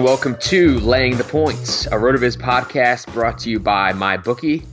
And 0.00 0.06
welcome 0.06 0.36
to 0.36 0.80
Laying 0.80 1.18
the 1.18 1.24
Points, 1.24 1.84
a 1.84 1.90
RotoViz 1.90 2.38
podcast 2.38 3.12
brought 3.12 3.36
to 3.40 3.50
you 3.50 3.60
by 3.60 3.92
MyBookie. 3.92 4.64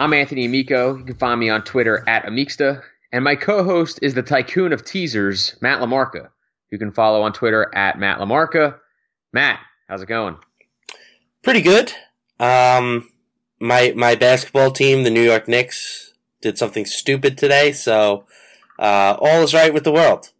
I'm 0.00 0.14
Anthony 0.14 0.46
Amico. 0.46 0.96
You 0.96 1.04
can 1.04 1.16
find 1.16 1.38
me 1.38 1.50
on 1.50 1.64
Twitter 1.64 2.02
at 2.08 2.24
Amicsta. 2.24 2.82
And 3.12 3.22
my 3.22 3.36
co-host 3.36 3.98
is 4.00 4.14
the 4.14 4.22
tycoon 4.22 4.72
of 4.72 4.82
teasers, 4.82 5.54
Matt 5.60 5.82
LaMarca. 5.82 6.30
You 6.70 6.78
can 6.78 6.92
follow 6.92 7.20
on 7.20 7.34
Twitter 7.34 7.70
at 7.74 7.98
Matt 7.98 8.20
LaMarca. 8.20 8.78
Matt, 9.34 9.60
how's 9.86 10.00
it 10.00 10.06
going? 10.06 10.38
Pretty 11.42 11.60
good. 11.60 11.92
Um, 12.38 13.10
my 13.60 13.92
my 13.94 14.14
basketball 14.14 14.70
team, 14.70 15.02
the 15.02 15.10
New 15.10 15.20
York 15.20 15.46
Knicks, 15.46 16.14
did 16.40 16.56
something 16.56 16.86
stupid 16.86 17.36
today, 17.36 17.72
so 17.72 18.24
uh, 18.78 19.14
all 19.20 19.42
is 19.42 19.52
right 19.52 19.74
with 19.74 19.84
the 19.84 19.92
world. 19.92 20.30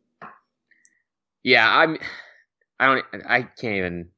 Yeah, 1.43 1.71
I'm. 1.71 1.99
I 2.79 2.87
don't. 2.87 3.05
I 3.29 3.43
can't 3.43 3.77
even. 3.77 4.09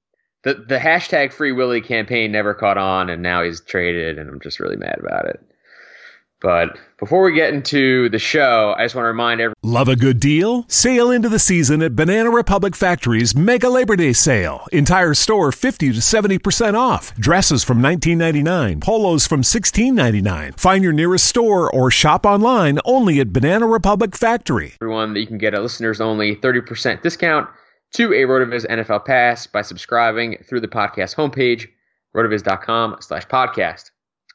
The 0.42 0.54
the 0.54 0.78
hashtag 0.78 1.32
Free 1.32 1.52
Willy 1.52 1.80
campaign 1.80 2.32
never 2.32 2.54
caught 2.54 2.78
on, 2.78 3.08
and 3.08 3.22
now 3.22 3.42
he's 3.42 3.60
traded, 3.60 4.18
and 4.18 4.28
I'm 4.28 4.40
just 4.40 4.60
really 4.60 4.76
mad 4.76 4.98
about 4.98 5.26
it. 5.26 5.40
But 6.42 6.76
before 6.98 7.22
we 7.22 7.34
get 7.34 7.54
into 7.54 8.08
the 8.08 8.18
show, 8.18 8.74
I 8.76 8.84
just 8.84 8.96
want 8.96 9.04
to 9.04 9.08
remind 9.08 9.40
everyone. 9.40 9.54
Love 9.62 9.86
a 9.86 9.94
good 9.94 10.18
deal? 10.18 10.64
Sail 10.66 11.08
into 11.08 11.28
the 11.28 11.38
season 11.38 11.82
at 11.82 11.94
Banana 11.94 12.30
Republic 12.30 12.74
Factory's 12.74 13.32
Mega 13.36 13.68
Labor 13.68 13.94
Day 13.94 14.12
Sale. 14.12 14.66
Entire 14.72 15.14
store 15.14 15.52
50 15.52 15.92
to 15.92 16.00
70% 16.00 16.74
off. 16.74 17.14
Dresses 17.14 17.62
from 17.62 17.80
$19.99, 17.80 18.80
polos 18.80 19.24
from 19.24 19.42
$16.99. 19.42 20.58
Find 20.58 20.82
your 20.82 20.92
nearest 20.92 21.26
store 21.26 21.72
or 21.72 21.92
shop 21.92 22.26
online 22.26 22.80
only 22.84 23.20
at 23.20 23.32
Banana 23.32 23.68
Republic 23.68 24.16
Factory. 24.16 24.74
Everyone 24.82 25.14
that 25.14 25.20
you 25.20 25.28
can 25.28 25.38
get 25.38 25.54
a 25.54 25.60
listeners 25.60 26.00
only 26.00 26.34
30% 26.34 27.02
discount 27.02 27.48
to 27.92 28.12
a 28.12 28.26
RotoViz 28.26 28.66
NFL 28.66 29.04
Pass 29.04 29.46
by 29.46 29.62
subscribing 29.62 30.38
through 30.44 30.60
the 30.60 30.68
podcast 30.68 31.14
homepage, 31.14 31.68
rotoviz.com 32.16 32.96
slash 33.00 33.26
podcast. 33.26 33.90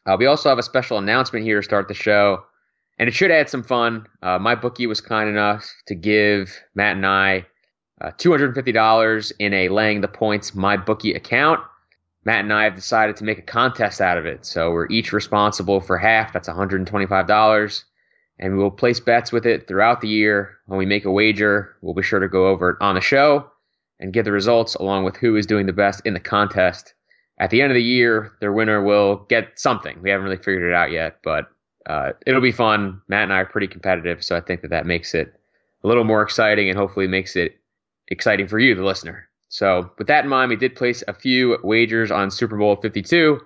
Uh, 0.05 0.15
we 0.17 0.27
also 0.27 0.49
have 0.49 0.59
a 0.59 0.63
special 0.63 0.99
announcement 0.99 1.43
here 1.43 1.59
to 1.59 1.63
start 1.63 1.87
the 1.87 1.93
show, 1.93 2.43
and 2.99 3.09
it 3.09 3.13
should 3.13 3.31
add 3.31 3.49
some 3.49 3.63
fun. 3.63 4.05
Uh, 4.21 4.37
my 4.37 4.55
bookie 4.55 4.87
was 4.87 5.01
kind 5.01 5.29
enough 5.29 5.69
to 5.87 5.95
give 5.95 6.55
Matt 6.75 6.95
and 6.95 7.05
I 7.05 7.45
uh, 7.99 8.11
$250 8.11 9.31
in 9.39 9.53
a 9.53 9.69
laying 9.69 10.01
the 10.01 10.07
points 10.07 10.53
my 10.53 10.77
bookie 10.77 11.13
account. 11.13 11.59
Matt 12.25 12.41
and 12.41 12.53
I 12.53 12.63
have 12.65 12.75
decided 12.75 13.15
to 13.17 13.23
make 13.23 13.39
a 13.39 13.43
contest 13.43 14.01
out 14.01 14.17
of 14.17 14.25
it. 14.25 14.45
So 14.45 14.71
we're 14.71 14.87
each 14.89 15.13
responsible 15.13 15.81
for 15.81 15.97
half. 15.97 16.31
That's 16.31 16.47
$125. 16.49 17.83
And 18.39 18.55
we 18.55 18.63
will 18.63 18.71
place 18.71 18.99
bets 18.99 19.31
with 19.31 19.45
it 19.45 19.67
throughout 19.67 20.01
the 20.01 20.07
year. 20.07 20.57
When 20.65 20.77
we 20.77 20.85
make 20.85 21.05
a 21.05 21.11
wager, 21.11 21.75
we'll 21.81 21.95
be 21.95 22.03
sure 22.03 22.19
to 22.19 22.27
go 22.27 22.47
over 22.47 22.71
it 22.71 22.77
on 22.81 22.95
the 22.95 23.01
show 23.01 23.49
and 23.99 24.13
give 24.13 24.25
the 24.25 24.31
results 24.31 24.75
along 24.75 25.05
with 25.05 25.17
who 25.17 25.35
is 25.35 25.47
doing 25.47 25.65
the 25.65 25.73
best 25.73 26.01
in 26.05 26.13
the 26.13 26.19
contest. 26.19 26.93
At 27.39 27.49
the 27.49 27.61
end 27.61 27.71
of 27.71 27.75
the 27.75 27.83
year, 27.83 28.31
their 28.39 28.53
winner 28.53 28.83
will 28.83 29.25
get 29.29 29.59
something. 29.59 29.99
We 30.01 30.09
haven't 30.09 30.25
really 30.25 30.37
figured 30.37 30.69
it 30.69 30.75
out 30.75 30.91
yet, 30.91 31.19
but 31.23 31.49
uh, 31.87 32.13
it'll 32.25 32.41
be 32.41 32.51
fun. 32.51 33.01
Matt 33.07 33.23
and 33.23 33.33
I 33.33 33.39
are 33.39 33.45
pretty 33.45 33.67
competitive, 33.67 34.23
so 34.23 34.35
I 34.35 34.41
think 34.41 34.61
that 34.61 34.69
that 34.69 34.85
makes 34.85 35.13
it 35.13 35.33
a 35.83 35.87
little 35.87 36.03
more 36.03 36.21
exciting 36.21 36.69
and 36.69 36.77
hopefully 36.77 37.07
makes 37.07 37.35
it 37.35 37.59
exciting 38.09 38.47
for 38.47 38.59
you, 38.59 38.75
the 38.75 38.83
listener. 38.83 39.27
So, 39.49 39.91
with 39.97 40.07
that 40.07 40.25
in 40.25 40.29
mind, 40.29 40.49
we 40.49 40.57
did 40.57 40.75
place 40.75 41.03
a 41.07 41.13
few 41.13 41.57
wagers 41.63 42.11
on 42.11 42.31
Super 42.31 42.57
Bowl 42.57 42.75
52. 42.75 43.39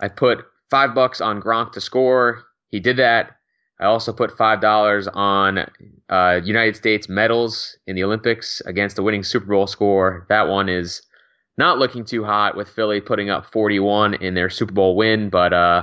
I 0.00 0.08
put 0.08 0.44
five 0.70 0.94
bucks 0.94 1.20
on 1.20 1.42
Gronk 1.42 1.72
to 1.72 1.80
score. 1.80 2.44
He 2.68 2.80
did 2.80 2.96
that. 2.96 3.36
I 3.82 3.86
also 3.86 4.12
put 4.12 4.36
five 4.36 4.60
dollars 4.60 5.08
on 5.08 5.66
uh, 6.08 6.40
United 6.44 6.76
States 6.76 7.08
medals 7.08 7.76
in 7.86 7.96
the 7.96 8.04
Olympics 8.04 8.62
against 8.64 8.94
the 8.94 9.02
winning 9.02 9.24
Super 9.24 9.46
Bowl 9.46 9.66
score. 9.66 10.24
That 10.28 10.48
one 10.48 10.68
is 10.68 11.02
not 11.58 11.78
looking 11.78 12.04
too 12.04 12.22
hot 12.22 12.56
with 12.56 12.68
Philly 12.68 13.00
putting 13.00 13.28
up 13.28 13.46
41 13.52 14.14
in 14.14 14.34
their 14.34 14.50
Super 14.50 14.72
Bowl 14.72 14.96
win, 14.96 15.30
but 15.30 15.52
uh, 15.52 15.82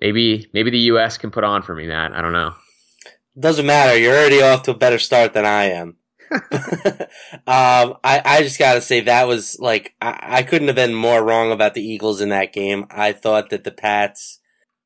maybe 0.00 0.50
maybe 0.52 0.70
the 0.70 0.78
U.S. 0.92 1.16
can 1.16 1.30
put 1.30 1.44
on 1.44 1.62
for 1.62 1.76
me, 1.76 1.86
Matt. 1.86 2.12
I 2.12 2.20
don't 2.20 2.32
know. 2.32 2.54
Doesn't 3.38 3.66
matter. 3.66 3.96
You're 3.96 4.16
already 4.16 4.42
off 4.42 4.64
to 4.64 4.72
a 4.72 4.76
better 4.76 4.98
start 4.98 5.32
than 5.32 5.46
I 5.46 5.66
am. 5.66 5.96
um, 6.32 7.96
I, 8.04 8.20
I 8.24 8.42
just 8.42 8.58
gotta 8.58 8.80
say 8.80 9.00
that 9.00 9.28
was 9.28 9.58
like, 9.60 9.94
I, 10.00 10.18
I 10.22 10.42
couldn't 10.42 10.66
have 10.66 10.76
been 10.76 10.94
more 10.94 11.24
wrong 11.24 11.52
about 11.52 11.74
the 11.74 11.82
Eagles 11.82 12.20
in 12.20 12.30
that 12.30 12.52
game. 12.52 12.86
I 12.90 13.12
thought 13.12 13.50
that 13.50 13.62
the 13.62 13.70
Pats 13.70 14.37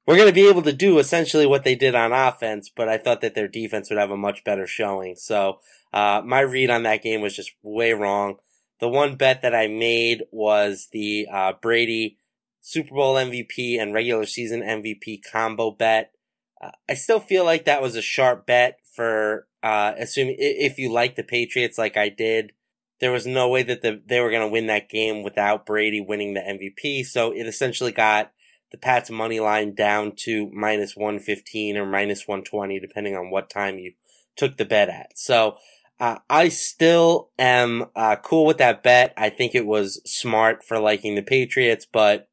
were 0.07 0.17
going 0.17 0.29
to 0.29 0.35
be 0.35 0.49
able 0.49 0.63
to 0.63 0.73
do 0.73 0.99
essentially 0.99 1.47
what 1.47 1.65
they 1.65 1.75
did 1.75 1.95
on 1.95 2.13
offense, 2.13 2.71
but 2.75 2.89
I 2.89 2.99
thought 2.99 3.21
that 3.21 3.35
their 3.35 3.49
defense 3.49 3.89
would 3.89 3.99
have 3.99 4.11
a 4.11 4.17
much 4.17 4.45
better 4.45 4.67
showing. 4.67 5.15
So, 5.17 5.61
uh, 5.93 6.23
my 6.25 6.41
read 6.41 6.71
on 6.71 6.83
that 6.85 7.03
game 7.03 7.21
was 7.21 7.37
just 7.37 7.53
way 7.63 7.93
wrong. 7.93 8.37
The 8.81 8.89
one 8.89 9.15
bet 9.17 9.43
that 9.43 9.55
I 9.55 9.69
made 9.69 10.25
was 10.33 10.89
the, 10.91 11.29
uh, 11.33 11.53
Brady 11.61 12.19
Super 12.61 12.95
Bowl 12.95 13.15
MVP 13.15 13.81
and 13.81 13.95
regular 13.95 14.27
season 14.27 14.63
MVP 14.63 15.21
combo 15.31 15.71
bet. 15.71 16.13
Uh, 16.61 16.71
I 16.89 16.95
still 16.95 17.21
feel 17.21 17.45
like 17.45 17.65
that 17.65 17.83
was 17.83 17.95
a 17.95 18.03
sharp 18.03 18.47
bet 18.47 18.79
for, 18.93 19.47
uh, 19.63 19.93
assuming 19.99 20.37
if 20.39 20.79
you 20.79 20.91
like 20.91 21.15
the 21.15 21.23
Patriots 21.23 21.79
like 21.79 21.97
I 21.97 22.09
did, 22.09 22.53
there 23.01 23.13
was 23.13 23.27
no 23.27 23.49
way 23.49 23.63
that 23.65 23.83
the, 23.83 24.01
they 24.07 24.21
were 24.21 24.31
going 24.31 24.43
to 24.43 24.53
win 24.53 24.69
that 24.69 24.89
game 24.89 25.23
without 25.23 25.67
Brady 25.67 26.01
winning 26.01 26.35
the 26.35 26.41
MVP. 26.41 27.05
So 27.05 27.33
it 27.33 27.47
essentially 27.47 27.93
got 27.93 28.33
the 28.73 28.79
Pats 28.79 29.11
money 29.11 29.39
line 29.39 29.75
down 29.75 30.13
to 30.17 30.51
minus 30.53 30.97
115 30.97 31.77
or 31.77 31.87
minus 31.87 32.27
120, 32.27 32.81
depending 32.81 33.15
on 33.17 33.31
what 33.31 33.51
time 33.51 33.79
you 33.79 33.93
took 34.37 34.57
the 34.57 34.65
bet 34.65 34.89
at. 34.89 35.17
So, 35.17 35.57
uh, 36.01 36.19
I 36.29 36.49
still 36.49 37.31
am, 37.39 37.87
uh, 37.95 38.17
cool 38.17 38.45
with 38.45 38.59
that 38.59 38.83
bet. 38.83 39.15
I 39.17 39.31
think 39.31 39.55
it 39.55 39.67
was 39.67 40.01
smart 40.05 40.65
for 40.65 40.81
liking 40.81 41.15
the 41.15 41.23
Patriots, 41.23 41.87
but 41.91 42.29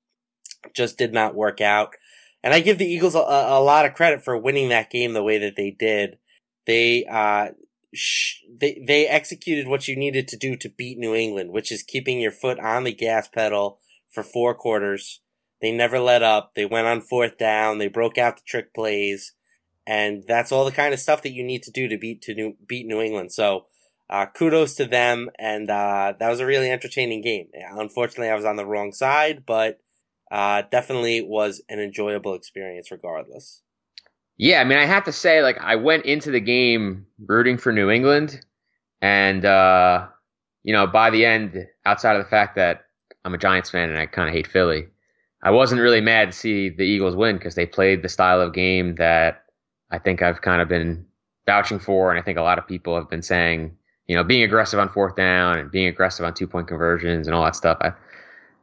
just 0.74 0.98
did 0.98 1.14
not 1.14 1.36
work 1.36 1.62
out. 1.62 1.94
And 2.42 2.54
I 2.54 2.62
give 2.62 2.78
the 2.78 2.92
Eagles 2.92 3.16
a, 3.16 3.20
a 3.20 3.62
lot 3.62 3.86
of 3.86 3.94
credit 3.94 4.24
for 4.24 4.38
winning 4.38 4.70
that 4.70 4.90
game 4.90 5.14
the 5.14 5.22
way 5.22 5.38
that 5.38 5.56
they 5.56 5.70
did. 5.70 6.18
They, 6.66 7.06
uh, 7.06 7.50
sh- 7.94 8.38
they, 8.50 8.82
they 8.86 9.08
executed 9.08 9.68
what 9.68 9.88
you 9.88 9.96
needed 9.96 10.28
to 10.30 10.38
do 10.38 10.56
to 10.56 10.70
beat 10.70 10.98
New 10.98 11.14
England, 11.14 11.52
which 11.52 11.72
is 11.72 11.84
keeping 11.84 12.20
your 12.20 12.32
foot 12.32 12.60
on 12.60 12.86
the 12.86 12.94
gas 12.94 13.28
pedal 13.28 13.80
for 14.10 14.24
four 14.24 14.56
quarters. 14.56 15.22
They 15.62 15.72
never 15.72 16.00
let 16.00 16.24
up. 16.24 16.54
They 16.56 16.66
went 16.66 16.88
on 16.88 17.02
fourth 17.02 17.38
down. 17.38 17.78
They 17.78 17.88
broke 17.88 18.18
out 18.18 18.38
the 18.38 18.44
trick 18.46 18.74
plays. 18.74 19.34
And 19.86 20.24
that's 20.28 20.52
all 20.52 20.66
the 20.66 20.72
kind 20.72 20.94
of 20.94 21.00
stuff 21.00 21.24
that 21.24 21.34
you 21.34 21.44
need 21.44 21.64
to 21.64 21.72
do 21.72 21.88
to 21.88 21.98
beat 21.98 22.22
to 22.24 22.34
new, 22.34 22.56
beat 22.68 22.86
New 22.86 23.02
England. 23.02 23.32
So, 23.32 23.66
uh, 24.10 24.28
kudos 24.28 24.76
to 24.76 24.86
them. 24.86 25.30
And, 25.40 25.70
uh, 25.70 26.14
that 26.20 26.30
was 26.30 26.40
a 26.40 26.46
really 26.46 26.72
entertaining 26.72 27.22
game. 27.22 27.48
Unfortunately, 27.72 28.30
I 28.30 28.36
was 28.36 28.46
on 28.46 28.56
the 28.56 28.66
wrong 28.66 28.92
side, 28.92 29.44
but, 29.46 29.80
uh, 30.32 30.64
definitely 30.70 31.22
was 31.22 31.62
an 31.70 31.80
enjoyable 31.80 32.36
experience 32.36 32.92
regardless. 32.92 33.62
Yeah, 34.42 34.62
I 34.62 34.64
mean, 34.64 34.78
I 34.78 34.86
have 34.86 35.04
to 35.04 35.12
say, 35.12 35.42
like, 35.44 35.58
I 35.60 35.76
went 35.76 36.06
into 36.06 36.32
the 36.32 36.40
game 36.40 37.08
rooting 37.26 37.58
for 37.58 37.74
New 37.74 37.90
England, 37.90 38.40
and 39.02 39.44
uh, 39.44 40.08
you 40.64 40.72
know, 40.72 40.88
by 40.88 41.10
the 41.10 41.26
end, 41.26 41.68
outside 41.86 42.16
of 42.16 42.24
the 42.24 42.30
fact 42.30 42.56
that 42.56 42.84
I'm 43.26 43.34
a 43.34 43.38
Giants 43.38 43.70
fan 43.70 43.90
and 43.90 44.00
I 44.00 44.06
kind 44.06 44.30
of 44.30 44.34
hate 44.34 44.48
Philly, 44.48 44.88
I 45.42 45.52
wasn't 45.52 45.82
really 45.82 46.02
mad 46.02 46.32
to 46.32 46.38
see 46.38 46.70
the 46.70 46.84
Eagles 46.84 47.16
win 47.16 47.38
because 47.38 47.56
they 47.56 47.66
played 47.66 48.02
the 48.02 48.10
style 48.10 48.42
of 48.42 48.54
game 48.54 48.96
that 48.96 49.46
I 49.90 49.98
think 49.98 50.22
I've 50.22 50.42
kind 50.42 50.62
of 50.62 50.68
been 50.68 51.06
vouching 51.46 51.80
for, 51.80 52.12
and 52.12 52.20
I 52.20 52.24
think 52.24 52.38
a 52.38 52.44
lot 52.44 52.60
of 52.60 52.68
people 52.68 52.96
have 52.96 53.10
been 53.10 53.22
saying, 53.22 53.76
you 54.08 54.16
know, 54.16 54.24
being 54.24 54.44
aggressive 54.44 54.80
on 54.80 54.90
fourth 54.90 55.16
down 55.16 55.58
and 55.58 55.72
being 55.72 55.88
aggressive 55.88 56.26
on 56.26 56.34
two 56.34 56.48
point 56.48 56.68
conversions 56.68 57.28
and 57.28 57.36
all 57.36 57.44
that 57.46 57.56
stuff. 57.56 57.78
I, 57.82 57.94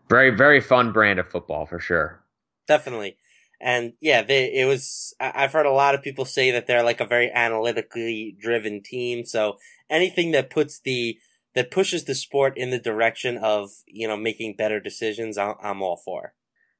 very, 0.08 0.30
very 0.30 0.60
fun 0.60 0.92
brand 0.92 1.18
of 1.18 1.28
football 1.28 1.66
for 1.66 1.80
sure. 1.80 2.22
Definitely. 2.68 3.16
And 3.60 3.94
yeah, 4.00 4.22
they, 4.22 4.52
it 4.52 4.66
was, 4.66 5.14
I've 5.18 5.52
heard 5.52 5.66
a 5.66 5.72
lot 5.72 5.94
of 5.94 6.02
people 6.02 6.24
say 6.24 6.50
that 6.50 6.66
they're 6.66 6.82
like 6.82 7.00
a 7.00 7.06
very 7.06 7.30
analytically 7.32 8.36
driven 8.38 8.82
team. 8.82 9.24
So 9.24 9.56
anything 9.88 10.32
that 10.32 10.50
puts 10.50 10.78
the, 10.78 11.18
that 11.54 11.70
pushes 11.70 12.04
the 12.04 12.14
sport 12.14 12.58
in 12.58 12.70
the 12.70 12.78
direction 12.78 13.38
of, 13.38 13.70
you 13.86 14.06
know, 14.06 14.16
making 14.16 14.56
better 14.56 14.78
decisions, 14.78 15.38
I'm 15.38 15.82
all 15.82 15.96
for. 15.96 16.34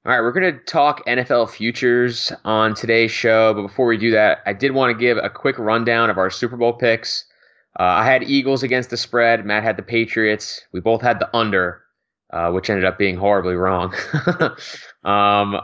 All 0.07 0.13
right, 0.13 0.21
we're 0.21 0.31
going 0.31 0.55
to 0.55 0.61
talk 0.67 1.05
NFL 1.07 1.51
futures 1.51 2.31
on 2.45 2.77
today's 2.77 3.11
show, 3.11 3.53
but 3.55 3.63
before 3.63 3.87
we 3.87 3.97
do 3.97 4.13
that, 4.13 4.39
I 4.47 4.53
did 4.53 4.71
want 4.71 4.97
to 4.97 5.01
give 5.01 5.19
a 5.19 5.29
quick 5.29 5.59
rundown 5.59 6.11
of 6.11 6.17
our 6.17 6.31
Super 6.31 6.57
Bowl 6.57 6.75
picks. 6.75 7.25
Uh, 7.81 7.83
I 7.83 8.05
had 8.05 8.23
Eagles 8.23 8.63
against 8.63 8.91
the 8.91 8.97
spread. 8.97 9.45
Matt 9.45 9.65
had 9.65 9.77
the 9.77 9.83
Patriots. 9.83 10.61
We 10.71 10.79
both 10.79 11.03
had 11.03 11.19
the 11.19 11.29
under, 11.37 11.83
uh, 12.33 12.53
which 12.53 12.71
ended 12.71 12.85
up 12.85 12.99
being 12.99 13.17
horribly 13.17 13.57
wrong. 13.57 13.93
um, 15.03 15.61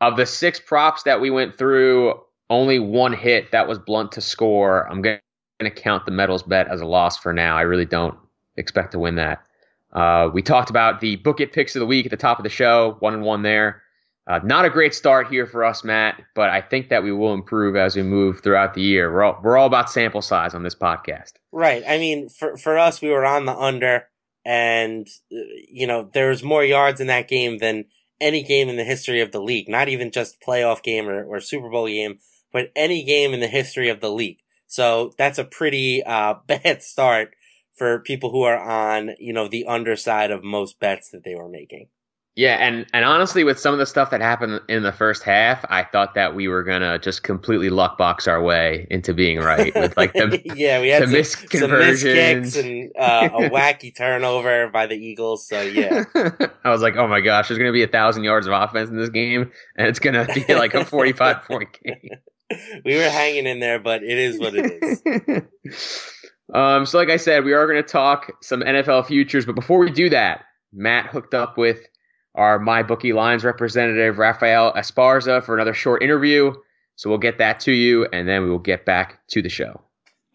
of 0.00 0.16
the 0.16 0.24
six 0.24 0.60
props 0.60 1.02
that 1.02 1.20
we 1.20 1.30
went 1.30 1.58
through, 1.58 2.14
only 2.48 2.78
one 2.78 3.12
hit. 3.12 3.50
That 3.50 3.66
was 3.66 3.80
Gronk 3.80 4.12
to 4.12 4.20
score. 4.20 4.88
I'm 4.88 5.02
going 5.02 5.18
to 5.58 5.70
count 5.70 6.04
the 6.04 6.12
medals 6.12 6.44
bet 6.44 6.68
as 6.68 6.80
a 6.80 6.86
loss 6.86 7.16
for 7.16 7.32
now. 7.32 7.56
I 7.56 7.62
really 7.62 7.86
don't 7.86 8.16
expect 8.56 8.92
to 8.92 9.00
win 9.00 9.16
that. 9.16 9.42
Uh, 9.92 10.30
we 10.32 10.42
talked 10.42 10.70
about 10.70 11.00
the 11.00 11.16
book 11.16 11.40
it 11.40 11.52
picks 11.52 11.74
of 11.74 11.80
the 11.80 11.86
week 11.86 12.06
at 12.06 12.10
the 12.10 12.16
top 12.16 12.38
of 12.38 12.44
the 12.44 12.50
show, 12.50 12.96
one 13.00 13.14
and 13.14 13.22
one 13.22 13.42
there. 13.42 13.82
Uh, 14.26 14.38
not 14.44 14.64
a 14.64 14.70
great 14.70 14.94
start 14.94 15.28
here 15.28 15.46
for 15.46 15.64
us, 15.64 15.82
Matt, 15.82 16.22
but 16.34 16.50
I 16.50 16.60
think 16.60 16.90
that 16.90 17.02
we 17.02 17.10
will 17.10 17.34
improve 17.34 17.74
as 17.74 17.96
we 17.96 18.02
move 18.02 18.40
throughout 18.40 18.74
the 18.74 18.82
year. 18.82 19.12
We're 19.12 19.24
all, 19.24 19.40
we're 19.42 19.56
all 19.56 19.66
about 19.66 19.90
sample 19.90 20.22
size 20.22 20.54
on 20.54 20.62
this 20.62 20.74
podcast. 20.74 21.32
Right. 21.50 21.82
I 21.88 21.98
mean, 21.98 22.28
for 22.28 22.56
for 22.56 22.78
us, 22.78 23.02
we 23.02 23.08
were 23.08 23.24
on 23.24 23.46
the 23.46 23.56
under, 23.56 24.06
and 24.44 25.08
you 25.30 25.86
know, 25.86 26.08
there's 26.12 26.44
more 26.44 26.62
yards 26.62 27.00
in 27.00 27.08
that 27.08 27.26
game 27.26 27.58
than 27.58 27.86
any 28.20 28.42
game 28.44 28.68
in 28.68 28.76
the 28.76 28.84
history 28.84 29.20
of 29.20 29.32
the 29.32 29.40
league. 29.40 29.68
Not 29.68 29.88
even 29.88 30.12
just 30.12 30.40
playoff 30.40 30.82
game 30.82 31.08
or, 31.08 31.24
or 31.24 31.40
Super 31.40 31.70
Bowl 31.70 31.88
game, 31.88 32.18
but 32.52 32.70
any 32.76 33.02
game 33.02 33.32
in 33.32 33.40
the 33.40 33.48
history 33.48 33.88
of 33.88 34.00
the 34.00 34.10
league. 34.10 34.38
So 34.66 35.12
that's 35.18 35.38
a 35.38 35.44
pretty 35.44 36.04
uh, 36.04 36.34
bad 36.46 36.82
start 36.82 37.34
for 37.74 38.00
people 38.00 38.30
who 38.30 38.42
are 38.42 38.58
on, 38.58 39.10
you 39.18 39.32
know, 39.32 39.48
the 39.48 39.66
underside 39.66 40.30
of 40.30 40.44
most 40.44 40.78
bets 40.80 41.10
that 41.10 41.24
they 41.24 41.34
were 41.34 41.48
making. 41.48 41.88
Yeah, 42.36 42.56
and 42.60 42.86
and 42.94 43.04
honestly, 43.04 43.42
with 43.42 43.58
some 43.58 43.74
of 43.74 43.80
the 43.80 43.86
stuff 43.86 44.10
that 44.12 44.20
happened 44.20 44.60
in 44.68 44.84
the 44.84 44.92
first 44.92 45.24
half, 45.24 45.64
I 45.68 45.82
thought 45.82 46.14
that 46.14 46.34
we 46.34 46.46
were 46.46 46.62
gonna 46.62 46.98
just 46.98 47.24
completely 47.24 47.70
luck 47.70 47.98
box 47.98 48.28
our 48.28 48.40
way 48.40 48.86
into 48.88 49.12
being 49.12 49.40
right 49.40 49.74
with 49.74 49.96
like 49.96 50.12
the 50.12 50.40
yeah, 50.54 50.80
we 50.80 50.88
had 50.88 51.10
some, 51.10 51.24
some 51.24 51.74
and 51.74 52.90
uh, 52.96 53.28
a 53.32 53.50
wacky 53.50 53.94
turnover 53.94 54.70
by 54.70 54.86
the 54.86 54.94
Eagles. 54.94 55.46
So 55.48 55.60
yeah, 55.60 56.04
I 56.64 56.70
was 56.70 56.82
like, 56.82 56.96
oh 56.96 57.08
my 57.08 57.20
gosh, 57.20 57.48
there's 57.48 57.58
gonna 57.58 57.72
be 57.72 57.82
a 57.82 57.88
thousand 57.88 58.22
yards 58.22 58.46
of 58.46 58.52
offense 58.52 58.88
in 58.88 58.96
this 58.96 59.10
game, 59.10 59.50
and 59.76 59.88
it's 59.88 59.98
gonna 59.98 60.26
be 60.32 60.54
like 60.54 60.72
a 60.74 60.84
45 60.84 61.42
point 61.42 61.68
game. 61.84 62.10
we 62.84 62.96
were 62.96 63.10
hanging 63.10 63.46
in 63.46 63.58
there, 63.58 63.80
but 63.80 64.04
it 64.04 64.16
is 64.16 64.38
what 64.38 64.54
it 64.54 64.78
is. 65.64 66.12
Um, 66.54 66.86
so 66.86 66.98
like 66.98 67.10
I 67.10 67.16
said, 67.16 67.44
we 67.44 67.52
are 67.52 67.66
gonna 67.66 67.82
talk 67.82 68.32
some 68.42 68.60
NFL 68.60 69.06
futures, 69.06 69.46
but 69.46 69.54
before 69.54 69.78
we 69.78 69.90
do 69.90 70.10
that, 70.10 70.44
Matt 70.72 71.06
hooked 71.06 71.34
up 71.34 71.56
with 71.56 71.86
our 72.34 72.58
MyBookie 72.58 73.14
Lines 73.14 73.44
representative, 73.44 74.18
Raphael 74.18 74.72
Esparza, 74.74 75.44
for 75.44 75.54
another 75.54 75.74
short 75.74 76.02
interview. 76.02 76.52
So 76.96 77.08
we'll 77.08 77.18
get 77.18 77.38
that 77.38 77.60
to 77.60 77.72
you, 77.72 78.06
and 78.12 78.28
then 78.28 78.42
we 78.42 78.50
will 78.50 78.58
get 78.58 78.84
back 78.84 79.26
to 79.28 79.42
the 79.42 79.48
show. 79.48 79.80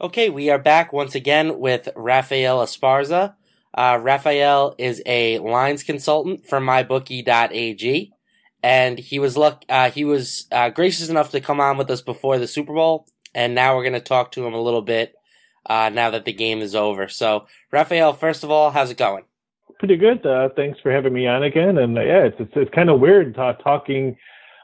Okay, 0.01 0.29
we 0.29 0.49
are 0.49 0.59
back 0.59 0.91
once 0.91 1.15
again 1.15 1.59
with 1.59 1.87
Raphael 1.95 2.59
Esparza. 2.59 3.35
Uh, 3.73 3.99
Raphael 4.01 4.75
is 4.77 5.01
a 5.05 5.39
lines 5.39 5.83
consultant 5.83 6.47
for 6.47 6.59
MyBookie.ag, 6.59 8.11
and 8.63 8.99
he 8.99 9.19
was 9.19 9.37
luck 9.37 9.63
uh, 9.69 9.91
he 9.91 10.05
was 10.05 10.47
uh, 10.51 10.69
gracious 10.69 11.09
enough 11.09 11.31
to 11.31 11.41
come 11.41 11.59
on 11.59 11.77
with 11.77 11.89
us 11.91 12.01
before 12.01 12.39
the 12.39 12.47
Super 12.47 12.73
Bowl, 12.73 13.05
and 13.33 13.53
now 13.53 13.75
we're 13.75 13.83
going 13.83 13.93
to 13.93 13.99
talk 13.99 14.31
to 14.31 14.45
him 14.45 14.53
a 14.53 14.61
little 14.61 14.81
bit 14.81 15.13
uh, 15.65 15.89
now 15.89 16.09
that 16.09 16.25
the 16.25 16.33
game 16.33 16.61
is 16.61 16.75
over. 16.75 17.07
So, 17.07 17.47
Raphael, 17.71 18.13
first 18.13 18.43
of 18.43 18.51
all, 18.51 18.71
how's 18.71 18.91
it 18.91 18.97
going? 18.97 19.23
pretty 19.79 19.97
good. 19.97 20.25
Uh, 20.25 20.49
thanks 20.55 20.79
for 20.79 20.91
having 20.91 21.13
me 21.13 21.27
on 21.27 21.43
again. 21.43 21.77
And 21.77 21.97
uh, 21.97 22.01
yeah, 22.01 22.23
it's 22.23 22.37
it's, 22.39 22.51
it's 22.55 22.73
kind 22.73 22.89
of 22.89 22.99
weird 22.99 23.37
uh, 23.37 23.53
talking 23.53 24.17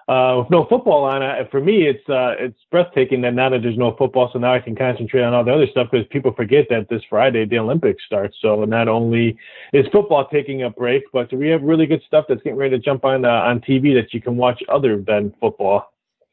uh, 0.07 0.37
with 0.39 0.49
no 0.49 0.65
football 0.65 1.03
on. 1.03 1.21
Uh, 1.21 1.45
for 1.49 1.61
me, 1.61 1.87
it's 1.87 2.07
uh, 2.09 2.35
it's 2.39 2.57
breathtaking 2.71 3.21
that 3.21 3.33
now 3.33 3.49
that 3.49 3.61
there's 3.61 3.77
no 3.77 3.95
football, 3.97 4.29
so 4.31 4.39
now 4.39 4.53
I 4.53 4.59
can 4.59 4.75
concentrate 4.75 5.21
on 5.21 5.33
all 5.33 5.43
the 5.43 5.53
other 5.53 5.67
stuff 5.67 5.87
because 5.91 6.07
people 6.07 6.33
forget 6.33 6.67
that 6.69 6.89
this 6.89 7.01
Friday 7.09 7.45
the 7.45 7.59
Olympics 7.59 8.03
starts. 8.05 8.35
So 8.41 8.65
not 8.65 8.87
only 8.87 9.37
is 9.73 9.85
football 9.91 10.27
taking 10.27 10.63
a 10.63 10.69
break, 10.69 11.03
but 11.13 11.31
we 11.33 11.47
have 11.49 11.61
really 11.61 11.85
good 11.85 12.01
stuff 12.05 12.25
that's 12.27 12.41
getting 12.41 12.57
ready 12.57 12.77
to 12.77 12.83
jump 12.83 13.05
on 13.05 13.25
uh, 13.25 13.29
on 13.29 13.61
TV 13.61 13.93
that 13.93 14.13
you 14.13 14.21
can 14.21 14.37
watch 14.37 14.61
other 14.69 15.01
than 15.01 15.33
football. 15.39 15.90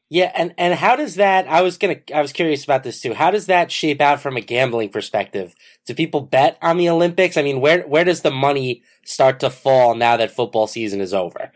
Yeah, 0.09 0.31
and 0.35 0.55
and 0.57 0.73
how 0.73 0.95
does 0.95 1.15
that? 1.15 1.47
I 1.47 1.61
was 1.61 1.77
gonna, 1.77 1.97
I 2.13 2.21
was 2.21 2.33
curious 2.33 2.63
about 2.63 2.83
this 2.83 2.99
too. 2.99 3.13
How 3.13 3.29
does 3.29 3.45
that 3.45 3.71
shape 3.71 4.01
out 4.01 4.19
from 4.19 4.37
a 4.37 4.41
gambling 4.41 4.89
perspective? 4.89 5.53
Do 5.85 5.93
people 5.93 6.21
bet 6.21 6.57
on 6.63 6.77
the 6.77 6.89
Olympics? 6.89 7.37
I 7.37 7.43
mean, 7.43 7.61
where 7.61 7.83
where 7.83 8.03
does 8.03 8.21
the 8.21 8.31
money 8.31 8.81
start 9.05 9.39
to 9.41 9.51
fall 9.51 9.93
now 9.93 10.17
that 10.17 10.31
football 10.31 10.65
season 10.65 10.99
is 10.99 11.13
over? 11.13 11.51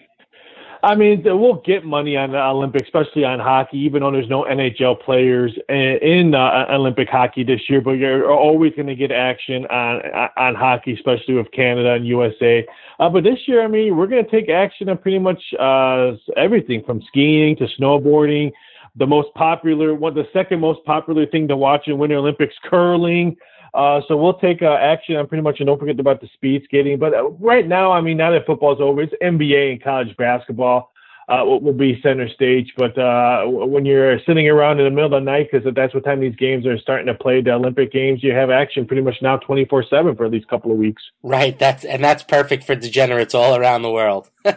I 0.84 0.96
mean, 0.96 1.24
we'll 1.24 1.62
get 1.66 1.86
money 1.86 2.18
on 2.18 2.34
the 2.34 2.46
Olympics, 2.46 2.84
especially 2.88 3.24
on 3.24 3.40
hockey, 3.40 3.78
even 3.78 4.02
though 4.02 4.12
there's 4.12 4.28
no 4.28 4.44
NHL 4.44 5.02
players 5.02 5.58
in 5.70 6.36
uh, 6.36 6.66
Olympic 6.72 7.08
hockey 7.08 7.46
this 7.46 7.62
year. 7.70 7.80
But 7.80 7.92
you're 7.92 8.30
always 8.30 8.74
going 8.76 8.88
to 8.88 8.96
get 8.96 9.10
action 9.10 9.66
on 9.68 10.02
on 10.36 10.56
hockey, 10.56 10.94
especially 10.94 11.36
with 11.36 11.50
Canada 11.52 11.94
and 11.94 12.06
USA. 12.06 12.68
Uh, 13.00 13.10
but 13.10 13.24
this 13.24 13.40
year, 13.48 13.64
I 13.64 13.68
mean, 13.68 13.96
we're 13.96 14.08
going 14.08 14.26
to 14.26 14.30
take 14.30 14.50
action 14.50 14.90
on 14.90 14.98
pretty 14.98 15.20
much 15.20 15.42
uh, 15.58 16.12
everything 16.36 16.84
from 16.84 17.02
skiing 17.08 17.56
to 17.58 17.68
snowboarding. 17.80 18.52
The 18.98 19.08
most 19.08 19.34
popular, 19.36 19.96
one, 19.96 20.14
the 20.14 20.28
second 20.34 20.60
most 20.60 20.84
popular 20.84 21.26
thing 21.26 21.48
to 21.48 21.56
watch 21.56 21.88
in 21.88 21.98
Winter 21.98 22.18
Olympics, 22.18 22.56
curling. 22.70 23.38
Uh, 23.74 24.02
so 24.08 24.16
we'll 24.16 24.36
take 24.36 24.62
uh, 24.62 24.78
action 24.80 25.16
on 25.16 25.28
pretty 25.28 25.42
much, 25.42 25.60
and 25.60 25.68
don't 25.68 25.80
forget 25.80 26.00
about 26.00 26.22
the 26.22 26.30
speed 26.34 26.62
skating. 26.66 27.00
But 27.00 27.14
uh, 27.14 27.30
right 27.32 27.68
now, 27.68 27.92
I 27.92 28.02
mean, 28.02 28.18
now 28.18 28.32
that 28.32 28.46
football's 28.46 28.80
over, 28.80 29.02
it's 29.02 29.14
NBA 29.22 29.72
and 29.72 29.84
college 29.84 30.16
basketball 30.16 30.94
uh, 31.28 31.44
will, 31.46 31.74
be 31.74 32.00
center 32.02 32.30
stage. 32.30 32.74
But 32.78 32.98
uh, 32.98 33.46
when 33.46 33.86
you're 33.86 34.20
sitting 34.26 34.48
around 34.48 34.80
in 34.80 34.86
the 34.86 34.92
middle 34.92 35.06
of 35.06 35.12
the 35.12 35.20
night, 35.20 35.50
because 35.52 35.68
that's 35.74 35.94
what 35.94 36.04
time 36.04 36.20
these 36.20 36.36
games 36.36 36.66
are 36.66 36.78
starting 36.78 37.08
to 37.08 37.14
play, 37.14 37.42
the 37.42 37.54
Olympic 37.54 37.92
games, 37.92 38.24
you 38.24 38.34
have 38.34 38.50
action 38.50 38.86
pretty 38.86 39.02
much 39.02 39.16
now 39.22 39.38
24 39.38 39.86
seven 39.90 40.16
for 40.16 40.26
at 40.26 40.32
least 40.32 40.46
a 40.46 40.50
couple 40.50 40.72
of 40.72 40.78
weeks. 40.78 41.02
Right. 41.22 41.58
That's 41.58 41.84
and 41.84 42.04
that's 42.04 42.24
perfect 42.24 42.66
for 42.66 42.76
degenerates 42.76 43.34
all 43.34 43.56
around 43.56 43.82
the 43.82 43.92
world. 43.92 44.30
um, 44.46 44.52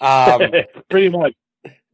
pretty 0.90 1.08
much. 1.08 1.34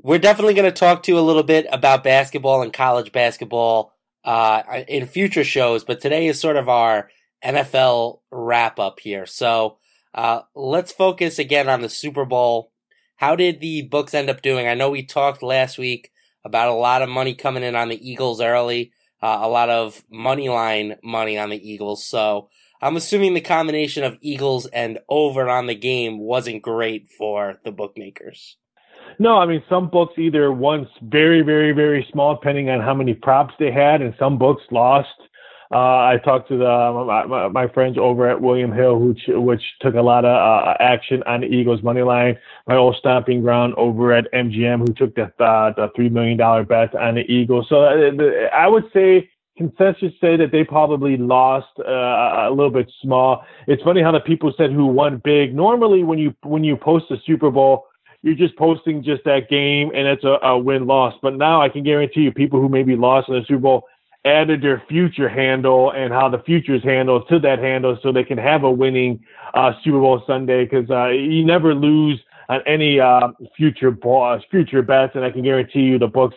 We're 0.00 0.18
definitely 0.18 0.54
going 0.54 0.70
to 0.70 0.76
talk 0.76 1.02
to 1.04 1.12
you 1.12 1.18
a 1.18 1.20
little 1.20 1.42
bit 1.42 1.66
about 1.70 2.04
basketball 2.04 2.62
and 2.62 2.72
college 2.72 3.12
basketball 3.12 3.92
uh, 4.24 4.62
in 4.88 5.06
future 5.06 5.44
shows, 5.44 5.84
but 5.84 6.00
today 6.00 6.26
is 6.26 6.40
sort 6.40 6.56
of 6.56 6.68
our 6.68 7.10
NFL 7.44 8.20
wrap 8.30 8.78
up 8.78 9.00
here. 9.00 9.26
So 9.26 9.78
uh, 10.14 10.42
let's 10.54 10.92
focus 10.92 11.38
again 11.38 11.68
on 11.68 11.82
the 11.82 11.88
Super 11.88 12.24
Bowl. 12.24 12.72
How 13.16 13.36
did 13.36 13.60
the 13.60 13.82
books 13.82 14.14
end 14.14 14.30
up 14.30 14.42
doing? 14.42 14.68
I 14.68 14.74
know 14.74 14.90
we 14.90 15.02
talked 15.02 15.42
last 15.42 15.78
week 15.78 16.12
about 16.44 16.68
a 16.68 16.74
lot 16.74 17.02
of 17.02 17.08
money 17.08 17.34
coming 17.34 17.62
in 17.62 17.74
on 17.74 17.88
the 17.88 18.10
Eagles 18.10 18.40
early, 18.40 18.92
uh, 19.22 19.38
a 19.40 19.48
lot 19.48 19.70
of 19.70 20.04
money 20.10 20.48
line 20.48 20.96
money 21.02 21.38
on 21.38 21.50
the 21.50 21.70
Eagles. 21.70 22.04
So 22.04 22.48
I'm 22.80 22.96
assuming 22.96 23.34
the 23.34 23.40
combination 23.40 24.04
of 24.04 24.18
Eagles 24.20 24.66
and 24.66 24.98
over 25.08 25.48
on 25.48 25.66
the 25.66 25.74
game 25.74 26.18
wasn't 26.20 26.62
great 26.62 27.10
for 27.10 27.58
the 27.64 27.72
bookmakers. 27.72 28.56
No, 29.18 29.38
I 29.38 29.46
mean 29.46 29.62
some 29.68 29.88
books 29.88 30.14
either 30.18 30.52
once 30.52 30.88
very, 31.02 31.42
very, 31.42 31.72
very 31.72 32.06
small, 32.12 32.34
depending 32.34 32.70
on 32.70 32.80
how 32.80 32.94
many 32.94 33.14
props 33.14 33.54
they 33.58 33.72
had, 33.72 34.02
and 34.02 34.14
some 34.18 34.38
books 34.38 34.62
lost. 34.70 35.08
Uh, 35.70 35.76
I 35.76 36.16
talked 36.24 36.48
to 36.48 36.56
the, 36.56 37.24
my, 37.28 37.48
my, 37.48 37.68
friends 37.68 37.98
over 37.98 38.26
at 38.26 38.40
William 38.40 38.72
Hill, 38.72 38.98
which 39.00 39.20
which 39.28 39.60
took 39.82 39.96
a 39.96 40.00
lot 40.00 40.24
of 40.24 40.30
uh, 40.30 40.74
action 40.80 41.22
on 41.26 41.42
the 41.42 41.46
Eagles 41.46 41.82
money 41.82 42.00
line. 42.00 42.38
My 42.66 42.76
old 42.76 42.96
stomping 42.98 43.42
ground 43.42 43.74
over 43.76 44.14
at 44.14 44.32
MGM, 44.32 44.88
who 44.88 44.94
took 44.94 45.14
the 45.14 45.24
uh, 45.44 45.74
the 45.76 45.90
three 45.94 46.08
million 46.08 46.38
dollar 46.38 46.64
bet 46.64 46.94
on 46.94 47.16
the 47.16 47.30
Eagles. 47.30 47.66
So 47.68 47.82
uh, 47.82 48.48
I 48.54 48.66
would 48.66 48.84
say 48.94 49.28
consensus 49.58 50.12
say 50.22 50.36
that 50.38 50.52
they 50.52 50.64
probably 50.64 51.18
lost 51.18 51.78
uh, 51.80 51.82
a 51.82 52.50
little 52.50 52.70
bit 52.70 52.90
small. 53.02 53.44
It's 53.66 53.82
funny 53.82 54.00
how 54.00 54.12
the 54.12 54.20
people 54.20 54.54
said 54.56 54.72
who 54.72 54.86
won 54.86 55.20
big. 55.22 55.54
Normally, 55.54 56.02
when 56.02 56.18
you 56.18 56.34
when 56.44 56.64
you 56.64 56.78
post 56.78 57.10
a 57.10 57.16
Super 57.26 57.50
Bowl 57.50 57.87
you're 58.22 58.34
just 58.34 58.56
posting 58.56 59.02
just 59.02 59.24
that 59.24 59.48
game 59.48 59.90
and 59.94 60.06
it's 60.06 60.24
a, 60.24 60.38
a 60.42 60.58
win 60.58 60.86
loss. 60.86 61.14
But 61.22 61.36
now 61.36 61.62
I 61.62 61.68
can 61.68 61.84
guarantee 61.84 62.22
you, 62.22 62.32
people 62.32 62.60
who 62.60 62.68
maybe 62.68 62.96
lost 62.96 63.28
in 63.28 63.34
the 63.34 63.44
Super 63.46 63.60
Bowl 63.60 63.84
added 64.24 64.62
their 64.62 64.82
future 64.88 65.28
handle 65.28 65.92
and 65.92 66.12
how 66.12 66.28
the 66.28 66.38
futures 66.40 66.82
handle 66.82 67.24
to 67.26 67.38
that 67.38 67.60
handle 67.60 67.96
so 68.02 68.12
they 68.12 68.24
can 68.24 68.38
have 68.38 68.64
a 68.64 68.70
winning 68.70 69.24
uh, 69.54 69.72
Super 69.84 70.00
Bowl 70.00 70.22
Sunday 70.26 70.64
because 70.64 70.90
uh, 70.90 71.08
you 71.08 71.44
never 71.44 71.74
lose 71.74 72.20
on 72.48 72.60
any 72.66 72.98
uh, 72.98 73.28
future 73.56 73.90
ball, 73.90 74.40
future 74.50 74.82
bets. 74.82 75.12
And 75.14 75.24
I 75.24 75.30
can 75.30 75.42
guarantee 75.42 75.80
you 75.80 75.98
the 75.98 76.08
books 76.08 76.34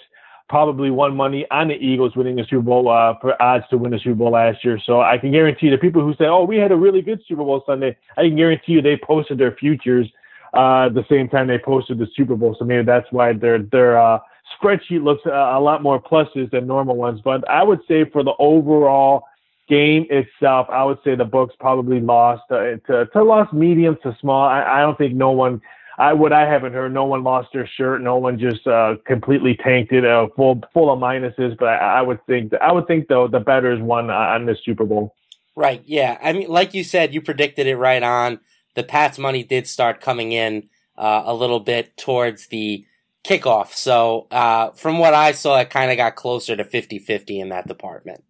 probably 0.50 0.92
won 0.92 1.16
money 1.16 1.48
on 1.50 1.70
the 1.70 1.76
Eagles 1.76 2.16
winning 2.16 2.36
the 2.36 2.44
Super 2.44 2.62
Bowl 2.62 2.90
uh, 2.90 3.16
for 3.22 3.42
odds 3.42 3.64
to 3.70 3.78
win 3.78 3.92
the 3.92 4.00
Super 4.00 4.16
Bowl 4.16 4.32
last 4.32 4.64
year. 4.64 4.80
So 4.86 5.02
I 5.02 5.18
can 5.18 5.32
guarantee 5.32 5.70
the 5.70 5.78
people 5.78 6.02
who 6.02 6.14
say, 6.16 6.26
"Oh, 6.26 6.44
we 6.44 6.58
had 6.58 6.72
a 6.72 6.76
really 6.76 7.02
good 7.02 7.22
Super 7.28 7.44
Bowl 7.44 7.64
Sunday," 7.66 7.98
I 8.18 8.24
can 8.24 8.36
guarantee 8.36 8.74
you 8.74 8.82
they 8.82 8.98
posted 8.98 9.38
their 9.38 9.54
futures 9.54 10.08
uh, 10.54 10.90
the 10.90 11.06
same 11.10 11.30
time 11.30 11.48
they 11.48 11.58
posted 11.58 11.98
the 11.98 12.08
Super 12.16 12.36
Bowl. 12.36 12.56
So 12.58 12.66
maybe 12.66 12.84
that's 12.86 13.08
why 13.12 13.34
their 13.34 13.60
their 13.60 14.00
uh, 14.00 14.20
spreadsheet 14.62 15.04
looks 15.04 15.26
a, 15.26 15.60
lot 15.60 15.82
more 15.82 16.02
pluses 16.02 16.52
than 16.52 16.68
normal 16.68 16.96
ones. 16.96 17.22
But 17.24 17.48
I 17.50 17.64
would 17.64 17.80
say 17.88 18.06
for 18.06 18.24
the 18.24 18.34
overall 18.40 19.24
game 19.70 20.06
itself, 20.10 20.68
I 20.70 20.84
would 20.84 20.98
say 21.04 21.16
the 21.16 21.26
books 21.26 21.56
probably 21.60 22.00
lost 22.02 22.44
uh, 22.52 22.78
to, 22.88 23.08
to 23.14 23.24
lost 23.24 23.54
medium 23.54 23.98
to 24.04 24.16
small. 24.20 24.46
I, 24.46 24.64
I 24.64 24.82
don't 24.82 24.98
think 24.98 25.14
no 25.14 25.32
one 25.32 25.62
I 25.98 26.14
what 26.14 26.34
I 26.34 26.50
haven't 26.50 26.74
heard, 26.74 26.94
no 26.94 27.06
one 27.06 27.24
lost 27.24 27.50
their 27.54 27.68
shirt, 27.68 28.02
no 28.02 28.18
one 28.18 28.40
just 28.40 28.66
uh, 28.66 28.96
completely 29.06 29.56
tanked 29.56 29.92
it, 29.92 30.04
uh, 30.04 30.28
full 30.36 30.62
full 30.74 30.92
of 30.92 31.00
minuses. 31.00 31.58
But 31.58 31.70
I, 31.70 32.00
I 32.00 32.02
would 32.02 32.26
think 32.26 32.54
I 32.60 32.72
would 32.72 32.88
think 32.88 33.08
though 33.08 33.28
the 33.28 33.40
betters 33.40 33.80
won 33.80 34.10
on 34.10 34.46
this 34.46 34.58
Super 34.66 34.84
Bowl. 34.86 35.16
Right. 35.56 35.84
Yeah. 35.86 36.18
I 36.24 36.34
mean, 36.34 36.48
like 36.50 36.74
you 36.74 36.84
said, 36.84 37.14
you 37.14 37.22
predicted 37.22 37.68
it 37.68 37.76
right 37.76 38.02
on. 38.02 38.40
The 38.76 38.84
Pats 38.84 39.18
money 39.18 39.44
did 39.44 39.68
start 39.68 40.02
coming 40.02 40.32
in 40.32 40.70
uh, 40.98 41.24
a 41.26 41.34
little 41.34 41.60
bit 41.60 41.98
towards 41.98 42.48
the 42.48 42.86
kickoff. 43.24 43.74
So 43.74 44.28
uh, 44.32 44.72
from 44.72 45.00
what 45.00 45.14
I 45.14 45.32
saw, 45.32 45.60
it 45.60 45.70
kind 45.70 45.92
of 45.92 45.98
got 45.98 46.16
closer 46.16 46.56
to 46.56 46.64
50-50 46.64 47.40
in 47.40 47.50
that 47.50 47.68
department. 47.68 48.24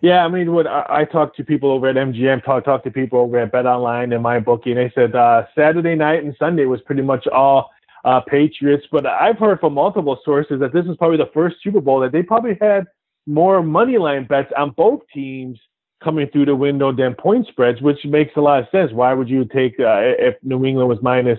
Yeah, 0.00 0.24
I 0.24 0.28
mean, 0.28 0.52
what 0.52 0.66
I, 0.66 0.86
I 0.88 1.04
talked 1.04 1.36
to 1.38 1.44
people 1.44 1.70
over 1.70 1.88
at 1.88 1.96
MGM, 1.96 2.44
talked 2.44 2.66
talk 2.66 2.84
to 2.84 2.90
people 2.90 3.18
over 3.18 3.38
at 3.38 3.50
Bet 3.50 3.66
Online 3.66 4.12
and 4.12 4.22
my 4.22 4.38
bookie, 4.38 4.70
and 4.70 4.78
they 4.78 4.92
said 4.94 5.14
uh, 5.14 5.44
Saturday 5.56 5.96
night 5.96 6.22
and 6.22 6.36
Sunday 6.38 6.66
was 6.66 6.80
pretty 6.82 7.02
much 7.02 7.26
all 7.26 7.70
uh, 8.04 8.20
Patriots. 8.20 8.86
But 8.92 9.06
I've 9.06 9.38
heard 9.38 9.58
from 9.58 9.74
multiple 9.74 10.18
sources 10.24 10.60
that 10.60 10.72
this 10.72 10.86
is 10.86 10.96
probably 10.96 11.16
the 11.16 11.30
first 11.34 11.56
Super 11.62 11.80
Bowl 11.80 12.00
that 12.00 12.12
they 12.12 12.22
probably 12.22 12.56
had 12.60 12.84
more 13.26 13.62
money 13.62 13.98
line 13.98 14.24
bets 14.24 14.52
on 14.56 14.70
both 14.70 15.00
teams 15.12 15.58
coming 16.02 16.28
through 16.28 16.46
the 16.46 16.56
window 16.56 16.92
than 16.92 17.14
point 17.14 17.46
spreads, 17.48 17.80
which 17.80 18.04
makes 18.04 18.32
a 18.36 18.40
lot 18.40 18.60
of 18.60 18.66
sense. 18.70 18.92
Why 18.92 19.12
would 19.12 19.28
you 19.28 19.44
take 19.44 19.74
uh, 19.80 20.00
if 20.18 20.36
New 20.42 20.64
England 20.64 20.88
was 20.88 20.98
minus 21.02 21.38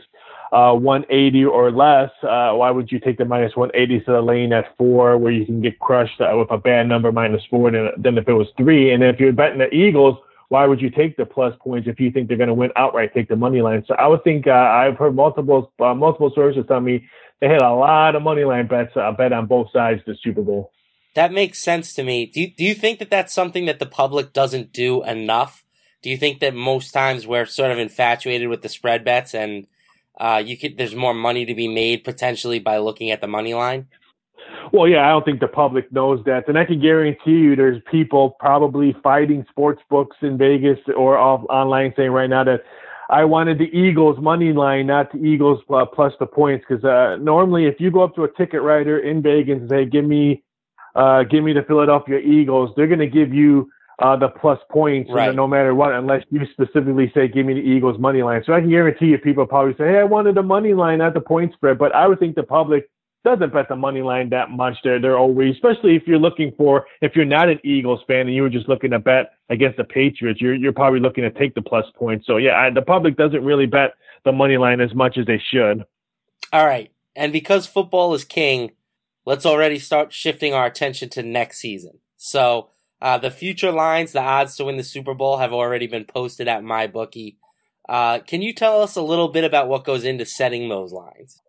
uh, 0.52 0.74
180 0.74 1.46
or 1.46 1.72
less? 1.72 2.10
Uh, 2.24 2.54
why 2.54 2.72
would 2.72 2.92
you 2.92 3.00
take 3.00 3.18
the 3.18 3.26
minus 3.26 3.56
180 3.56 4.06
to 4.06 4.12
the 4.12 4.22
lane 4.22 4.54
at 4.54 4.76
four, 4.78 5.18
where 5.18 5.32
you 5.32 5.46
can 5.46 5.62
get 5.62 5.80
crushed 5.80 6.20
uh, 6.22 6.36
with 6.36 6.52
a 6.52 6.58
bad 6.58 6.88
number 6.88 7.12
minus 7.12 7.44
four 7.50 7.72
than, 7.72 7.90
than 7.98 8.18
if 8.18 8.28
it 8.28 8.34
was 8.34 8.48
three? 8.58 8.94
And 8.94 9.04
if 9.04 9.20
you're 9.20 9.34
betting 9.34 9.60
the 9.60 9.74
Eagles, 9.74 10.18
why 10.50 10.66
would 10.66 10.82
you 10.82 10.90
take 10.90 11.16
the 11.16 11.26
plus 11.26 11.54
points 11.62 11.88
if 11.88 12.00
you 12.00 12.12
think 12.12 12.28
they're 12.28 12.38
going 12.38 12.48
to 12.48 12.54
win 12.54 12.72
outright? 12.76 13.14
Take 13.14 13.30
the 13.30 13.36
money 13.36 13.62
line. 13.62 13.84
So 13.88 13.94
I 13.96 14.08
would 14.08 14.24
think 14.24 14.48
uh, 14.48 14.52
I've 14.52 14.98
heard 14.98 15.16
multiple 15.16 15.72
uh, 15.80 15.94
multiple 15.94 16.32
sources 16.34 16.66
tell 16.68 16.82
me 16.82 17.08
they 17.40 17.48
had 17.48 17.62
a 17.62 17.72
lot 17.72 18.16
of 18.16 18.24
money 18.24 18.44
line 18.44 18.68
bets 18.68 18.92
uh, 18.96 19.12
bet 19.12 19.32
on 19.32 19.46
both 19.46 19.72
sides 19.72 20.02
the 20.06 20.16
Super 20.22 20.42
Bowl. 20.42 20.72
That 21.16 21.34
makes 21.34 21.60
sense 21.60 21.94
to 21.96 22.04
me. 22.04 22.28
Do 22.28 22.42
you, 22.42 22.52
do 22.52 22.64
you 22.64 22.76
think 22.76 23.00
that 23.00 23.10
that's 23.10 23.34
something 23.34 23.66
that 23.66 23.80
the 23.80 23.86
public 23.86 24.32
doesn't 24.34 24.72
do 24.72 25.04
enough? 25.04 25.64
Do 26.02 26.10
you 26.10 26.18
think 26.18 26.40
that 26.40 26.56
most 26.56 26.92
times 26.92 27.28
we're 27.28 27.46
sort 27.46 27.72
of 27.72 27.80
infatuated 27.80 28.48
with 28.48 28.62
the 28.62 28.70
spread 28.70 29.04
bets 29.04 29.34
and 29.34 29.68
uh, 30.20 30.42
you 30.46 30.58
could 30.58 30.78
there's 30.78 30.96
more 30.96 31.14
money 31.14 31.46
to 31.46 31.56
be 31.56 31.68
made 31.68 32.04
potentially 32.04 32.60
by 32.60 32.78
looking 32.78 33.10
at 33.10 33.22
the 33.22 33.28
money 33.28 33.54
line? 33.54 33.88
Well, 34.72 34.88
yeah, 34.88 35.06
I 35.06 35.10
don't 35.10 35.26
think 35.26 35.40
the 35.40 35.48
public 35.48 35.92
knows 35.92 36.24
that, 36.26 36.48
and 36.48 36.58
I 36.58 36.66
can 36.66 36.80
guarantee 36.80 37.32
you, 37.32 37.56
there's 37.56 37.82
people 37.90 38.36
probably 38.40 38.96
fighting 39.02 39.46
sports 39.50 39.82
books 39.90 40.18
in 40.22 40.38
Vegas 40.38 40.78
or 40.96 41.18
off 41.18 41.42
online 41.50 41.94
saying 41.96 42.12
right 42.12 42.30
now 42.30 42.44
that 42.44 42.64
I 43.10 43.24
wanted 43.26 43.58
the 43.58 43.76
Eagles 43.76 44.18
money 44.20 44.54
line, 44.54 44.88
not 44.88 45.12
the 45.12 45.20
Eagles 45.20 45.62
uh, 45.74 45.86
plus 45.86 46.14
the 46.20 46.28
points, 46.28 46.66
because 46.68 46.84
uh, 46.84 47.18
normally 47.22 47.66
if 47.66 47.80
you 47.80 47.90
go 47.90 48.04
up 48.04 48.16
to 48.16 48.26
a 48.26 48.32
ticket 48.34 48.62
writer 48.62 49.00
in 49.00 49.22
Vegas 49.22 49.60
and 49.60 49.70
say, 49.70 49.86
"Give 49.86 50.06
me 50.06 50.44
uh, 51.00 51.24
give 51.24 51.44
me 51.46 51.54
the 51.54 51.64
Philadelphia 51.64 52.20
Eagles, 52.20 52.72
they're 52.76 52.88
going 52.88 53.00
to 53.00 53.08
give 53.08 53.34
you 53.34 53.72
uh, 54.00 54.18
the 54.18 54.28
plus 54.28 54.60
points 54.70 55.10
right. 55.14 55.34
no 55.34 55.48
matter 55.48 55.74
what, 55.74 55.94
unless 55.94 56.24
you 56.30 56.42
specifically 56.52 57.10
say, 57.16 57.28
give 57.28 57.46
me 57.46 57.54
the 57.54 57.62
Eagles 57.62 57.98
money 58.00 58.22
line. 58.22 58.44
So 58.46 58.54
I 58.54 58.60
can 58.60 58.70
guarantee 58.70 59.08
you 59.08 59.18
people 59.18 59.46
probably 59.46 59.74
say, 59.78 59.88
hey, 59.92 60.00
I 60.00 60.04
wanted 60.04 60.36
the 60.36 60.44
money 60.44 60.74
line, 60.74 60.98
not 61.00 61.14
the 61.14 61.22
point 61.22 61.54
spread. 61.54 61.78
But 61.78 61.96
I 61.96 62.06
would 62.08 62.20
think 62.20 62.36
the 62.36 62.44
public 62.44 62.90
doesn't 63.24 63.54
bet 63.54 63.70
the 63.70 63.78
money 63.78 64.02
line 64.02 64.30
that 64.30 64.50
much. 64.50 64.76
They're, 64.84 65.00
they're 65.00 65.18
always, 65.18 65.56
especially 65.56 65.96
if 65.96 66.04
you're 66.06 66.20
looking 66.20 66.54
for, 66.58 66.86
if 67.02 67.16
you're 67.16 67.26
not 67.26 67.48
an 67.48 67.60
Eagles 67.64 68.02
fan 68.06 68.28
and 68.28 68.34
you 68.34 68.42
were 68.42 68.50
just 68.50 68.68
looking 68.68 68.92
to 68.92 69.00
bet 69.00 69.32
against 69.50 69.78
the 69.78 69.86
Patriots, 69.86 70.42
you're, 70.42 70.56
you're 70.56 70.74
probably 70.74 71.00
looking 71.00 71.24
to 71.24 71.32
take 71.32 71.56
the 71.56 71.62
plus 71.62 71.86
points. 71.96 72.28
So 72.28 72.38
yeah, 72.38 72.56
I, 72.58 72.70
the 72.70 72.82
public 72.82 73.16
doesn't 73.16 73.44
really 73.44 73.68
bet 73.68 73.92
the 74.26 74.34
money 74.34 74.58
line 74.58 74.82
as 74.82 74.94
much 74.94 75.18
as 75.18 75.26
they 75.26 75.42
should. 75.52 75.86
All 76.52 76.66
right. 76.66 76.92
And 77.16 77.34
because 77.34 77.68
football 77.68 78.14
is 78.14 78.24
king, 78.24 78.72
let's 79.26 79.46
already 79.46 79.80
start 79.80 80.14
shifting 80.14 80.54
our 80.54 80.66
attention 80.66 81.10
to 81.10 81.24
next 81.24 81.60
season. 81.60 82.00
So, 82.18 82.70
uh, 83.02 83.18
the 83.18 83.32
future 83.32 83.72
lines, 83.72 84.12
the 84.12 84.22
odds 84.22 84.56
to 84.58 84.66
win 84.66 84.78
the 84.78 84.84
Super 84.84 85.14
Bowl 85.14 85.38
have 85.38 85.54
already 85.54 85.88
been 85.88 86.06
posted 86.06 86.48
at 86.48 86.64
MyBookie. 86.64 87.38
Uh, 87.88 88.20
can 88.20 88.42
you 88.42 88.54
tell 88.54 88.82
us 88.82 88.96
a 88.96 89.02
little 89.02 89.30
bit 89.30 89.44
about 89.44 89.68
what 89.68 89.86
goes 89.86 90.04
into 90.04 90.26
setting 90.26 90.70
those 90.70 90.92
lines? 90.92 91.42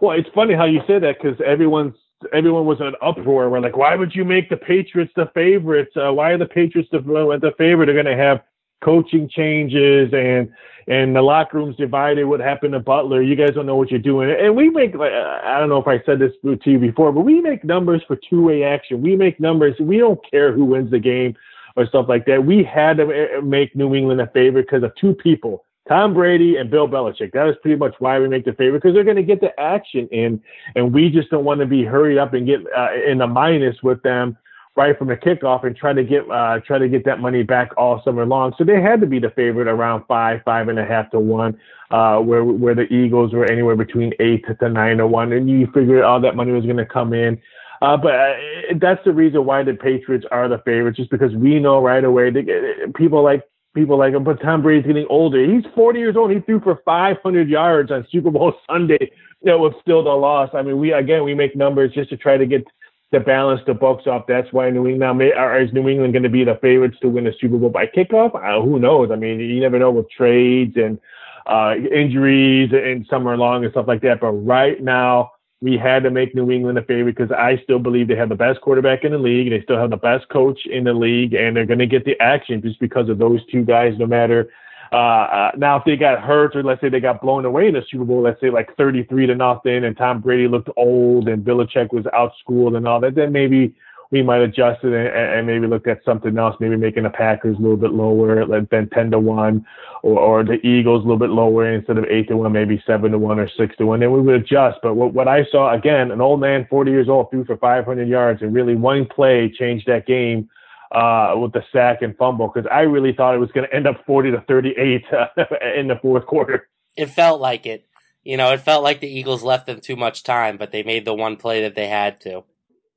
Well, 0.00 0.16
it's 0.18 0.28
funny 0.34 0.54
how 0.54 0.64
you 0.64 0.80
say 0.86 0.98
that 0.98 1.16
because 1.20 1.38
everyone's 1.44 1.94
everyone 2.32 2.64
was 2.64 2.80
in 2.80 2.86
an 2.86 2.94
uproar. 3.02 3.50
We're 3.50 3.60
like, 3.60 3.76
why 3.76 3.94
would 3.94 4.14
you 4.14 4.24
make 4.24 4.48
the 4.48 4.56
Patriots 4.56 5.12
the 5.16 5.30
favorites? 5.34 5.92
Uh, 5.96 6.12
why 6.12 6.30
are 6.30 6.38
the 6.38 6.46
Patriots 6.46 6.88
the, 6.90 7.00
the 7.00 7.52
favorite? 7.58 7.86
They're 7.86 8.02
going 8.02 8.16
to 8.16 8.22
have 8.22 8.40
coaching 8.82 9.28
changes 9.28 10.12
and 10.12 10.50
and 10.88 11.16
the 11.16 11.22
locker 11.22 11.58
room's 11.58 11.76
divided. 11.76 12.24
What 12.24 12.38
happened 12.38 12.72
to 12.74 12.80
Butler? 12.80 13.20
You 13.20 13.34
guys 13.34 13.54
don't 13.54 13.66
know 13.66 13.74
what 13.74 13.90
you're 13.90 13.98
doing. 13.98 14.30
And 14.30 14.54
we 14.54 14.70
make 14.70 14.94
like 14.94 15.12
I 15.12 15.58
don't 15.58 15.68
know 15.68 15.80
if 15.80 15.88
I 15.88 16.02
said 16.04 16.18
this 16.18 16.32
to 16.44 16.70
you 16.70 16.78
before, 16.78 17.12
but 17.12 17.22
we 17.22 17.40
make 17.40 17.64
numbers 17.64 18.02
for 18.06 18.16
two 18.28 18.42
way 18.42 18.62
action. 18.62 19.02
We 19.02 19.16
make 19.16 19.40
numbers. 19.40 19.74
We 19.80 19.98
don't 19.98 20.20
care 20.30 20.52
who 20.52 20.64
wins 20.64 20.90
the 20.90 21.00
game 21.00 21.34
or 21.74 21.86
stuff 21.86 22.06
like 22.08 22.24
that. 22.26 22.44
We 22.44 22.62
had 22.64 22.96
to 22.98 23.42
make 23.42 23.74
New 23.74 23.94
England 23.94 24.20
a 24.20 24.28
favorite 24.28 24.66
because 24.66 24.82
of 24.82 24.92
two 24.96 25.14
people. 25.14 25.64
Tom 25.88 26.14
Brady 26.14 26.56
and 26.56 26.68
Bill 26.68 26.88
Belichick. 26.88 27.32
That 27.32 27.48
is 27.48 27.54
pretty 27.62 27.76
much 27.76 27.94
why 28.00 28.18
we 28.18 28.28
make 28.28 28.44
the 28.44 28.54
favorite 28.54 28.82
because 28.82 28.94
they're 28.94 29.04
going 29.04 29.16
to 29.16 29.22
get 29.22 29.40
the 29.40 29.58
action 29.60 30.08
in, 30.10 30.42
and 30.74 30.92
we 30.92 31.10
just 31.10 31.30
don't 31.30 31.44
want 31.44 31.60
to 31.60 31.66
be 31.66 31.84
hurried 31.84 32.18
up 32.18 32.34
and 32.34 32.46
get 32.46 32.60
uh, 32.76 32.88
in 33.08 33.18
the 33.18 33.26
minus 33.26 33.76
with 33.82 34.02
them 34.02 34.36
right 34.76 34.96
from 34.98 35.08
the 35.08 35.16
kickoff 35.16 35.64
and 35.64 35.74
try 35.74 35.92
to 35.92 36.04
get 36.04 36.30
uh, 36.30 36.60
try 36.66 36.78
to 36.78 36.88
get 36.88 37.04
that 37.04 37.20
money 37.20 37.42
back 37.42 37.70
all 37.76 38.02
summer 38.04 38.26
long. 38.26 38.54
So 38.58 38.64
they 38.64 38.80
had 38.80 39.00
to 39.00 39.06
be 39.06 39.18
the 39.18 39.30
favorite 39.30 39.68
around 39.68 40.04
five, 40.06 40.42
five 40.44 40.68
and 40.68 40.78
a 40.78 40.84
half 40.84 41.10
to 41.10 41.20
one, 41.20 41.58
uh, 41.90 42.18
where 42.18 42.44
where 42.44 42.74
the 42.74 42.92
Eagles 42.92 43.32
were 43.32 43.50
anywhere 43.50 43.76
between 43.76 44.12
eight 44.20 44.44
to 44.60 44.68
nine 44.68 44.98
to 44.98 45.06
one, 45.06 45.32
and 45.32 45.48
you 45.48 45.66
figured 45.72 46.04
all 46.04 46.20
that 46.20 46.36
money 46.36 46.52
was 46.52 46.64
going 46.64 46.76
to 46.76 46.86
come 46.86 47.12
in. 47.12 47.40
Uh, 47.82 47.96
but 47.96 48.14
uh, 48.14 48.32
that's 48.80 49.02
the 49.04 49.12
reason 49.12 49.44
why 49.44 49.62
the 49.62 49.74
Patriots 49.74 50.24
are 50.30 50.48
the 50.48 50.58
favorites, 50.64 50.96
just 50.96 51.10
because 51.10 51.34
we 51.34 51.58
know 51.58 51.82
right 51.82 52.04
away 52.04 52.30
they 52.30 52.42
get, 52.42 52.62
people 52.94 53.22
like 53.22 53.42
people 53.74 53.98
like 53.98 54.14
him. 54.14 54.24
But 54.24 54.40
Tom 54.40 54.62
Brady's 54.62 54.86
getting 54.86 55.06
older. 55.08 55.44
He's 55.44 55.64
40 55.74 55.98
years 55.98 56.16
old. 56.16 56.30
He 56.30 56.40
threw 56.40 56.60
for 56.60 56.80
500 56.84 57.48
yards 57.48 57.90
on 57.90 58.06
Super 58.10 58.30
Bowl 58.30 58.54
Sunday. 58.70 59.10
That 59.42 59.58
was 59.58 59.74
still 59.80 60.02
the 60.02 60.10
loss. 60.10 60.50
I 60.54 60.62
mean, 60.62 60.78
we 60.78 60.92
again 60.92 61.24
we 61.24 61.34
make 61.34 61.54
numbers 61.54 61.92
just 61.92 62.10
to 62.10 62.16
try 62.16 62.36
to 62.36 62.46
get 62.46 62.66
to 63.12 63.20
balance 63.20 63.60
the 63.66 63.74
books 63.74 64.06
off. 64.06 64.26
That's 64.26 64.52
why 64.52 64.70
New 64.70 64.86
England 64.86 65.22
is 65.22 65.72
New 65.72 65.88
England 65.88 66.12
going 66.12 66.22
to 66.22 66.28
be 66.28 66.44
the 66.44 66.58
favorites 66.60 66.96
to 67.02 67.08
win 67.08 67.24
the 67.24 67.32
Super 67.40 67.56
Bowl 67.56 67.70
by 67.70 67.86
kickoff? 67.86 68.34
Uh, 68.34 68.62
who 68.62 68.78
knows? 68.78 69.10
I 69.12 69.16
mean, 69.16 69.38
you 69.40 69.60
never 69.60 69.78
know 69.78 69.90
with 69.90 70.10
trades 70.10 70.76
and 70.76 70.98
uh, 71.46 71.74
injuries 71.76 72.70
and 72.72 73.06
summer 73.08 73.36
long 73.36 73.64
and 73.64 73.72
stuff 73.72 73.86
like 73.86 74.02
that. 74.02 74.20
But 74.20 74.32
right 74.32 74.82
now, 74.82 75.32
we 75.62 75.78
had 75.78 76.02
to 76.02 76.10
make 76.10 76.34
New 76.34 76.50
England 76.50 76.78
a 76.78 76.82
favorite 76.82 77.16
because 77.16 77.32
I 77.32 77.60
still 77.62 77.78
believe 77.78 78.08
they 78.08 78.16
have 78.16 78.28
the 78.28 78.34
best 78.34 78.60
quarterback 78.60 79.04
in 79.04 79.12
the 79.12 79.18
league. 79.18 79.50
They 79.50 79.62
still 79.62 79.78
have 79.78 79.90
the 79.90 79.96
best 79.96 80.28
coach 80.28 80.66
in 80.66 80.84
the 80.84 80.92
league, 80.92 81.32
and 81.32 81.56
they're 81.56 81.64
going 81.64 81.78
to 81.78 81.86
get 81.86 82.04
the 82.04 82.20
action 82.20 82.60
just 82.60 82.78
because 82.78 83.08
of 83.08 83.18
those 83.18 83.40
two 83.46 83.64
guys, 83.64 83.94
no 83.98 84.06
matter 84.06 84.50
uh, 84.92 84.96
uh, 84.96 85.50
now, 85.56 85.76
if 85.76 85.84
they 85.84 85.96
got 85.96 86.20
hurt 86.20 86.54
or 86.54 86.62
let's 86.62 86.80
say 86.80 86.88
they 86.88 87.00
got 87.00 87.20
blown 87.20 87.44
away 87.44 87.68
in 87.68 87.74
the 87.74 87.82
Super 87.90 88.04
Bowl, 88.04 88.22
let's 88.22 88.40
say 88.40 88.50
like 88.50 88.76
33 88.76 89.26
to 89.26 89.34
nothing, 89.34 89.84
and 89.84 89.96
Tom 89.96 90.20
Brady 90.20 90.48
looked 90.48 90.68
old 90.76 91.28
and 91.28 91.44
Belichick 91.44 91.92
was 91.92 92.04
outschooled 92.06 92.76
and 92.76 92.86
all 92.86 93.00
that, 93.00 93.14
then 93.14 93.32
maybe 93.32 93.74
we 94.10 94.22
might 94.22 94.40
adjust 94.40 94.84
it 94.84 94.92
and, 94.92 95.08
and 95.08 95.46
maybe 95.46 95.66
look 95.66 95.86
at 95.86 96.04
something 96.04 96.38
else, 96.38 96.54
maybe 96.60 96.76
making 96.76 97.02
the 97.02 97.10
Packers 97.10 97.56
a 97.58 97.60
little 97.60 97.76
bit 97.76 97.90
lower, 97.90 98.46
like 98.46 98.68
then 98.70 98.88
10 98.90 99.10
to 99.10 99.18
1, 99.18 99.66
or, 100.02 100.18
or 100.18 100.44
the 100.44 100.64
Eagles 100.64 101.00
a 101.00 101.08
little 101.08 101.18
bit 101.18 101.30
lower 101.30 101.72
instead 101.72 101.98
of 101.98 102.04
8 102.04 102.28
to 102.28 102.36
1, 102.36 102.52
maybe 102.52 102.82
7 102.86 103.10
to 103.10 103.18
1 103.18 103.40
or 103.40 103.48
6 103.48 103.76
to 103.76 103.86
1. 103.86 104.00
Then 104.00 104.12
we 104.12 104.20
would 104.20 104.42
adjust. 104.42 104.78
But 104.82 104.94
what, 104.94 105.12
what 105.12 105.28
I 105.28 105.44
saw, 105.50 105.74
again, 105.74 106.12
an 106.12 106.20
old 106.20 106.40
man, 106.40 106.66
40 106.70 106.90
years 106.90 107.08
old, 107.08 107.30
threw 107.30 107.44
for 107.44 107.56
500 107.56 108.08
yards, 108.08 108.42
and 108.42 108.54
really 108.54 108.76
one 108.76 109.06
play 109.06 109.52
changed 109.52 109.88
that 109.88 110.06
game 110.06 110.48
uh, 110.96 111.34
with 111.36 111.52
the 111.52 111.62
sack 111.72 112.00
and 112.00 112.16
fumble 112.16 112.50
because 112.52 112.68
I 112.72 112.80
really 112.80 113.12
thought 113.12 113.34
it 113.34 113.38
was 113.38 113.52
going 113.52 113.68
to 113.68 113.74
end 113.74 113.86
up 113.86 114.02
40 114.06 114.30
to 114.30 114.40
38 114.48 115.04
uh, 115.12 115.26
in 115.76 115.88
the 115.88 115.96
fourth 116.00 116.24
quarter. 116.26 116.68
It 116.96 117.06
felt 117.06 117.40
like 117.40 117.66
it. 117.66 117.86
You 118.24 118.36
know, 118.36 118.52
it 118.52 118.60
felt 118.60 118.82
like 118.82 119.00
the 119.00 119.06
Eagles 119.06 119.42
left 119.42 119.66
them 119.66 119.80
too 119.80 119.94
much 119.94 120.24
time, 120.24 120.56
but 120.56 120.72
they 120.72 120.82
made 120.82 121.04
the 121.04 121.14
one 121.14 121.36
play 121.36 121.60
that 121.62 121.74
they 121.74 121.86
had 121.86 122.20
to. 122.22 122.44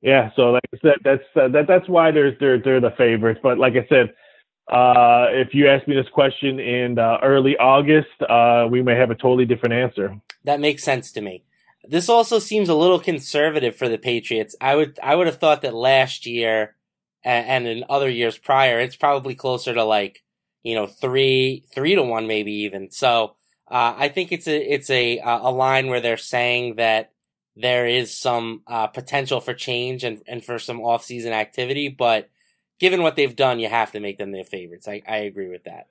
Yeah, 0.00 0.30
so 0.34 0.50
like 0.50 0.62
I 0.74 0.78
said, 0.80 0.94
that's 1.04 1.22
uh, 1.36 1.48
that 1.48 1.66
that's 1.68 1.88
why 1.88 2.10
they're 2.10 2.34
they're 2.40 2.58
they're 2.58 2.80
the 2.80 2.94
favorites. 2.96 3.38
But 3.42 3.58
like 3.58 3.74
I 3.74 3.86
said, 3.88 4.14
uh, 4.72 5.26
if 5.28 5.52
you 5.52 5.68
ask 5.68 5.86
me 5.86 5.94
this 5.94 6.08
question 6.14 6.58
in 6.58 6.98
uh, 6.98 7.18
early 7.22 7.56
August, 7.58 8.08
uh, 8.28 8.66
we 8.68 8.82
may 8.82 8.96
have 8.96 9.10
a 9.10 9.14
totally 9.14 9.44
different 9.44 9.74
answer. 9.74 10.18
That 10.44 10.58
makes 10.58 10.82
sense 10.82 11.12
to 11.12 11.20
me. 11.20 11.44
This 11.84 12.08
also 12.08 12.38
seems 12.38 12.70
a 12.70 12.74
little 12.74 12.98
conservative 12.98 13.76
for 13.76 13.90
the 13.90 13.98
Patriots. 13.98 14.56
I 14.58 14.74
would 14.74 14.98
I 15.02 15.16
would 15.16 15.26
have 15.26 15.36
thought 15.36 15.60
that 15.62 15.74
last 15.74 16.24
year 16.24 16.76
and, 17.24 17.66
and 17.66 17.66
in 17.66 17.84
other 17.88 18.08
years 18.08 18.38
prior, 18.38 18.80
it's 18.80 18.96
probably 18.96 19.34
closer 19.34 19.74
to 19.74 19.84
like 19.84 20.22
you 20.62 20.74
know 20.74 20.86
three 20.86 21.64
three 21.74 21.94
to 21.94 22.02
one 22.02 22.26
maybe 22.26 22.52
even. 22.52 22.90
So 22.90 23.36
uh, 23.70 23.94
I 23.96 24.08
think 24.08 24.32
it's 24.32 24.48
a 24.48 24.56
it's 24.56 24.90
a 24.90 25.18
a 25.18 25.50
line 25.50 25.88
where 25.88 26.00
they're 26.00 26.16
saying 26.16 26.76
that 26.76 27.12
there 27.56 27.86
is 27.86 28.16
some 28.16 28.62
uh, 28.66 28.86
potential 28.86 29.40
for 29.40 29.54
change 29.54 30.04
and, 30.04 30.22
and 30.26 30.44
for 30.44 30.58
some 30.58 30.80
off 30.80 31.04
season 31.04 31.32
activity, 31.32 31.88
but 31.88 32.30
given 32.78 33.02
what 33.02 33.16
they've 33.16 33.36
done, 33.36 33.60
you 33.60 33.68
have 33.68 33.92
to 33.92 34.00
make 34.00 34.18
them 34.18 34.32
their 34.32 34.44
favorites. 34.44 34.88
I, 34.88 35.02
I 35.06 35.18
agree 35.18 35.48
with 35.48 35.64
that. 35.64 35.88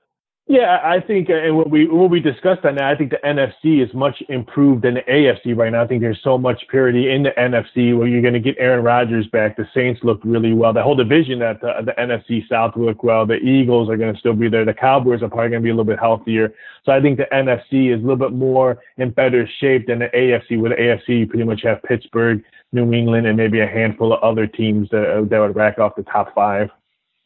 Yeah, 0.50 0.80
I 0.84 1.00
think, 1.00 1.30
uh, 1.30 1.36
and 1.36 1.56
what 1.56 1.70
we 1.70 1.88
what 1.88 2.10
we 2.10 2.20
discussed 2.20 2.66
on 2.66 2.74
that, 2.78 2.86
I 2.86 2.96
think 2.96 3.12
the 3.12 3.20
NFC 3.24 3.88
is 3.88 3.94
much 3.94 4.24
improved 4.30 4.82
than 4.82 4.96
the 4.96 5.02
AFC 5.02 5.56
right 5.56 5.72
now. 5.72 5.84
I 5.84 5.86
think 5.86 6.02
there's 6.02 6.20
so 6.24 6.40
much 6.40 6.68
parity 6.72 7.12
in 7.12 7.22
the 7.22 7.30
NFC 7.38 7.96
where 7.96 8.08
you're 8.08 8.24
going 8.24 8.34
to 8.34 8.40
get 8.40 8.56
Aaron 8.58 8.84
Rodgers 8.84 9.28
back. 9.28 9.58
The 9.58 9.70
Saints 9.76 10.00
look 10.04 10.20
really 10.24 10.54
well. 10.54 10.74
The 10.74 10.82
whole 10.82 10.96
division 10.96 11.44
at 11.44 11.62
the, 11.62 11.74
the 11.86 11.92
NFC 12.02 12.50
South 12.50 12.76
look 12.76 13.04
well. 13.04 13.28
The 13.28 13.36
Eagles 13.36 13.92
are 13.92 13.96
going 13.96 14.12
to 14.12 14.20
still 14.20 14.34
be 14.34 14.50
there. 14.50 14.66
The 14.66 14.74
Cowboys 14.74 15.22
are 15.22 15.30
probably 15.30 15.52
going 15.52 15.62
to 15.62 15.66
be 15.66 15.70
a 15.70 15.74
little 15.74 15.86
bit 15.86 16.00
healthier. 16.00 16.52
So 16.84 16.94
I 16.94 17.00
think 17.00 17.20
the 17.20 17.28
NFC 17.32 17.96
is 17.96 18.00
a 18.00 18.02
little 18.02 18.16
bit 18.16 18.34
more 18.34 18.80
in 18.98 19.12
better 19.12 19.48
shape 19.60 19.86
than 19.86 20.00
the 20.00 20.08
AFC. 20.16 20.60
With 20.60 20.72
the 20.72 20.78
AFC, 20.78 21.20
you 21.20 21.28
pretty 21.28 21.46
much 21.46 21.62
have 21.62 21.84
Pittsburgh, 21.84 22.44
New 22.72 22.92
England, 22.92 23.28
and 23.28 23.38
maybe 23.38 23.60
a 23.60 23.68
handful 23.68 24.14
of 24.14 24.24
other 24.24 24.48
teams 24.48 24.90
that, 24.90 25.28
that 25.30 25.40
would 25.40 25.56
rack 25.56 25.78
off 25.78 25.96
the 25.96 26.02
top 26.02 26.34
five. 26.34 26.72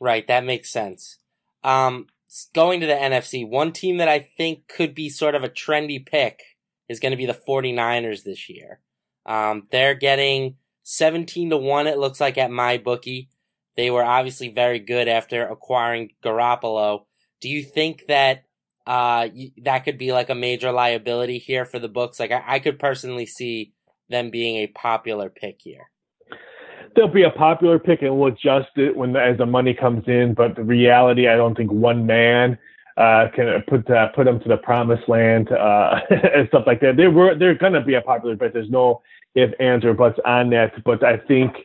Right, 0.01 0.27
that 0.27 0.43
makes 0.43 0.69
sense. 0.69 1.19
Um, 1.63 2.07
going 2.53 2.79
to 2.81 2.87
the 2.87 2.93
NFC, 2.93 3.47
one 3.47 3.71
team 3.71 3.97
that 3.97 4.09
I 4.09 4.19
think 4.19 4.67
could 4.67 4.95
be 4.95 5.09
sort 5.09 5.35
of 5.35 5.43
a 5.43 5.49
trendy 5.49 6.03
pick 6.03 6.41
is 6.89 6.99
going 6.99 7.11
to 7.11 7.17
be 7.17 7.25
the 7.25 7.39
49ers 7.47 8.23
this 8.23 8.49
year. 8.49 8.79
Um, 9.25 9.67
they're 9.71 9.95
getting 9.95 10.55
17 10.83 11.51
to 11.51 11.57
1, 11.57 11.87
it 11.87 11.97
looks 11.97 12.19
like, 12.19 12.37
at 12.37 12.51
my 12.51 12.77
bookie. 12.77 13.29
They 13.75 13.89
were 13.89 14.03
obviously 14.03 14.49
very 14.49 14.79
good 14.79 15.07
after 15.07 15.45
acquiring 15.45 16.11
Garoppolo. 16.23 17.05
Do 17.41 17.49
you 17.49 17.63
think 17.63 18.05
that 18.07 18.43
uh, 18.85 19.29
that 19.63 19.79
could 19.79 19.97
be 19.97 20.11
like 20.11 20.29
a 20.29 20.35
major 20.35 20.71
liability 20.71 21.37
here 21.39 21.65
for 21.65 21.79
the 21.79 21.87
books? 21.87 22.19
Like, 22.19 22.31
I, 22.31 22.43
I 22.45 22.59
could 22.59 22.79
personally 22.79 23.25
see 23.25 23.73
them 24.09 24.29
being 24.29 24.57
a 24.57 24.67
popular 24.67 25.29
pick 25.29 25.59
here 25.61 25.89
they'll 26.95 27.07
be 27.07 27.23
a 27.23 27.29
popular 27.29 27.79
pick 27.79 28.01
and 28.01 28.17
we'll 28.17 28.33
adjust 28.33 28.69
it 28.75 28.95
when 28.95 29.15
as 29.15 29.38
the 29.38 29.45
money 29.45 29.73
comes 29.73 30.03
in. 30.07 30.33
But 30.33 30.55
the 30.55 30.63
reality, 30.63 31.27
I 31.27 31.35
don't 31.35 31.55
think 31.55 31.71
one 31.71 32.05
man 32.05 32.57
uh, 32.97 33.27
can 33.33 33.63
put 33.67 33.89
uh, 33.89 34.09
put 34.09 34.25
them 34.25 34.39
to 34.41 34.50
the 34.50 34.57
promised 34.57 35.07
land 35.07 35.51
uh, 35.51 36.00
and 36.09 36.47
stuff 36.50 36.63
like 36.67 36.81
that. 36.81 36.97
They 36.97 37.07
were 37.07 37.35
they're 37.35 37.55
gonna 37.55 37.83
be 37.83 37.95
a 37.95 38.01
popular 38.01 38.35
pick. 38.35 38.53
There's 38.53 38.69
no 38.69 39.01
if 39.35 39.51
ands 39.59 39.83
or 39.83 39.93
buts 39.93 40.19
on 40.25 40.50
that. 40.51 40.83
But 40.83 41.03
I 41.03 41.17
think 41.17 41.55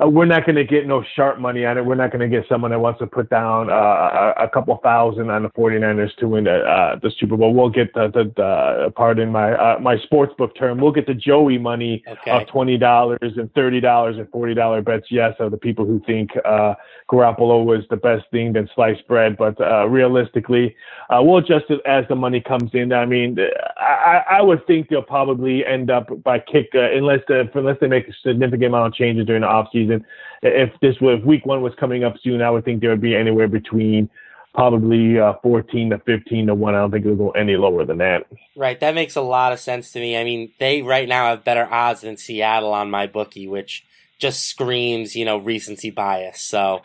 uh, 0.00 0.08
we're 0.08 0.26
not 0.26 0.46
going 0.46 0.54
to 0.54 0.64
get 0.64 0.86
no 0.86 1.02
sharp 1.16 1.40
money 1.40 1.64
on 1.64 1.76
it. 1.76 1.84
We're 1.84 1.96
not 1.96 2.12
going 2.12 2.28
to 2.28 2.28
get 2.28 2.48
someone 2.48 2.70
that 2.70 2.78
wants 2.78 3.00
to 3.00 3.06
put 3.06 3.30
down 3.30 3.68
uh, 3.68 4.32
a, 4.38 4.48
couple 4.48 4.78
thousand 4.82 5.30
on 5.30 5.42
the 5.42 5.48
49ers 5.50 6.14
to 6.16 6.28
win 6.28 6.44
the, 6.44 6.58
uh, 6.60 6.98
the 7.02 7.10
Super 7.18 7.36
Bowl. 7.36 7.52
We'll 7.52 7.68
get 7.68 7.92
the, 7.94 8.08
the, 8.08 8.32
the 8.36 8.92
pardon 8.94 9.32
my 9.32 9.52
uh, 9.52 9.78
my 9.80 9.98
sports 9.98 10.32
book 10.38 10.56
term. 10.56 10.80
We'll 10.80 10.92
get 10.92 11.06
the 11.06 11.14
Joey 11.14 11.58
money 11.58 12.04
okay. 12.06 12.30
of 12.30 12.46
twenty 12.48 12.78
dollars 12.78 13.18
and 13.36 13.52
thirty 13.54 13.80
dollars 13.80 14.16
and 14.18 14.28
forty 14.30 14.54
dollar 14.54 14.82
bets. 14.82 15.06
Yes, 15.10 15.34
of 15.40 15.50
the 15.50 15.56
people 15.56 15.84
who 15.84 16.00
think 16.06 16.30
uh, 16.44 16.74
Garoppolo 17.10 17.64
was 17.64 17.84
the 17.90 17.96
best 17.96 18.24
thing 18.30 18.52
than 18.52 18.68
sliced 18.74 19.06
bread. 19.08 19.36
But 19.36 19.60
uh, 19.60 19.88
realistically, 19.88 20.76
uh, 21.10 21.20
we'll 21.22 21.38
adjust 21.38 21.66
it 21.70 21.80
as 21.86 22.04
the 22.08 22.14
money 22.14 22.40
comes 22.40 22.70
in. 22.72 22.92
I 22.92 23.04
mean, 23.04 23.36
I, 23.78 24.22
I 24.30 24.42
would 24.42 24.66
think 24.66 24.88
they'll 24.88 25.02
probably 25.02 25.66
end 25.66 25.90
up 25.90 26.22
by 26.22 26.38
kick 26.38 26.70
uh, 26.74 26.90
unless 26.92 27.20
the, 27.28 27.48
unless 27.54 27.76
they 27.80 27.88
make 27.88 28.08
a 28.08 28.12
significant 28.24 28.66
amount 28.66 28.88
of 28.88 28.94
changes 28.94 29.26
during 29.26 29.42
the 29.42 29.48
offseason 29.48 29.87
season. 29.88 30.06
If 30.42 30.70
this 30.80 30.94
was 31.00 31.18
if 31.20 31.26
week 31.26 31.46
one 31.46 31.62
was 31.62 31.72
coming 31.78 32.04
up 32.04 32.14
soon, 32.22 32.42
I 32.42 32.50
would 32.50 32.64
think 32.64 32.80
there 32.80 32.90
would 32.90 33.00
be 33.00 33.16
anywhere 33.16 33.48
between 33.48 34.08
probably 34.54 35.18
uh, 35.18 35.34
14 35.42 35.90
to 35.90 35.98
15 35.98 36.48
to 36.48 36.54
1. 36.54 36.74
I 36.74 36.78
don't 36.78 36.90
think 36.90 37.04
it'll 37.04 37.16
go 37.16 37.30
any 37.30 37.56
lower 37.56 37.84
than 37.84 37.98
that. 37.98 38.26
Right. 38.56 38.78
That 38.80 38.94
makes 38.94 39.16
a 39.16 39.20
lot 39.20 39.52
of 39.52 39.60
sense 39.60 39.92
to 39.92 40.00
me. 40.00 40.16
I 40.16 40.24
mean, 40.24 40.52
they 40.58 40.82
right 40.82 41.08
now 41.08 41.28
have 41.28 41.44
better 41.44 41.66
odds 41.72 42.00
than 42.00 42.16
Seattle 42.16 42.72
on 42.72 42.90
my 42.90 43.06
bookie, 43.06 43.46
which 43.46 43.84
just 44.18 44.44
screams, 44.44 45.14
you 45.14 45.24
know, 45.24 45.38
recency 45.38 45.90
bias. 45.90 46.40
So, 46.40 46.82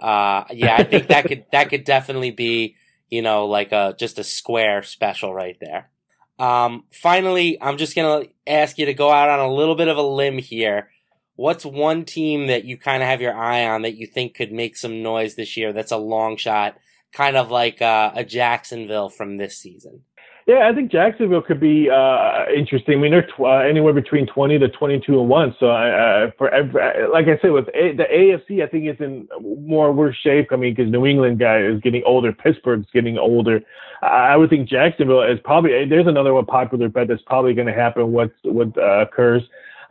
uh, 0.00 0.44
yeah, 0.50 0.76
I 0.76 0.84
think 0.84 1.08
that 1.08 1.24
could, 1.28 1.44
that 1.52 1.68
could 1.68 1.84
definitely 1.84 2.32
be, 2.32 2.76
you 3.08 3.22
know, 3.22 3.46
like 3.46 3.72
a, 3.72 3.94
just 3.98 4.18
a 4.18 4.24
square 4.24 4.82
special 4.82 5.32
right 5.32 5.56
there. 5.60 5.90
Um, 6.38 6.84
finally, 6.90 7.60
I'm 7.60 7.76
just 7.76 7.94
going 7.94 8.24
to 8.24 8.32
ask 8.52 8.78
you 8.78 8.86
to 8.86 8.94
go 8.94 9.10
out 9.10 9.28
on 9.28 9.38
a 9.38 9.52
little 9.52 9.76
bit 9.76 9.88
of 9.88 9.96
a 9.96 10.02
limb 10.02 10.38
here 10.38 10.88
what's 11.36 11.64
one 11.64 12.04
team 12.04 12.46
that 12.46 12.64
you 12.64 12.76
kind 12.76 13.02
of 13.02 13.08
have 13.08 13.20
your 13.20 13.34
eye 13.34 13.66
on 13.66 13.82
that 13.82 13.96
you 13.96 14.06
think 14.06 14.34
could 14.34 14.52
make 14.52 14.76
some 14.76 15.02
noise 15.02 15.34
this 15.34 15.56
year 15.56 15.72
that's 15.72 15.92
a 15.92 15.96
long 15.96 16.36
shot, 16.36 16.76
kind 17.12 17.36
of 17.36 17.50
like 17.50 17.80
uh, 17.80 18.12
a 18.14 18.24
Jacksonville 18.24 19.08
from 19.08 19.36
this 19.36 19.58
season? 19.58 20.02
Yeah, 20.46 20.68
I 20.68 20.74
think 20.74 20.90
Jacksonville 20.90 21.42
could 21.42 21.60
be 21.60 21.88
uh, 21.88 22.46
interesting. 22.56 22.98
I 22.98 23.00
mean, 23.00 23.12
they're 23.12 23.22
tw- 23.22 23.42
uh, 23.42 23.58
anywhere 23.58 23.92
between 23.92 24.26
20 24.26 24.58
to 24.58 24.68
22 24.70 25.20
and 25.20 25.28
one. 25.28 25.54
So, 25.60 25.70
uh, 25.70 26.32
for 26.36 26.52
every, 26.52 26.82
like 27.12 27.26
I 27.26 27.40
said, 27.40 27.52
with 27.52 27.68
a- 27.68 27.94
the 27.94 28.04
AFC, 28.12 28.60
I 28.60 28.66
think 28.66 28.86
it's 28.86 29.00
in 29.00 29.28
more 29.40 29.92
worse 29.92 30.16
shape. 30.20 30.48
I 30.50 30.56
mean, 30.56 30.74
because 30.74 30.90
New 30.90 31.06
England 31.06 31.38
guy 31.38 31.60
is 31.60 31.80
getting 31.80 32.02
older, 32.04 32.32
Pittsburgh's 32.32 32.88
getting 32.92 33.18
older. 33.18 33.60
I 34.02 34.36
would 34.36 34.50
think 34.50 34.68
Jacksonville 34.68 35.22
is 35.22 35.38
probably. 35.44 35.86
There's 35.88 36.08
another 36.08 36.34
one 36.34 36.46
popular 36.46 36.88
bet 36.88 37.06
that's 37.06 37.22
probably 37.22 37.54
going 37.54 37.68
to 37.68 37.72
happen. 37.72 38.10
What 38.10 38.32
what 38.42 38.76
uh, 38.76 39.02
occurs? 39.02 39.42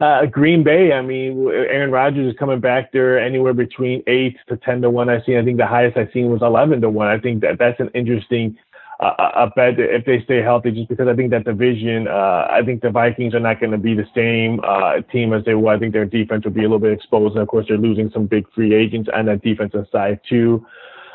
Uh, 0.02 0.26
Green 0.26 0.64
Bay, 0.64 0.94
I 0.94 1.02
mean, 1.04 1.48
Aaron 1.48 1.92
Rodgers 1.92 2.34
is 2.34 2.40
coming 2.40 2.60
back 2.60 2.92
there 2.92 3.20
anywhere 3.20 3.54
between 3.54 4.02
eight 4.08 4.36
to 4.50 4.58
ten 4.58 4.82
to 4.82 4.90
one. 4.90 5.10
I've 5.10 5.24
seen. 5.26 5.38
I 5.38 5.46
think 5.46 5.58
the 5.58 5.68
highest 5.68 5.96
I've 5.96 6.10
seen 6.12 6.32
was 6.32 6.42
eleven 6.42 6.82
to 6.82 6.90
one. 6.90 7.08
I 7.08 7.20
think 7.20 7.42
that 7.42 7.60
that's 7.60 7.80
an 7.80 7.92
interesting 7.94 8.58
uh, 9.00 9.14
a 9.36 9.48
bet 9.56 9.80
if 9.80 10.04
they 10.06 10.24
stay 10.24 10.42
healthy, 10.42 10.72
just 10.72 10.90
because 10.90 11.08
I 11.08 11.16
think 11.16 11.30
that 11.30 11.46
division. 11.46 12.08
Uh, 12.08 12.48
I 12.50 12.62
think 12.66 12.82
the 12.82 12.90
Vikings 12.90 13.36
are 13.36 13.40
not 13.40 13.60
going 13.60 13.74
to 13.74 13.78
be 13.78 13.94
the 13.94 14.08
same 14.16 14.60
uh, 14.64 15.02
team 15.12 15.34
as 15.34 15.46
they 15.46 15.54
were. 15.54 15.72
I 15.72 15.78
think 15.78 15.94
their 15.94 16.06
defense 16.06 16.46
will 16.46 16.52
be 16.52 16.62
a 16.62 16.64
little 16.64 16.80
bit 16.80 16.94
exposed, 16.94 17.36
and 17.36 17.44
of 17.44 17.48
course 17.48 17.68
they're 17.68 17.78
losing 17.78 18.10
some 18.12 18.26
big 18.26 18.52
free 18.56 18.74
agents 18.74 19.08
on 19.14 19.28
that 19.28 19.44
defensive 19.44 19.86
side 19.92 20.20
too. 20.28 20.66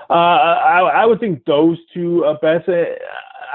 Uh, 0.08 0.12
I, 0.12 1.02
I 1.02 1.06
would 1.06 1.18
think 1.18 1.44
those 1.44 1.78
two 1.92 2.24
uh, 2.24 2.34
bets. 2.40 2.68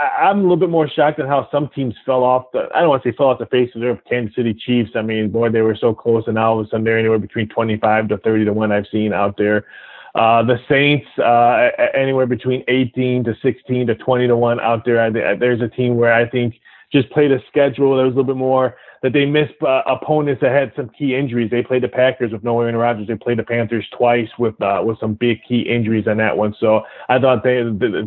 I, 0.02 0.30
am 0.30 0.40
a 0.40 0.42
little 0.42 0.58
bit 0.58 0.70
more 0.70 0.88
shocked 0.88 1.20
at 1.20 1.28
how 1.28 1.48
some 1.52 1.70
teams 1.70 1.96
fell 2.06 2.24
off. 2.24 2.46
The, 2.54 2.68
I 2.74 2.80
don't 2.82 2.90
want 2.90 3.04
to 3.04 3.12
say 3.12 3.16
fell 3.16 3.28
off 3.28 3.40
the 3.40 3.46
face 3.46 3.70
of 3.76 3.82
the 3.82 3.88
earth. 3.88 4.00
Kansas 4.10 4.36
City 4.36 4.54
Chiefs. 4.54 4.92
I 4.96 5.02
mean, 5.02 5.30
boy, 5.30 5.50
they 5.50 5.62
were 5.62 5.76
so 5.76 5.94
close, 5.94 6.24
and 6.28 6.36
now 6.36 6.52
all 6.52 6.60
of 6.60 6.66
a 6.66 6.70
sudden 6.70 6.84
they're 6.84 6.98
anywhere 6.98 7.20
between 7.20 7.48
25 7.50 8.10
to 8.10 8.18
30 8.18 8.46
to 8.46 8.54
one. 8.54 8.72
I've 8.72 8.88
seen 8.92 9.14
out 9.14 9.38
there. 9.38 9.66
Uh, 10.14 10.44
the 10.44 10.60
Saints, 10.68 11.08
uh, 11.20 11.70
anywhere 11.94 12.26
between 12.26 12.64
18 12.68 13.24
to 13.24 13.36
16 13.42 13.88
to 13.88 13.96
20 13.96 14.28
to 14.28 14.36
one 14.36 14.60
out 14.60 14.84
there. 14.84 15.02
I, 15.02 15.36
there's 15.36 15.62
a 15.62 15.70
team 15.70 15.96
where 15.96 16.14
I 16.14 16.28
think 16.28 16.56
just 16.92 17.10
played 17.12 17.32
a 17.32 17.40
schedule 17.48 17.96
that 17.98 18.04
was 18.04 18.14
a 18.14 18.18
little 18.18 18.24
bit 18.24 18.36
more 18.36 18.76
that 19.02 19.14
they 19.14 19.26
missed 19.26 19.54
uh, 19.64 19.82
opponents 19.88 20.42
that 20.42 20.52
had 20.52 20.72
some 20.76 20.90
key 20.90 21.16
injuries. 21.16 21.50
They 21.50 21.64
played 21.64 21.84
the 21.84 21.88
Packers 21.88 22.32
with 22.32 22.44
no 22.44 22.60
Aaron 22.62 22.76
Rodgers. 22.76 23.08
They 23.08 23.16
played 23.16 23.40
the 23.40 23.44
Panthers 23.44 23.86
twice 23.98 24.30
with 24.38 24.60
uh, 24.62 24.82
with 24.86 25.00
some 25.00 25.16
big 25.16 25.40
key 25.48 25.62
injuries 25.62 26.08
on 26.08 26.18
that 26.18 26.38
one. 26.38 26.56
So 26.60 26.84
I 27.10 27.20
thought 27.20 27.44
they 27.44 27.64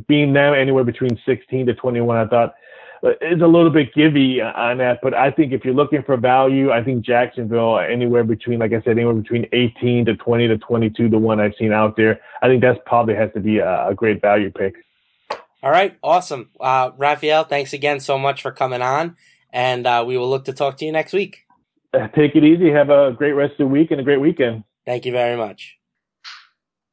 being 0.07 0.33
them 0.33 0.55
anywhere 0.55 0.85
between 0.85 1.19
16 1.27 1.67
to 1.67 1.75
21, 1.75 2.17
I 2.17 2.27
thought 2.29 2.55
uh, 3.03 3.11
is 3.21 3.43
a 3.43 3.47
little 3.47 3.71
bit 3.71 3.93
givey 3.93 4.41
on 4.41 4.79
that. 4.79 5.01
But 5.03 5.15
I 5.15 5.33
think 5.33 5.53
if 5.53 5.65
you're 5.65 5.75
looking 5.75 6.05
for 6.05 6.17
value, 6.17 6.71
I 6.71 6.85
think 6.85 7.05
Jacksonville 7.05 7.81
anywhere 7.81 8.23
between, 8.23 8.61
like 8.61 8.73
I 8.73 8.81
said, 8.83 8.93
anywhere 8.93 9.15
between 9.15 9.47
18 9.53 10.05
to 10.07 10.17
20 10.17 10.49
to 10.49 10.59
22 10.59 11.09
the 11.09 11.19
one 11.19 11.41
I've 11.41 11.55
seen 11.59 11.73
out 11.73 11.97
there. 11.97 12.21
I 12.41 12.47
think 12.47 12.63
that's 12.63 12.79
probably 12.87 13.17
has 13.17 13.33
to 13.35 13.41
be 13.41 13.59
a, 13.59 13.89
a 13.89 13.95
great 13.95 14.21
value 14.21 14.53
pick. 14.53 14.77
All 15.65 15.71
right, 15.71 15.97
awesome. 16.03 16.51
Uh, 16.61 16.91
Raphael, 16.99 17.45
thanks 17.45 17.73
again 17.73 17.99
so 17.99 18.19
much 18.19 18.43
for 18.43 18.53
coming 18.53 18.83
on 18.83 19.17
and 19.55 19.87
uh, 19.87 20.05
we 20.07 20.19
will 20.19 20.29
look 20.29 20.45
to 20.47 20.53
talk 20.53 20.77
to 20.79 20.85
you 20.85 20.93
next 20.93 21.15
week. 21.15 21.47
Uh, 21.95 22.09
take 22.09 22.35
it 22.35 22.45
easy. 22.45 22.71
Have 22.71 22.91
a 22.91 23.13
great 23.17 23.33
rest 23.33 23.53
of 23.53 23.59
the 23.59 23.67
week 23.69 23.93
and 23.93 24.01
a 24.01 24.05
great 24.05 24.21
weekend. 24.21 24.65
Thank 24.85 25.07
you 25.07 25.13
very 25.13 25.37
much. 25.37 25.79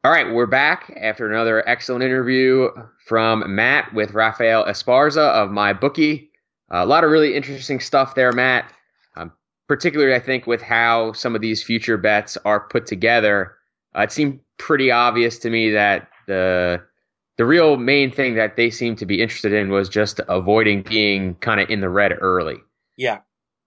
All 0.04 0.12
right, 0.12 0.32
we're 0.32 0.46
back 0.46 0.96
after 1.00 1.30
another 1.30 1.68
excellent 1.68 2.04
interview 2.04 2.70
from 3.08 3.56
Matt 3.56 3.94
with 3.94 4.14
Raphael 4.14 4.64
Esparza 4.66 5.30
of 5.32 5.52
My 5.52 5.74
Bookie. 5.74 6.32
a 6.70 6.86
lot 6.86 7.04
of 7.04 7.12
really 7.12 7.36
interesting 7.36 7.80
stuff 7.80 8.16
there, 8.16 8.32
Matt. 8.32 8.72
Um, 9.16 9.32
particularly, 9.68 10.16
I 10.16 10.20
think, 10.20 10.48
with 10.48 10.62
how 10.62 11.12
some 11.14 11.36
of 11.36 11.42
these 11.42 11.62
future 11.62 11.98
bets 11.98 12.38
are 12.46 12.62
put 12.62 12.86
together. 12.86 13.56
Uh, 13.96 14.02
it 14.02 14.12
seemed 14.12 14.40
pretty 14.58 14.92
obvious 14.92 15.40
to 15.40 15.50
me 15.50 15.72
that 15.72 16.08
the 16.28 16.82
the 17.38 17.46
real 17.46 17.78
main 17.78 18.12
thing 18.12 18.36
that 18.36 18.56
they 18.56 18.70
seemed 18.70 18.98
to 19.00 19.06
be 19.06 19.22
interested 19.22 19.54
in 19.54 19.70
was 19.70 19.90
just 19.90 20.20
avoiding 20.28 20.84
being 20.84 21.36
kind 21.36 21.60
of 21.60 21.70
in 21.70 21.82
the 21.82 21.90
red 21.90 22.14
early. 22.20 22.58
Yeah. 22.98 23.20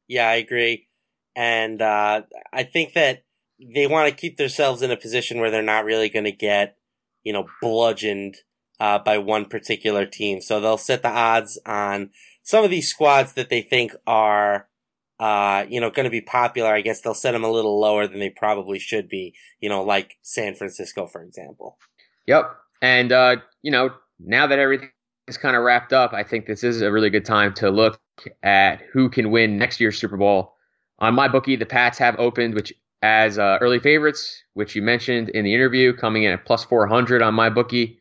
Yeah, 0.06 0.28
I 0.28 0.34
agree. 0.34 0.88
And 1.34 1.80
uh, 1.82 2.22
I 2.52 2.62
think 2.62 2.92
that 2.94 3.24
they 3.58 3.86
want 3.86 4.08
to 4.08 4.14
keep 4.14 4.36
themselves 4.36 4.82
in 4.82 4.90
a 4.90 4.96
position 4.96 5.40
where 5.40 5.50
they're 5.50 5.62
not 5.62 5.84
really 5.84 6.08
going 6.08 6.24
to 6.24 6.32
get, 6.32 6.76
you 7.22 7.32
know, 7.32 7.46
bludgeoned 7.60 8.36
uh, 8.80 8.98
by 8.98 9.18
one 9.18 9.46
particular 9.46 10.06
team. 10.06 10.40
So 10.40 10.60
they'll 10.60 10.76
set 10.76 11.02
the 11.02 11.08
odds 11.08 11.58
on 11.64 12.10
some 12.42 12.64
of 12.64 12.70
these 12.70 12.88
squads 12.88 13.32
that 13.34 13.48
they 13.48 13.62
think 13.62 13.94
are, 14.06 14.68
uh, 15.18 15.64
you 15.68 15.80
know, 15.80 15.90
going 15.90 16.04
to 16.04 16.10
be 16.10 16.20
popular. 16.20 16.74
I 16.74 16.82
guess 16.82 17.00
they'll 17.00 17.14
set 17.14 17.32
them 17.32 17.44
a 17.44 17.50
little 17.50 17.80
lower 17.80 18.06
than 18.06 18.20
they 18.20 18.30
probably 18.30 18.78
should 18.78 19.08
be, 19.08 19.34
you 19.60 19.68
know, 19.68 19.82
like 19.82 20.18
San 20.22 20.54
Francisco, 20.54 21.06
for 21.06 21.22
example. 21.22 21.78
Yep. 22.26 22.56
And, 22.84 23.12
uh, 23.12 23.36
you 23.62 23.70
know, 23.70 23.94
now 24.20 24.46
that 24.46 24.58
everything 24.58 24.90
is 25.26 25.38
kind 25.38 25.56
of 25.56 25.62
wrapped 25.62 25.94
up, 25.94 26.12
I 26.12 26.22
think 26.22 26.44
this 26.44 26.62
is 26.62 26.82
a 26.82 26.92
really 26.92 27.08
good 27.08 27.24
time 27.24 27.54
to 27.54 27.70
look 27.70 27.98
at 28.42 28.82
who 28.92 29.08
can 29.08 29.30
win 29.30 29.56
next 29.56 29.80
year's 29.80 29.96
Super 29.96 30.18
Bowl. 30.18 30.52
On 30.98 31.14
my 31.14 31.26
bookie, 31.26 31.56
the 31.56 31.64
Pats 31.64 31.96
have 31.96 32.14
opened, 32.18 32.52
which 32.52 32.74
as 33.00 33.38
uh, 33.38 33.56
early 33.62 33.78
favorites, 33.78 34.42
which 34.52 34.76
you 34.76 34.82
mentioned 34.82 35.30
in 35.30 35.46
the 35.46 35.54
interview, 35.54 35.94
coming 35.94 36.24
in 36.24 36.32
at 36.32 36.44
plus 36.44 36.62
400 36.64 37.22
on 37.22 37.32
my 37.32 37.48
bookie. 37.48 38.00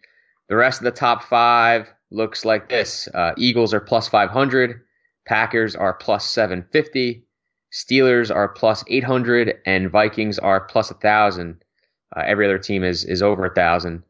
The 0.50 0.58
rest 0.58 0.82
of 0.82 0.84
the 0.84 0.92
top 0.92 1.24
five 1.24 1.88
looks 2.12 2.44
like 2.44 2.68
this: 2.68 3.08
uh, 3.14 3.32
Eagles 3.38 3.74
are 3.74 3.80
plus 3.80 4.10
500, 4.10 4.82
Packers 5.26 5.78
are 5.78 5.94
plus 5.94 6.30
750, 6.30 7.26
Steelers 7.72 8.36
are 8.36 8.50
plus 8.50 8.84
800, 8.90 9.60
and 9.66 9.90
Vikings 9.90 10.40
are 10.40 10.60
plus 10.60 10.92
1,000. 10.92 11.64
Uh, 12.14 12.22
every 12.26 12.46
other 12.46 12.60
team 12.60 12.84
is 12.84 13.06
is 13.06 13.22
over 13.22 13.46
a 13.46 13.54
thousand. 13.56 14.04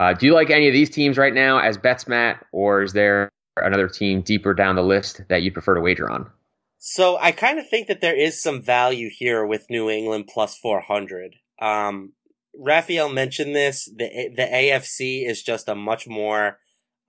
Uh, 0.00 0.14
do 0.14 0.24
you 0.24 0.32
like 0.32 0.48
any 0.48 0.66
of 0.66 0.72
these 0.72 0.88
teams 0.88 1.18
right 1.18 1.34
now 1.34 1.58
as 1.58 1.76
bets, 1.76 2.08
Matt, 2.08 2.46
or 2.52 2.82
is 2.82 2.94
there 2.94 3.28
another 3.58 3.86
team 3.86 4.22
deeper 4.22 4.54
down 4.54 4.74
the 4.74 4.82
list 4.82 5.20
that 5.28 5.42
you 5.42 5.52
prefer 5.52 5.74
to 5.74 5.80
wager 5.82 6.10
on? 6.10 6.30
So 6.78 7.18
I 7.18 7.32
kind 7.32 7.58
of 7.58 7.68
think 7.68 7.86
that 7.88 8.00
there 8.00 8.18
is 8.18 8.42
some 8.42 8.62
value 8.62 9.10
here 9.12 9.44
with 9.44 9.68
New 9.68 9.90
England 9.90 10.30
plus 10.32 10.56
400. 10.56 11.36
Um, 11.60 12.14
Raphael 12.58 13.10
mentioned 13.10 13.54
this. 13.54 13.84
The 13.94 14.30
the 14.34 14.48
AFC 14.50 15.28
is 15.28 15.42
just 15.42 15.68
a 15.68 15.74
much 15.74 16.08
more 16.08 16.60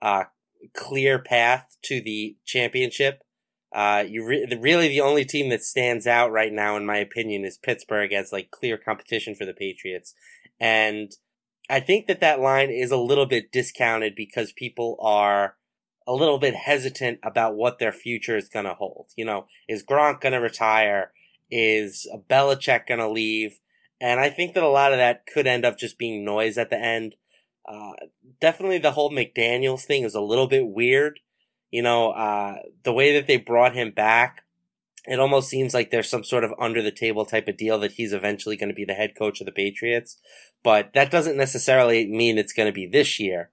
uh, 0.02 0.24
clear 0.74 1.18
path 1.18 1.78
to 1.84 2.02
the 2.02 2.36
championship. 2.44 3.22
Uh, 3.74 4.04
you 4.06 4.22
re- 4.22 4.46
really 4.60 4.88
the 4.88 5.00
only 5.00 5.24
team 5.24 5.48
that 5.48 5.62
stands 5.62 6.06
out 6.06 6.30
right 6.30 6.52
now, 6.52 6.76
in 6.76 6.84
my 6.84 6.98
opinion, 6.98 7.46
is 7.46 7.56
Pittsburgh 7.56 8.12
as 8.12 8.32
like 8.32 8.50
clear 8.50 8.76
competition 8.76 9.34
for 9.34 9.46
the 9.46 9.54
Patriots, 9.54 10.14
and 10.60 11.12
I 11.72 11.80
think 11.80 12.06
that 12.06 12.20
that 12.20 12.38
line 12.38 12.68
is 12.68 12.90
a 12.90 12.98
little 12.98 13.24
bit 13.24 13.50
discounted 13.50 14.14
because 14.14 14.52
people 14.52 14.98
are 15.00 15.56
a 16.06 16.12
little 16.12 16.38
bit 16.38 16.54
hesitant 16.54 17.18
about 17.22 17.54
what 17.54 17.78
their 17.78 17.92
future 17.92 18.36
is 18.36 18.50
going 18.50 18.66
to 18.66 18.74
hold. 18.74 19.06
You 19.16 19.24
know, 19.24 19.46
is 19.66 19.82
Gronk 19.82 20.20
going 20.20 20.34
to 20.34 20.38
retire? 20.38 21.12
Is 21.50 22.06
Belichick 22.28 22.88
going 22.88 23.00
to 23.00 23.08
leave? 23.08 23.58
And 24.02 24.20
I 24.20 24.28
think 24.28 24.52
that 24.52 24.62
a 24.62 24.68
lot 24.68 24.92
of 24.92 24.98
that 24.98 25.24
could 25.24 25.46
end 25.46 25.64
up 25.64 25.78
just 25.78 25.96
being 25.96 26.26
noise 26.26 26.58
at 26.58 26.68
the 26.68 26.78
end. 26.78 27.14
Uh, 27.66 27.92
definitely 28.38 28.76
the 28.76 28.92
whole 28.92 29.10
McDaniels 29.10 29.84
thing 29.84 30.02
is 30.02 30.14
a 30.14 30.20
little 30.20 30.48
bit 30.48 30.66
weird. 30.66 31.20
You 31.70 31.80
know, 31.80 32.10
uh, 32.10 32.56
the 32.82 32.92
way 32.92 33.14
that 33.14 33.26
they 33.26 33.38
brought 33.38 33.74
him 33.74 33.92
back, 33.92 34.44
it 35.04 35.18
almost 35.18 35.48
seems 35.48 35.74
like 35.74 35.90
there's 35.90 36.08
some 36.08 36.24
sort 36.24 36.44
of 36.44 36.54
under 36.58 36.80
the 36.80 36.92
table 36.92 37.24
type 37.24 37.48
of 37.48 37.56
deal 37.56 37.78
that 37.80 37.92
he's 37.92 38.12
eventually 38.12 38.56
going 38.56 38.68
to 38.68 38.74
be 38.74 38.84
the 38.84 38.94
head 38.94 39.14
coach 39.18 39.40
of 39.40 39.46
the 39.46 39.52
Patriots. 39.52 40.18
But 40.62 40.92
that 40.94 41.10
doesn't 41.10 41.36
necessarily 41.36 42.06
mean 42.06 42.38
it's 42.38 42.52
going 42.52 42.68
to 42.68 42.72
be 42.72 42.86
this 42.86 43.18
year. 43.18 43.50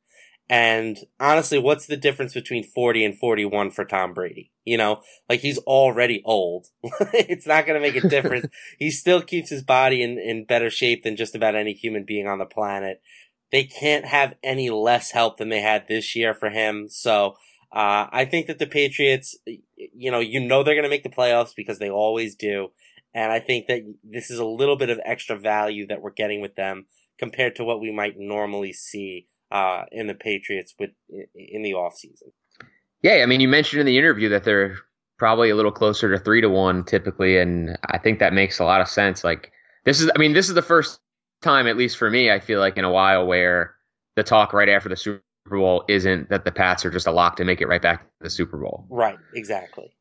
And 0.50 0.98
honestly, 1.20 1.60
what's 1.60 1.86
the 1.86 1.98
difference 1.98 2.34
between 2.34 2.64
40 2.64 3.06
and 3.06 3.18
41 3.18 3.70
for 3.70 3.86
Tom 3.86 4.14
Brady? 4.14 4.52
You 4.66 4.78
know, 4.78 5.02
like 5.30 5.42
he's 5.42 5.60
already 5.60 6.24
old. 6.26 6.68
it's 6.84 7.46
not 7.46 7.68
going 7.68 7.80
to 7.80 7.88
make 7.88 8.04
a 8.04 8.08
difference. 8.08 8.48
he 8.80 8.90
still 8.90 9.22
keeps 9.22 9.52
his 9.52 9.64
body 9.64 10.02
in, 10.02 10.18
in 10.18 10.46
better 10.46 10.72
shape 10.72 11.04
than 11.04 11.16
just 11.16 11.36
about 11.36 11.56
any 11.56 11.74
human 11.74 12.04
being 12.04 12.28
on 12.28 12.40
the 12.40 12.46
planet. 12.46 13.02
They 13.52 13.64
can't 13.64 14.06
have 14.06 14.36
any 14.44 14.70
less 14.72 15.12
help 15.12 15.38
than 15.38 15.50
they 15.50 15.62
had 15.62 15.88
this 15.88 16.16
year 16.16 16.34
for 16.34 16.50
him. 16.50 16.88
So, 16.90 17.36
uh, 17.72 18.08
I 18.12 18.26
think 18.26 18.48
that 18.48 18.60
the 18.60 18.66
Patriots, 18.66 19.38
you 19.46 20.12
know, 20.12 20.20
you 20.20 20.40
know 20.40 20.64
they're 20.64 20.76
going 20.76 20.84
to 20.84 20.90
make 20.90 21.04
the 21.04 21.10
playoffs 21.10 21.56
because 21.56 21.80
they 21.80 21.90
always 21.90 22.36
do. 22.36 22.70
And 23.14 23.32
I 23.32 23.40
think 23.40 23.68
that 23.68 23.82
this 24.04 24.30
is 24.30 24.40
a 24.40 24.46
little 24.46 24.76
bit 24.76 24.90
of 24.90 25.00
extra 25.04 25.38
value 25.38 25.88
that 25.88 26.02
we're 26.02 26.12
getting 26.12 26.42
with 26.42 26.56
them 26.56 26.86
compared 27.18 27.56
to 27.56 27.64
what 27.64 27.82
we 27.82 27.92
might 27.92 28.16
normally 28.18 28.74
see 28.74 29.28
uh, 29.52 29.84
in 29.92 30.08
the 30.08 30.14
Patriots 30.14 30.76
with 30.80 30.92
in 31.36 31.62
the 31.64 31.72
offseason. 31.72 32.32
Yeah, 33.02 33.22
I 33.24 33.26
mean, 33.26 33.40
you 33.40 33.48
mentioned 33.48 33.80
in 33.80 33.86
the 33.86 33.98
interview 33.98 34.30
that 34.30 34.44
they're 34.44 34.78
probably 35.18 35.50
a 35.50 35.56
little 35.56 35.72
closer 35.72 36.12
to 36.12 36.24
three 36.24 36.42
to 36.42 36.50
one 36.50 36.84
typically, 36.84 37.38
and 37.38 37.78
I 37.86 37.98
think 37.98 38.20
that 38.20 38.34
makes 38.34 38.60
a 38.60 38.66
lot 38.66 38.82
of 38.82 38.88
sense. 38.88 39.24
Like 39.24 39.52
this 39.86 40.02
is, 40.02 40.12
I 40.16 40.20
mean, 40.20 40.34
this 40.34 40.50
is 40.50 40.56
the 40.56 40.62
first 40.62 41.00
time, 41.42 41.68
at 41.68 41.78
least 41.78 41.98
for 41.98 42.10
me, 42.10 42.32
I 42.32 42.40
feel 42.40 42.60
like 42.60 42.78
in 42.78 42.86
a 42.86 42.92
while 42.92 43.26
where 43.26 43.76
the 44.16 44.24
talk 44.24 44.54
right 44.54 44.70
after 44.70 44.90
the 44.90 44.98
Super 44.98 45.24
Bowl 45.58 45.84
isn't 45.88 46.30
that 46.30 46.46
the 46.46 46.52
Pats 46.52 46.86
are 46.86 46.92
just 46.92 47.08
a 47.08 47.12
lock 47.12 47.36
to 47.38 47.44
make 47.44 47.62
it 47.62 47.68
right 47.68 47.82
back 47.82 48.04
to 48.04 48.10
the 48.22 48.30
Super 48.30 48.58
Bowl. 48.58 48.86
Right, 48.90 49.18
exactly. 49.34 49.92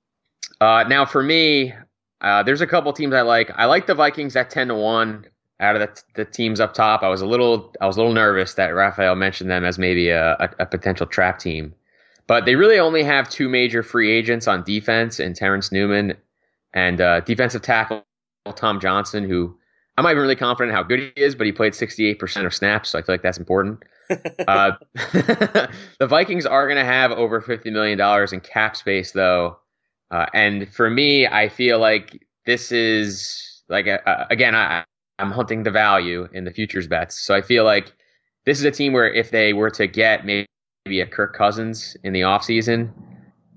Uh, 0.61 0.85
now 0.89 1.05
for 1.05 1.23
me, 1.23 1.73
uh, 2.21 2.43
there's 2.43 2.61
a 2.61 2.67
couple 2.67 2.93
teams 2.93 3.15
I 3.15 3.23
like. 3.23 3.51
I 3.57 3.67
like 3.67 3.87
the 3.87 3.95
Vikings 3.95 4.37
at 4.37 4.51
ten 4.51 4.69
to 4.69 4.75
one 4.75 5.27
out 5.61 5.77
of 5.77 5.81
the, 5.81 6.03
the 6.15 6.25
teams 6.25 6.61
up 6.61 6.75
top. 6.75 7.03
I 7.03 7.09
was 7.09 7.21
a 7.21 7.27
little 7.27 7.75
I 7.81 7.87
was 7.87 7.97
a 7.97 8.01
little 8.01 8.15
nervous 8.15 8.55
that 8.55 8.69
Raphael 8.69 9.17
mentioned 9.17 9.51
them 9.51 9.65
as 9.65 9.79
maybe 9.79 10.09
a, 10.09 10.33
a, 10.35 10.51
a 10.61 10.67
potential 10.67 11.07
trap 11.07 11.39
team, 11.39 11.75
but 12.27 12.45
they 12.45 12.55
really 12.55 12.79
only 12.79 13.03
have 13.03 13.29
two 13.29 13.49
major 13.49 13.83
free 13.83 14.11
agents 14.11 14.49
on 14.49 14.65
defense 14.65 15.19
and 15.19 15.35
Terrence 15.35 15.73
Newman 15.73 16.15
and 16.75 17.01
uh, 17.01 17.21
defensive 17.21 17.63
tackle 17.63 18.05
Tom 18.55 18.81
Johnson, 18.81 19.29
who 19.29 19.57
I'm 19.97 20.05
not 20.05 20.13
even 20.13 20.23
really 20.23 20.37
confident 20.37 20.75
how 20.75 20.83
good 20.83 21.01
he 21.01 21.13
is, 21.17 21.35
but 21.35 21.47
he 21.47 21.53
played 21.53 21.73
68% 21.73 22.47
of 22.47 22.55
snaps, 22.55 22.91
so 22.91 22.99
I 22.99 23.03
feel 23.03 23.15
like 23.15 23.23
that's 23.23 23.39
important. 23.39 23.83
uh, 24.49 24.73
the 24.95 26.07
Vikings 26.07 26.47
are 26.47 26.67
going 26.67 26.79
to 26.79 26.85
have 26.85 27.11
over 27.13 27.41
$50 27.41 27.73
million 27.73 28.01
in 28.33 28.41
cap 28.41 28.77
space, 28.77 29.13
though. 29.13 29.59
Uh, 30.11 30.27
and 30.33 30.73
for 30.73 30.89
me, 30.89 31.27
I 31.27 31.49
feel 31.49 31.79
like 31.79 32.27
this 32.47 32.73
is 32.73 33.63
like, 33.69 33.87
a, 33.87 34.27
again, 34.31 34.55
I, 34.55 34.85
I'm 35.19 35.31
hunting 35.31 35.63
the 35.63 35.71
value 35.71 36.29
in 36.33 36.45
the 36.45 36.51
futures 36.51 36.87
bets. 36.87 37.19
So 37.19 37.35
I 37.35 37.43
feel 37.43 37.65
like 37.65 37.93
this 38.47 38.59
is 38.59 38.65
a 38.65 38.71
team 38.71 38.93
where 38.93 39.13
if 39.13 39.31
they 39.31 39.53
were 39.53 39.71
to 39.71 39.87
get 39.87 40.25
maybe 40.25 40.47
a 40.87 41.07
Kirk 41.07 41.37
Cousins 41.37 41.97
in 42.03 42.13
the 42.13 42.23
offseason, 42.23 42.91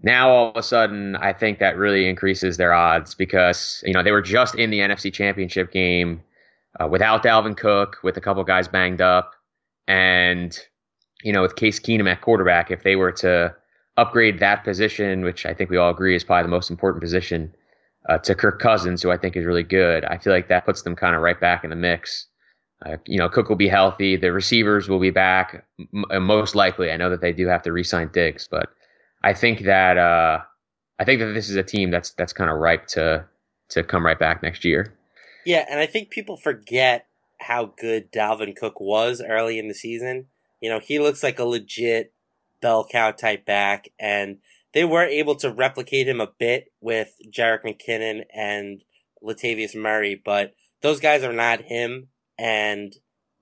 now 0.04 0.30
all 0.30 0.50
of 0.50 0.58
a 0.58 0.64
sudden 0.64 1.16
I 1.16 1.34
think 1.34 1.60
that 1.60 1.78
really 1.78 2.10
increases 2.10 2.58
their 2.58 2.74
odds 2.74 3.16
because, 3.16 3.84
you 3.86 3.94
know, 3.94 4.04
they 4.04 4.12
were 4.12 4.22
just 4.22 4.56
in 4.56 4.72
the 4.72 4.80
NFC 4.80 5.14
Championship 5.14 5.72
game 5.72 6.24
uh, 6.80 6.88
without 6.88 7.24
Dalvin 7.24 7.56
Cook, 7.56 8.00
with 8.04 8.18
a 8.18 8.22
couple 8.22 8.44
guys 8.44 8.68
banged 8.68 9.02
up, 9.02 9.34
and, 9.92 10.58
you 11.22 11.34
know, 11.34 11.42
with 11.42 11.58
Case 11.58 11.78
Keenum 11.78 12.10
at 12.10 12.22
quarterback, 12.22 12.72
if 12.72 12.84
they 12.84 12.96
were 12.96 13.12
to 13.12 13.54
upgrade 13.98 14.40
that 14.40 14.64
position, 14.64 15.24
which 15.26 15.46
I 15.46 15.54
think 15.54 15.70
we 15.70 15.76
all 15.76 15.92
agree 15.92 16.16
is 16.16 16.24
probably 16.24 16.44
the 16.44 16.50
most 16.50 16.70
important 16.70 17.02
position, 17.02 17.54
uh, 18.08 18.18
to 18.20 18.34
Kirk 18.34 18.60
Cousins, 18.60 19.04
who 19.04 19.12
I 19.12 19.18
think 19.18 19.36
is 19.36 19.46
really 19.46 19.64
good. 19.64 20.06
I 20.06 20.18
feel 20.18 20.32
like 20.32 20.48
that 20.48 20.66
puts 20.66 20.84
them 20.84 20.96
kind 20.96 21.14
of 21.14 21.22
right 21.22 21.40
back 21.40 21.66
in 21.66 21.70
the 21.70 21.76
mix. 21.76 22.26
Uh, 22.86 22.96
you 23.06 23.18
know, 23.18 23.28
Cook 23.28 23.50
will 23.50 23.58
be 23.58 23.68
healthy. 23.68 24.16
The 24.16 24.32
receivers 24.32 24.88
will 24.88 25.00
be 25.00 25.12
back 25.12 25.66
m- 25.94 26.06
uh, 26.10 26.22
most 26.22 26.56
likely. 26.56 26.90
I 26.90 26.98
know 26.98 27.10
that 27.10 27.20
they 27.20 27.34
do 27.34 27.48
have 27.48 27.62
to 27.64 27.74
re-sign 27.74 28.10
Diggs, 28.14 28.48
but 28.50 28.70
I 29.24 29.34
think 29.34 29.64
that 29.64 29.98
uh, 29.98 30.40
I 31.00 31.04
think 31.04 31.20
that 31.20 31.34
this 31.34 31.50
is 31.50 31.58
a 31.58 31.64
team 31.64 31.92
that's 31.92 32.12
that's 32.12 32.34
kind 32.34 32.50
of 32.50 32.58
ripe 32.58 32.88
to 32.88 33.26
to 33.70 33.84
come 33.84 34.06
right 34.06 34.18
back 34.18 34.42
next 34.42 34.64
year. 34.64 34.98
Yeah, 35.46 35.66
and 35.70 35.80
I 35.80 35.86
think 35.86 36.10
people 36.10 36.38
forget 36.38 37.08
how 37.42 37.74
good 37.78 38.12
Dalvin 38.12 38.56
Cook 38.56 38.80
was 38.80 39.22
early 39.22 39.60
in 39.60 39.68
the 39.68 39.74
season. 39.74 40.28
You 40.60 40.70
know, 40.70 40.80
he 40.80 41.00
looks 41.00 41.24
like 41.24 41.40
a 41.40 41.44
legit 41.46 42.14
bell 42.62 42.88
cow 42.90 43.12
type 43.12 43.46
back, 43.46 43.90
and 44.00 44.38
they 44.74 44.86
were 44.86 45.04
able 45.04 45.36
to 45.36 45.52
replicate 45.52 46.08
him 46.08 46.22
a 46.22 46.32
bit 46.40 46.72
with 46.80 47.14
Jerick 47.30 47.64
McKinnon 47.64 48.24
and 48.34 48.84
Latavius 49.24 49.76
Murray, 49.76 50.20
but 50.24 50.54
those 50.82 51.00
guys 51.00 51.24
are 51.24 51.34
not 51.34 51.62
him, 51.62 52.08
and 52.38 52.94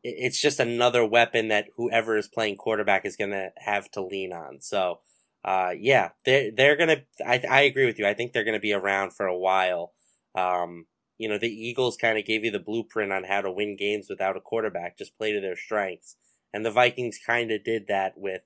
it's 0.03 0.41
just 0.41 0.59
another 0.59 1.05
weapon 1.05 1.49
that 1.49 1.67
whoever 1.75 2.17
is 2.17 2.27
playing 2.27 2.55
quarterback 2.55 3.05
is 3.05 3.15
going 3.15 3.31
to 3.31 3.49
have 3.57 3.91
to 3.91 4.01
lean 4.01 4.31
on. 4.31 4.62
So, 4.62 4.99
uh, 5.43 5.71
yeah, 5.77 6.09
they're 6.25 6.51
they're 6.51 6.75
gonna. 6.75 7.03
I 7.25 7.41
I 7.49 7.62
agree 7.62 7.85
with 7.85 7.97
you. 7.97 8.05
I 8.05 8.13
think 8.13 8.33
they're 8.33 8.43
gonna 8.43 8.59
be 8.59 8.73
around 8.73 9.13
for 9.13 9.25
a 9.25 9.38
while. 9.38 9.93
Um, 10.35 10.85
you 11.19 11.29
know, 11.29 11.38
the 11.38 11.47
Eagles 11.47 11.97
kind 11.97 12.17
of 12.17 12.25
gave 12.25 12.43
you 12.43 12.49
the 12.49 12.60
blueprint 12.60 13.13
on 13.13 13.25
how 13.25 13.41
to 13.41 13.51
win 13.51 13.75
games 13.77 14.08
without 14.10 14.36
a 14.36 14.41
quarterback. 14.41 14.97
Just 14.97 15.17
play 15.17 15.32
to 15.32 15.39
their 15.39 15.55
strengths, 15.55 16.15
and 16.51 16.65
the 16.65 16.71
Vikings 16.71 17.19
kind 17.23 17.51
of 17.51 17.63
did 17.63 17.86
that 17.88 18.13
with 18.17 18.41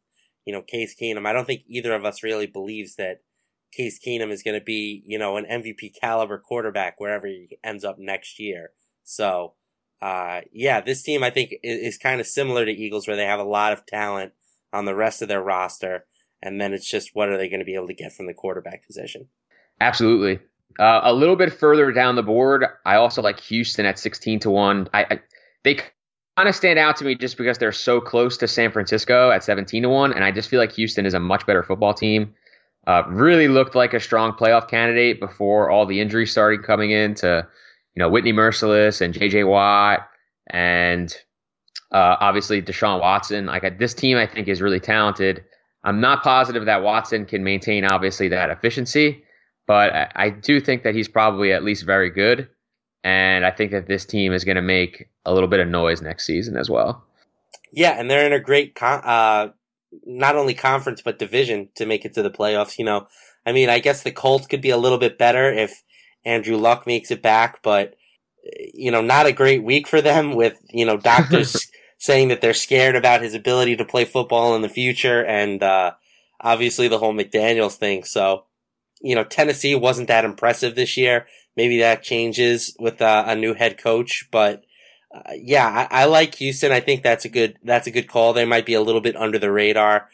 you 0.45 0.53
know, 0.53 0.61
Case 0.61 0.95
Keenum. 0.99 1.25
I 1.25 1.33
don't 1.33 1.45
think 1.45 1.63
either 1.67 1.93
of 1.93 2.05
us 2.05 2.23
really 2.23 2.47
believes 2.47 2.95
that 2.95 3.21
Case 3.71 3.99
Keenum 4.05 4.31
is 4.31 4.43
going 4.43 4.59
to 4.59 4.63
be, 4.63 5.03
you 5.05 5.17
know, 5.17 5.37
an 5.37 5.45
MVP 5.45 5.93
caliber 5.99 6.37
quarterback 6.37 6.99
wherever 6.99 7.27
he 7.27 7.57
ends 7.63 7.83
up 7.83 7.97
next 7.97 8.39
year. 8.39 8.71
So, 9.03 9.53
uh, 10.01 10.41
yeah, 10.51 10.81
this 10.81 11.01
team 11.01 11.23
I 11.23 11.29
think 11.29 11.53
is, 11.63 11.95
is 11.95 11.97
kind 11.97 12.19
of 12.19 12.27
similar 12.27 12.65
to 12.65 12.71
Eagles 12.71 13.07
where 13.07 13.17
they 13.17 13.25
have 13.25 13.39
a 13.39 13.43
lot 13.43 13.73
of 13.73 13.85
talent 13.85 14.33
on 14.71 14.85
the 14.85 14.95
rest 14.95 15.21
of 15.21 15.27
their 15.27 15.41
roster. 15.41 16.05
And 16.41 16.59
then 16.59 16.73
it's 16.73 16.89
just 16.89 17.11
what 17.13 17.29
are 17.29 17.37
they 17.37 17.49
going 17.49 17.61
to 17.61 17.65
be 17.65 17.75
able 17.75 17.87
to 17.87 17.93
get 17.93 18.13
from 18.13 18.27
the 18.27 18.33
quarterback 18.33 18.85
position? 18.85 19.27
Absolutely. 19.79 20.39
Uh, 20.79 21.01
a 21.03 21.13
little 21.13 21.35
bit 21.35 21.53
further 21.53 21.91
down 21.91 22.15
the 22.15 22.23
board, 22.23 22.65
I 22.85 22.95
also 22.95 23.21
like 23.21 23.39
Houston 23.41 23.85
at 23.85 23.99
16 23.99 24.39
to 24.41 24.49
1. 24.49 24.89
I, 24.93 25.03
I 25.03 25.19
they 25.63 25.75
kind 25.75 26.49
of 26.49 26.55
stand 26.55 26.79
out 26.79 26.97
to 26.97 27.05
me 27.05 27.15
just 27.15 27.37
because 27.37 27.57
they're 27.57 27.71
so 27.71 28.01
close 28.01 28.37
to 28.37 28.47
San 28.47 28.71
Francisco 28.71 29.31
at 29.31 29.43
17 29.43 29.83
to 29.83 29.89
1 29.89 30.13
and 30.13 30.23
I 30.23 30.31
just 30.31 30.49
feel 30.49 30.59
like 30.59 30.71
Houston 30.73 31.05
is 31.05 31.13
a 31.13 31.19
much 31.19 31.45
better 31.45 31.63
football 31.63 31.93
team. 31.93 32.33
Uh, 32.85 33.03
really 33.07 33.47
looked 33.47 33.75
like 33.75 33.93
a 33.93 33.99
strong 33.99 34.33
playoff 34.33 34.67
candidate 34.67 35.19
before 35.19 35.69
all 35.69 35.85
the 35.85 36.01
injuries 36.01 36.31
started 36.31 36.63
coming 36.63 36.91
in 36.91 37.13
to, 37.15 37.47
you 37.95 37.99
know, 37.99 38.09
Whitney 38.09 38.33
Mercilus 38.33 38.99
and 38.99 39.13
JJ 39.13 39.47
Watt 39.47 40.09
and 40.47 41.15
uh, 41.93 42.17
obviously 42.19 42.61
Deshaun 42.61 42.99
Watson. 42.99 43.45
Like 43.45 43.79
this 43.79 43.93
team, 43.93 44.17
I 44.17 44.25
think 44.25 44.47
is 44.47 44.61
really 44.61 44.81
talented. 44.81 45.45
I'm 45.83 46.01
not 46.01 46.23
positive 46.23 46.65
that 46.65 46.81
Watson 46.81 47.25
can 47.25 47.43
maintain 47.43 47.85
obviously 47.85 48.29
that 48.29 48.49
efficiency, 48.49 49.22
but 49.67 49.93
I, 49.93 50.11
I 50.15 50.29
do 50.29 50.59
think 50.59 50.83
that 50.83 50.95
he's 50.95 51.07
probably 51.07 51.53
at 51.53 51.63
least 51.63 51.85
very 51.85 52.09
good. 52.09 52.49
And 53.03 53.45
I 53.45 53.51
think 53.51 53.71
that 53.71 53.87
this 53.87 54.05
team 54.05 54.31
is 54.31 54.45
going 54.45 54.55
to 54.55 54.61
make 54.61 55.09
a 55.25 55.33
little 55.33 55.49
bit 55.49 55.59
of 55.59 55.67
noise 55.67 56.01
next 56.01 56.25
season 56.25 56.55
as 56.55 56.69
well. 56.69 57.03
Yeah, 57.71 57.99
and 57.99 58.09
they're 58.09 58.25
in 58.25 58.33
a 58.33 58.39
great 58.39 58.75
con- 58.75 59.03
uh, 59.03 59.49
not 60.05 60.35
only 60.35 60.53
conference 60.53 61.01
but 61.01 61.19
division 61.19 61.69
to 61.75 61.85
make 61.85 62.05
it 62.05 62.13
to 62.13 62.23
the 62.23 62.31
playoffs. 62.31 62.77
You 62.77 62.85
know, 62.85 63.07
I 63.45 63.51
mean, 63.51 63.69
I 63.69 63.79
guess 63.79 64.03
the 64.03 64.11
Colts 64.11 64.47
could 64.47 64.61
be 64.61 64.69
a 64.69 64.77
little 64.77 64.97
bit 64.97 65.17
better 65.17 65.51
if 65.51 65.83
Andrew 66.23 66.55
Luck 66.55 66.87
makes 66.87 67.11
it 67.11 67.21
back, 67.21 67.61
but 67.63 67.95
you 68.73 68.91
know, 68.91 69.01
not 69.01 69.25
a 69.25 69.31
great 69.31 69.63
week 69.63 69.87
for 69.87 70.01
them 70.01 70.35
with 70.35 70.57
you 70.69 70.85
know 70.85 70.97
doctors 70.97 71.71
saying 71.97 72.27
that 72.27 72.41
they're 72.41 72.53
scared 72.53 72.95
about 72.95 73.21
his 73.21 73.33
ability 73.33 73.75
to 73.77 73.85
play 73.85 74.05
football 74.05 74.55
in 74.55 74.61
the 74.61 74.69
future, 74.69 75.25
and 75.25 75.63
uh, 75.63 75.91
obviously 76.41 76.87
the 76.87 76.99
whole 76.99 77.13
McDaniel's 77.13 77.75
thing. 77.75 78.03
So, 78.03 78.45
you 79.03 79.13
know, 79.13 79.23
Tennessee 79.23 79.75
wasn't 79.75 80.07
that 80.07 80.25
impressive 80.25 80.75
this 80.75 80.97
year. 80.97 81.27
Maybe 81.55 81.79
that 81.79 82.01
changes 82.01 82.75
with 82.79 83.01
uh, 83.01 83.25
a 83.27 83.35
new 83.35 83.53
head 83.53 83.77
coach, 83.77 84.27
but 84.31 84.63
uh, 85.13 85.33
yeah, 85.35 85.87
I, 85.91 86.03
I, 86.03 86.05
like 86.05 86.35
Houston. 86.35 86.71
I 86.71 86.79
think 86.79 87.03
that's 87.03 87.25
a 87.25 87.29
good 87.29 87.59
that's 87.63 87.85
a 87.85 87.91
good 87.91 88.07
call. 88.07 88.33
They 88.33 88.45
might 88.45 88.65
be 88.65 88.73
a 88.73 88.81
little 88.81 89.01
bit 89.01 89.15
under 89.15 89.37
the 89.37 89.51
radar. 89.51 90.09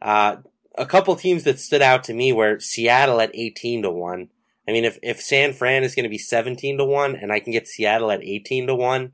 Uh, 0.00 0.36
a 0.76 0.86
couple 0.86 1.16
teams 1.16 1.42
that 1.44 1.58
stood 1.58 1.82
out 1.82 2.04
to 2.04 2.14
me 2.14 2.32
were 2.32 2.60
Seattle 2.60 3.20
at 3.20 3.34
eighteen 3.34 3.82
to 3.82 3.90
one. 3.90 4.28
I 4.68 4.72
mean, 4.72 4.84
if 4.84 4.98
if 5.02 5.20
San 5.20 5.52
Fran 5.52 5.82
is 5.82 5.96
going 5.96 6.04
to 6.04 6.10
be 6.10 6.18
seventeen 6.18 6.78
to 6.78 6.84
one, 6.84 7.16
and 7.16 7.32
I 7.32 7.40
can 7.40 7.52
get 7.52 7.66
Seattle 7.66 8.12
at 8.12 8.22
eighteen 8.22 8.68
to 8.68 8.74
one, 8.74 9.12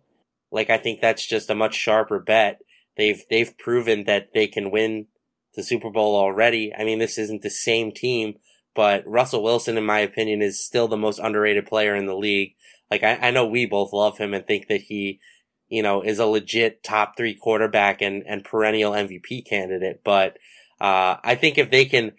like 0.50 0.68
I 0.68 0.76
think 0.76 1.00
that's 1.00 1.26
just 1.26 1.48
a 1.48 1.54
much 1.54 1.74
sharper 1.74 2.18
bet. 2.18 2.60
They've 2.96 3.24
they've 3.30 3.56
proven 3.56 4.04
that 4.04 4.34
they 4.34 4.46
can 4.46 4.70
win 4.70 5.06
the 5.54 5.62
Super 5.62 5.90
Bowl 5.90 6.16
already. 6.16 6.74
I 6.74 6.84
mean, 6.84 6.98
this 6.98 7.16
isn't 7.16 7.42
the 7.42 7.50
same 7.50 7.92
team, 7.92 8.34
but 8.74 9.06
Russell 9.06 9.42
Wilson, 9.42 9.76
in 9.76 9.84
my 9.84 10.00
opinion, 10.00 10.42
is 10.42 10.64
still 10.64 10.88
the 10.88 10.96
most 10.96 11.18
underrated 11.18 11.66
player 11.66 11.94
in 11.94 12.06
the 12.06 12.16
league. 12.16 12.54
Like 12.90 13.02
I, 13.02 13.16
I 13.16 13.30
know 13.30 13.46
we 13.46 13.66
both 13.66 13.92
love 13.92 14.18
him 14.18 14.34
and 14.34 14.46
think 14.46 14.68
that 14.68 14.82
he, 14.82 15.20
you 15.68 15.82
know, 15.82 16.02
is 16.02 16.18
a 16.18 16.26
legit 16.26 16.82
top 16.82 17.16
three 17.16 17.34
quarterback 17.34 18.00
and, 18.02 18.22
and 18.26 18.44
perennial 18.44 18.92
MVP 18.92 19.46
candidate. 19.46 20.02
But 20.04 20.38
uh, 20.80 21.16
I 21.22 21.34
think 21.34 21.58
if 21.58 21.70
they 21.70 21.84
can 21.84 22.12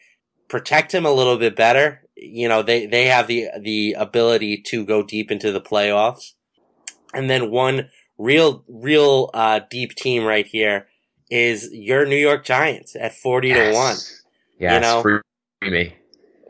protect 0.47 0.93
him 0.93 1.05
a 1.05 1.11
little 1.11 1.37
bit 1.37 1.55
better, 1.55 2.01
you 2.15 2.47
know, 2.47 2.61
they, 2.61 2.85
they 2.85 3.05
have 3.05 3.27
the 3.27 3.47
the 3.59 3.93
ability 3.93 4.61
to 4.67 4.85
go 4.85 5.03
deep 5.03 5.31
into 5.31 5.51
the 5.51 5.61
playoffs. 5.61 6.33
And 7.13 7.29
then 7.29 7.51
one 7.51 7.89
real 8.17 8.63
real 8.67 9.29
uh, 9.33 9.61
deep 9.69 9.95
team 9.95 10.23
right 10.23 10.45
here 10.45 10.87
is 11.29 11.69
your 11.71 12.05
New 12.05 12.17
York 12.17 12.45
Giants 12.45 12.95
at 12.95 13.15
forty 13.15 13.49
yes. 13.49 13.73
to 13.73 13.77
one. 13.77 13.95
Yes, 14.59 14.73
you 14.75 14.79
know, 14.81 15.01
free 15.01 15.71
me. 15.71 15.95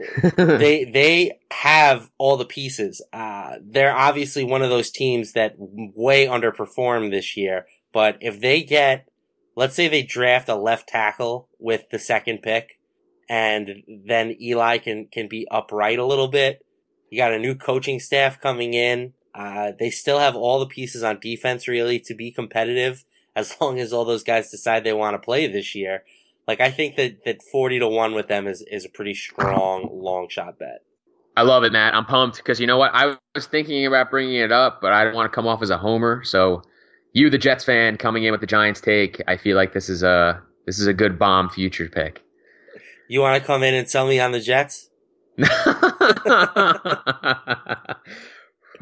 they 0.37 0.83
they 0.85 1.39
have 1.51 2.09
all 2.17 2.37
the 2.37 2.45
pieces. 2.45 3.01
Uh, 3.13 3.55
they're 3.63 3.95
obviously 3.95 4.43
one 4.43 4.61
of 4.61 4.69
those 4.69 4.91
teams 4.91 5.33
that 5.33 5.55
way 5.57 6.25
underperformed 6.25 7.11
this 7.11 7.35
year. 7.35 7.65
But 7.93 8.17
if 8.21 8.39
they 8.39 8.63
get, 8.63 9.07
let's 9.55 9.75
say 9.75 9.87
they 9.87 10.03
draft 10.03 10.49
a 10.49 10.55
left 10.55 10.87
tackle 10.87 11.49
with 11.59 11.89
the 11.91 11.99
second 11.99 12.41
pick, 12.41 12.79
and 13.29 13.83
then 13.87 14.35
Eli 14.41 14.77
can 14.77 15.07
can 15.11 15.27
be 15.27 15.47
upright 15.51 15.99
a 15.99 16.05
little 16.05 16.27
bit. 16.27 16.65
You 17.09 17.17
got 17.17 17.33
a 17.33 17.39
new 17.39 17.55
coaching 17.55 17.99
staff 17.99 18.39
coming 18.39 18.73
in. 18.73 19.13
Uh, 19.33 19.71
they 19.77 19.89
still 19.89 20.19
have 20.19 20.35
all 20.35 20.59
the 20.59 20.65
pieces 20.65 21.03
on 21.03 21.19
defense 21.19 21.67
really 21.67 21.99
to 22.01 22.13
be 22.13 22.31
competitive 22.31 23.05
as 23.35 23.55
long 23.61 23.79
as 23.79 23.93
all 23.93 24.05
those 24.05 24.23
guys 24.23 24.51
decide 24.51 24.83
they 24.83 24.93
want 24.93 25.13
to 25.13 25.25
play 25.25 25.47
this 25.47 25.73
year. 25.75 26.03
Like 26.47 26.59
I 26.59 26.71
think 26.71 26.95
that 26.97 27.23
that 27.25 27.41
forty 27.51 27.79
to 27.79 27.87
one 27.87 28.13
with 28.13 28.27
them 28.27 28.47
is 28.47 28.63
is 28.69 28.85
a 28.85 28.89
pretty 28.89 29.13
strong 29.13 29.89
long 29.91 30.27
shot 30.29 30.59
bet. 30.59 30.81
I 31.37 31.43
love 31.43 31.63
it, 31.63 31.71
Matt. 31.71 31.93
I'm 31.93 32.05
pumped 32.05 32.37
because 32.37 32.59
you 32.59 32.67
know 32.67 32.77
what? 32.77 32.91
I 32.93 33.15
was 33.35 33.45
thinking 33.45 33.85
about 33.85 34.11
bringing 34.11 34.35
it 34.35 34.51
up, 34.51 34.79
but 34.81 34.91
I 34.91 35.03
don't 35.03 35.15
want 35.15 35.31
to 35.31 35.35
come 35.35 35.47
off 35.47 35.61
as 35.61 35.69
a 35.69 35.77
homer. 35.77 36.23
So, 36.25 36.61
you, 37.13 37.29
the 37.29 37.37
Jets 37.37 37.63
fan, 37.63 37.95
coming 37.97 38.25
in 38.25 38.31
with 38.31 38.41
the 38.41 38.47
Giants 38.47 38.81
take, 38.81 39.21
I 39.27 39.37
feel 39.37 39.55
like 39.55 39.73
this 39.73 39.87
is 39.87 40.03
a 40.03 40.41
this 40.65 40.77
is 40.77 40.87
a 40.87 40.93
good 40.93 41.17
bomb 41.17 41.49
future 41.49 41.87
pick. 41.87 42.21
You 43.07 43.21
want 43.21 43.41
to 43.41 43.45
come 43.45 43.63
in 43.63 43.73
and 43.73 43.89
sell 43.89 44.07
me 44.07 44.19
on 44.19 44.31
the 44.31 44.39
Jets? 44.39 44.89
uh, 45.41 45.45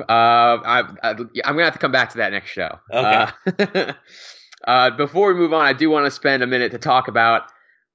I, 0.08 0.84
I, 1.04 1.10
am 1.12 1.30
gonna 1.46 1.64
have 1.64 1.74
to 1.74 1.80
come 1.80 1.92
back 1.92 2.10
to 2.12 2.18
that 2.18 2.32
next 2.32 2.50
show. 2.50 2.80
Okay. 2.92 3.32
Uh, 3.48 3.94
uh, 4.68 4.92
before 4.92 5.34
we 5.34 5.40
move 5.40 5.54
on, 5.54 5.66
I 5.66 5.74
do 5.74 5.90
want 5.90 6.06
to 6.06 6.12
spend 6.12 6.44
a 6.44 6.48
minute 6.48 6.72
to 6.72 6.78
talk 6.78 7.08
about 7.08 7.44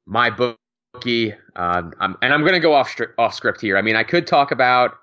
my 0.06 0.30
bookie, 0.30 1.32
uh, 1.56 1.82
and 2.00 2.32
I'm 2.34 2.40
going 2.40 2.52
to 2.52 2.60
go 2.60 2.74
off 2.74 2.88
stri- 2.88 3.12
off 3.18 3.34
script 3.34 3.60
here. 3.60 3.76
I 3.76 3.82
mean, 3.82 3.96
I 3.96 4.04
could 4.04 4.26
talk 4.26 4.50
about 4.50 4.94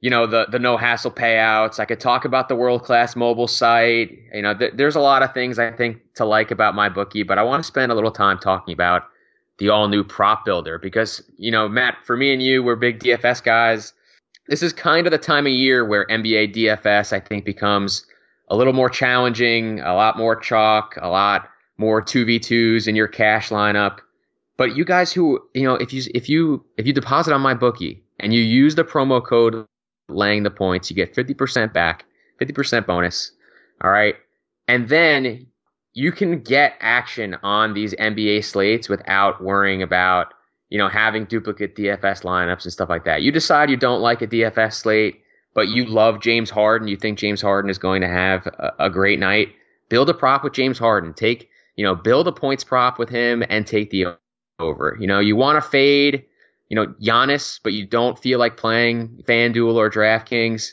you 0.00 0.10
know 0.10 0.26
the 0.26 0.46
the 0.50 0.58
no 0.58 0.76
hassle 0.76 1.10
payouts. 1.10 1.78
I 1.78 1.84
could 1.84 2.00
talk 2.00 2.24
about 2.24 2.48
the 2.48 2.56
world 2.56 2.82
class 2.82 3.16
mobile 3.16 3.48
site. 3.48 4.18
You 4.32 4.42
know, 4.42 4.54
th- 4.54 4.72
there's 4.74 4.96
a 4.96 5.00
lot 5.00 5.22
of 5.22 5.32
things 5.32 5.58
I 5.58 5.70
think 5.70 5.98
to 6.16 6.24
like 6.24 6.50
about 6.50 6.74
my 6.74 6.88
bookie, 6.88 7.22
but 7.22 7.38
I 7.38 7.42
want 7.42 7.62
to 7.62 7.66
spend 7.66 7.90
a 7.90 7.94
little 7.94 8.10
time 8.10 8.38
talking 8.38 8.74
about 8.74 9.04
the 9.58 9.68
all 9.68 9.88
new 9.88 10.04
prop 10.04 10.44
builder 10.44 10.78
because 10.78 11.22
you 11.38 11.50
know, 11.50 11.68
Matt, 11.68 11.96
for 12.04 12.16
me 12.16 12.32
and 12.32 12.42
you, 12.42 12.62
we're 12.62 12.76
big 12.76 12.98
DFS 12.98 13.42
guys. 13.42 13.92
This 14.48 14.62
is 14.62 14.74
kind 14.74 15.06
of 15.06 15.10
the 15.10 15.18
time 15.18 15.46
of 15.46 15.52
year 15.52 15.86
where 15.86 16.06
NBA 16.08 16.54
DFS 16.54 17.12
I 17.12 17.20
think 17.20 17.44
becomes 17.46 18.04
a 18.48 18.56
little 18.56 18.72
more 18.72 18.90
challenging, 18.90 19.80
a 19.80 19.94
lot 19.94 20.16
more 20.16 20.36
chalk, 20.36 20.96
a 21.00 21.08
lot 21.08 21.48
more 21.78 22.02
2v2s 22.02 22.86
in 22.86 22.96
your 22.96 23.08
cash 23.08 23.48
lineup. 23.48 23.98
But 24.56 24.76
you 24.76 24.84
guys 24.84 25.12
who, 25.12 25.40
you 25.54 25.64
know, 25.64 25.74
if 25.74 25.92
you 25.92 26.02
if 26.14 26.28
you 26.28 26.64
if 26.76 26.86
you 26.86 26.92
deposit 26.92 27.34
on 27.34 27.40
my 27.40 27.54
bookie 27.54 28.04
and 28.20 28.32
you 28.32 28.40
use 28.40 28.76
the 28.76 28.84
promo 28.84 29.24
code 29.24 29.66
laying 30.08 30.42
the 30.44 30.50
points, 30.50 30.90
you 30.90 30.96
get 30.96 31.14
50% 31.14 31.72
back, 31.72 32.04
50% 32.40 32.86
bonus. 32.86 33.32
All 33.82 33.90
right. 33.90 34.14
And 34.68 34.88
then 34.88 35.46
you 35.94 36.12
can 36.12 36.40
get 36.40 36.74
action 36.80 37.36
on 37.42 37.74
these 37.74 37.94
NBA 37.94 38.44
slates 38.44 38.88
without 38.88 39.42
worrying 39.42 39.82
about, 39.82 40.34
you 40.68 40.78
know, 40.78 40.88
having 40.88 41.24
duplicate 41.24 41.76
DFS 41.76 42.22
lineups 42.22 42.64
and 42.64 42.72
stuff 42.72 42.88
like 42.88 43.04
that. 43.04 43.22
You 43.22 43.32
decide 43.32 43.70
you 43.70 43.76
don't 43.76 44.00
like 44.00 44.22
a 44.22 44.26
DFS 44.26 44.74
slate, 44.74 45.22
but 45.54 45.68
you 45.68 45.86
love 45.86 46.20
James 46.20 46.50
Harden, 46.50 46.88
you 46.88 46.96
think 46.96 47.18
James 47.18 47.40
Harden 47.40 47.70
is 47.70 47.78
going 47.78 48.02
to 48.02 48.08
have 48.08 48.46
a, 48.46 48.72
a 48.80 48.90
great 48.90 49.18
night, 49.18 49.48
build 49.88 50.10
a 50.10 50.14
prop 50.14 50.44
with 50.44 50.52
James 50.52 50.78
Harden. 50.78 51.14
Take, 51.14 51.48
you 51.76 51.84
know, 51.84 51.94
build 51.94 52.28
a 52.28 52.32
points 52.32 52.64
prop 52.64 52.98
with 52.98 53.08
him 53.08 53.44
and 53.48 53.66
take 53.66 53.90
the 53.90 54.06
over. 54.58 54.96
You 55.00 55.06
know, 55.06 55.20
you 55.20 55.36
want 55.36 55.62
to 55.62 55.68
fade, 55.68 56.24
you 56.68 56.74
know, 56.74 56.86
Giannis, 57.00 57.60
but 57.62 57.72
you 57.72 57.86
don't 57.86 58.18
feel 58.18 58.38
like 58.38 58.56
playing 58.56 59.22
FanDuel 59.26 59.74
or 59.74 59.90
DraftKings. 59.90 60.72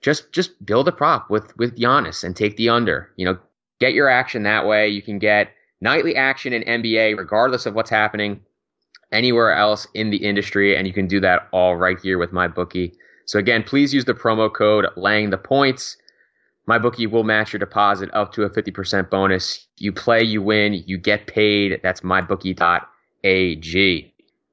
Just 0.00 0.30
just 0.32 0.64
build 0.64 0.86
a 0.86 0.92
prop 0.92 1.28
with 1.28 1.56
with 1.56 1.76
Giannis 1.76 2.22
and 2.22 2.36
take 2.36 2.56
the 2.56 2.68
under. 2.68 3.10
You 3.16 3.24
know, 3.24 3.38
get 3.80 3.94
your 3.94 4.08
action 4.08 4.44
that 4.44 4.66
way. 4.66 4.88
You 4.88 5.02
can 5.02 5.18
get 5.18 5.52
nightly 5.80 6.14
action 6.14 6.52
in 6.52 6.82
NBA 6.82 7.16
regardless 7.16 7.66
of 7.66 7.74
what's 7.74 7.90
happening 7.90 8.40
anywhere 9.10 9.52
else 9.52 9.86
in 9.94 10.10
the 10.10 10.18
industry, 10.18 10.76
and 10.76 10.86
you 10.86 10.92
can 10.92 11.08
do 11.08 11.18
that 11.20 11.48
all 11.50 11.76
right 11.76 11.98
here 12.00 12.18
with 12.18 12.32
my 12.32 12.46
bookie. 12.46 12.94
So 13.28 13.38
again, 13.38 13.62
please 13.62 13.92
use 13.92 14.06
the 14.06 14.14
promo 14.14 14.50
code 14.52 14.86
laying 14.96 15.28
the 15.28 15.36
points. 15.36 15.98
My 16.66 16.78
bookie 16.78 17.06
will 17.06 17.24
match 17.24 17.52
your 17.52 17.58
deposit 17.60 18.08
up 18.14 18.32
to 18.32 18.44
a 18.44 18.50
50% 18.50 19.10
bonus. 19.10 19.66
You 19.76 19.92
play, 19.92 20.22
you 20.22 20.40
win, 20.40 20.82
you 20.86 20.96
get 20.96 21.26
paid. 21.26 21.78
That's 21.82 22.00
mybookie.ag. 22.00 22.84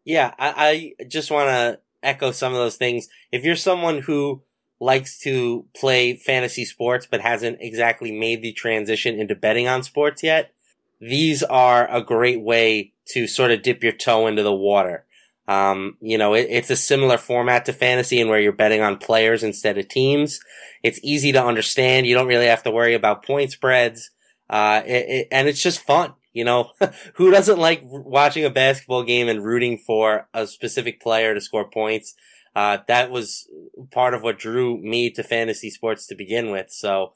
Yeah, 0.04 0.34
I, 0.38 0.94
I 1.00 1.06
just 1.06 1.32
want 1.32 1.50
to 1.50 1.80
echo 2.04 2.32
some 2.32 2.52
of 2.52 2.60
those 2.60 2.76
things. 2.76 3.08
If 3.32 3.46
you're 3.46 3.56
someone 3.56 4.00
who 4.00 4.42
likes 4.82 5.20
to 5.20 5.66
play 5.74 6.18
fantasy 6.18 6.66
sports 6.66 7.08
but 7.10 7.22
hasn't 7.22 7.60
exactly 7.62 8.12
made 8.12 8.42
the 8.42 8.52
transition 8.52 9.18
into 9.18 9.36
betting 9.36 9.70
on 9.70 9.84
sports 9.84 10.22
yet, 10.22 10.52
these 11.00 11.44
are 11.44 11.90
a 11.90 12.04
great 12.04 12.42
way 12.42 12.92
to 13.06 13.26
sort 13.26 13.52
of 13.52 13.62
dip 13.62 13.84
your 13.84 13.94
toe 13.94 14.28
into 14.28 14.44
the 14.44 14.54
water. 14.54 15.06
Um, 15.48 15.98
you 16.02 16.18
know, 16.18 16.34
it, 16.34 16.48
it's 16.50 16.70
a 16.70 16.76
similar 16.76 17.18
format 17.18 17.66
to 17.66 17.74
fantasy 17.74 18.20
and 18.20 18.30
where 18.30 18.40
you're 18.40 18.52
betting 18.52 18.82
on 18.82 18.98
players 18.98 19.44
instead 19.44 19.78
of 19.78 19.88
teams. 19.88 20.40
It's 20.84 21.00
easy 21.04 21.32
to 21.34 21.44
understand. 21.44 22.08
You 22.08 22.16
don't 22.16 22.28
really 22.28 22.48
have 22.48 22.64
to 22.64 22.72
worry 22.72 22.96
about 22.96 23.26
point 23.26 23.52
spreads. 23.52 24.12
Uh, 24.50 24.82
it, 24.86 25.06
it, 25.10 25.28
and 25.32 25.48
it's 25.48 25.62
just 25.62 25.82
fun. 25.82 26.14
You 26.34 26.44
know, 26.44 26.72
who 27.14 27.32
doesn't 27.32 27.60
like 27.60 27.82
watching 27.84 28.44
a 28.44 28.50
basketball 28.50 29.04
game 29.04 29.30
and 29.30 29.44
rooting 29.44 29.78
for 29.78 30.28
a 30.34 30.48
specific 30.48 31.02
player 31.02 31.34
to 31.34 31.42
score 31.42 31.70
points? 31.70 32.16
Uh, 32.56 32.80
that 32.88 33.12
was 33.12 33.48
part 33.92 34.14
of 34.14 34.24
what 34.24 34.40
drew 34.40 34.78
me 34.82 35.12
to 35.12 35.24
fantasy 35.24 35.70
sports 35.70 36.08
to 36.08 36.16
begin 36.16 36.52
with. 36.52 36.72
So, 36.72 37.14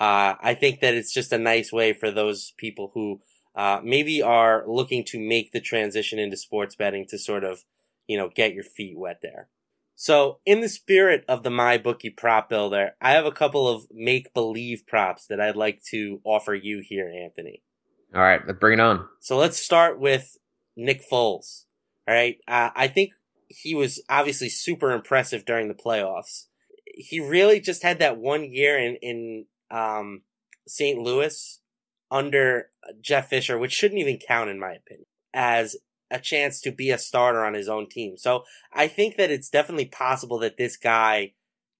uh, 0.00 0.34
I 0.40 0.54
think 0.54 0.80
that 0.80 0.94
it's 0.94 1.12
just 1.12 1.32
a 1.32 1.38
nice 1.38 1.72
way 1.72 1.92
for 1.92 2.10
those 2.10 2.52
people 2.56 2.90
who 2.94 3.20
uh, 3.54 3.80
maybe 3.82 4.22
are 4.22 4.64
looking 4.66 5.04
to 5.04 5.18
make 5.18 5.52
the 5.52 5.60
transition 5.60 6.18
into 6.18 6.36
sports 6.36 6.74
betting 6.74 7.06
to 7.08 7.18
sort 7.18 7.44
of, 7.44 7.64
you 8.06 8.16
know, 8.16 8.30
get 8.34 8.54
your 8.54 8.64
feet 8.64 8.96
wet 8.96 9.20
there. 9.22 9.48
So, 9.96 10.38
in 10.46 10.60
the 10.60 10.68
spirit 10.68 11.24
of 11.28 11.42
the 11.42 11.50
my 11.50 11.76
bookie 11.76 12.08
prop 12.08 12.48
builder, 12.48 12.92
I 13.02 13.10
have 13.10 13.26
a 13.26 13.32
couple 13.32 13.68
of 13.68 13.86
make 13.92 14.32
believe 14.32 14.86
props 14.86 15.26
that 15.26 15.42
I'd 15.42 15.56
like 15.56 15.82
to 15.90 16.22
offer 16.24 16.54
you 16.54 16.82
here, 16.82 17.06
Anthony. 17.08 17.62
All 18.14 18.22
right, 18.22 18.40
let's 18.46 18.58
bring 18.58 18.78
it 18.78 18.80
on. 18.80 19.06
So, 19.20 19.36
let's 19.36 19.58
start 19.58 20.00
with 20.00 20.38
Nick 20.74 21.02
Foles. 21.06 21.64
All 22.08 22.14
right, 22.14 22.38
uh, 22.48 22.70
I 22.74 22.88
think 22.88 23.12
he 23.48 23.74
was 23.74 24.02
obviously 24.08 24.48
super 24.48 24.92
impressive 24.92 25.44
during 25.44 25.68
the 25.68 25.74
playoffs. 25.74 26.46
He 26.86 27.20
really 27.20 27.60
just 27.60 27.82
had 27.82 27.98
that 27.98 28.16
one 28.16 28.44
year 28.44 28.78
in 28.78 28.96
in 29.02 29.44
um, 29.70 30.22
St. 30.66 30.98
Louis 30.98 31.59
under 32.10 32.70
Jeff 33.00 33.28
Fisher, 33.28 33.58
which 33.58 33.72
shouldn't 33.72 34.00
even 34.00 34.18
count 34.18 34.50
in 34.50 34.58
my 34.58 34.72
opinion. 34.72 35.06
as 35.32 35.76
a 36.10 36.18
chance 36.18 36.60
to 36.60 36.72
be 36.72 36.90
a 36.90 36.98
starter 36.98 37.44
on 37.44 37.54
his 37.54 37.68
own 37.68 37.88
team. 37.88 38.16
So 38.16 38.44
I 38.72 38.88
think 38.88 39.16
that 39.16 39.30
it's 39.30 39.48
definitely 39.48 39.86
possible 39.86 40.38
that 40.40 40.56
this 40.56 40.76
guy 40.76 41.34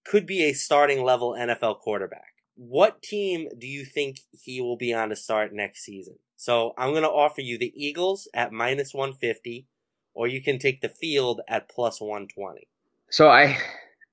could 0.05 0.27
be 0.27 0.45
a 0.45 0.53
starting 0.53 1.03
level 1.03 1.33
NFL 1.33 1.81
quarterback. 1.81 2.35
What 2.55 3.03
team 3.03 3.49
do 3.59 3.67
you 3.67 3.85
think 3.85 4.21
he 4.31 4.61
will 4.61 4.77
be 4.77 4.95
on 4.95 5.09
to 5.09 5.17
start 5.17 5.53
next 5.53 5.83
season? 5.83 6.17
So 6.37 6.75
I'm 6.79 6.91
going 6.91 7.03
to 7.03 7.09
offer 7.09 7.41
you 7.41 7.59
the 7.59 7.73
Eagles 7.75 8.29
at 8.33 8.53
minus 8.53 8.95
150, 8.95 9.67
or 10.15 10.27
you 10.27 10.43
can 10.43 10.59
take 10.59 10.81
the 10.81 10.89
field 10.89 11.41
at 11.49 11.69
plus 11.69 12.01
120. 12.01 12.69
So 13.11 13.29
I 13.29 13.59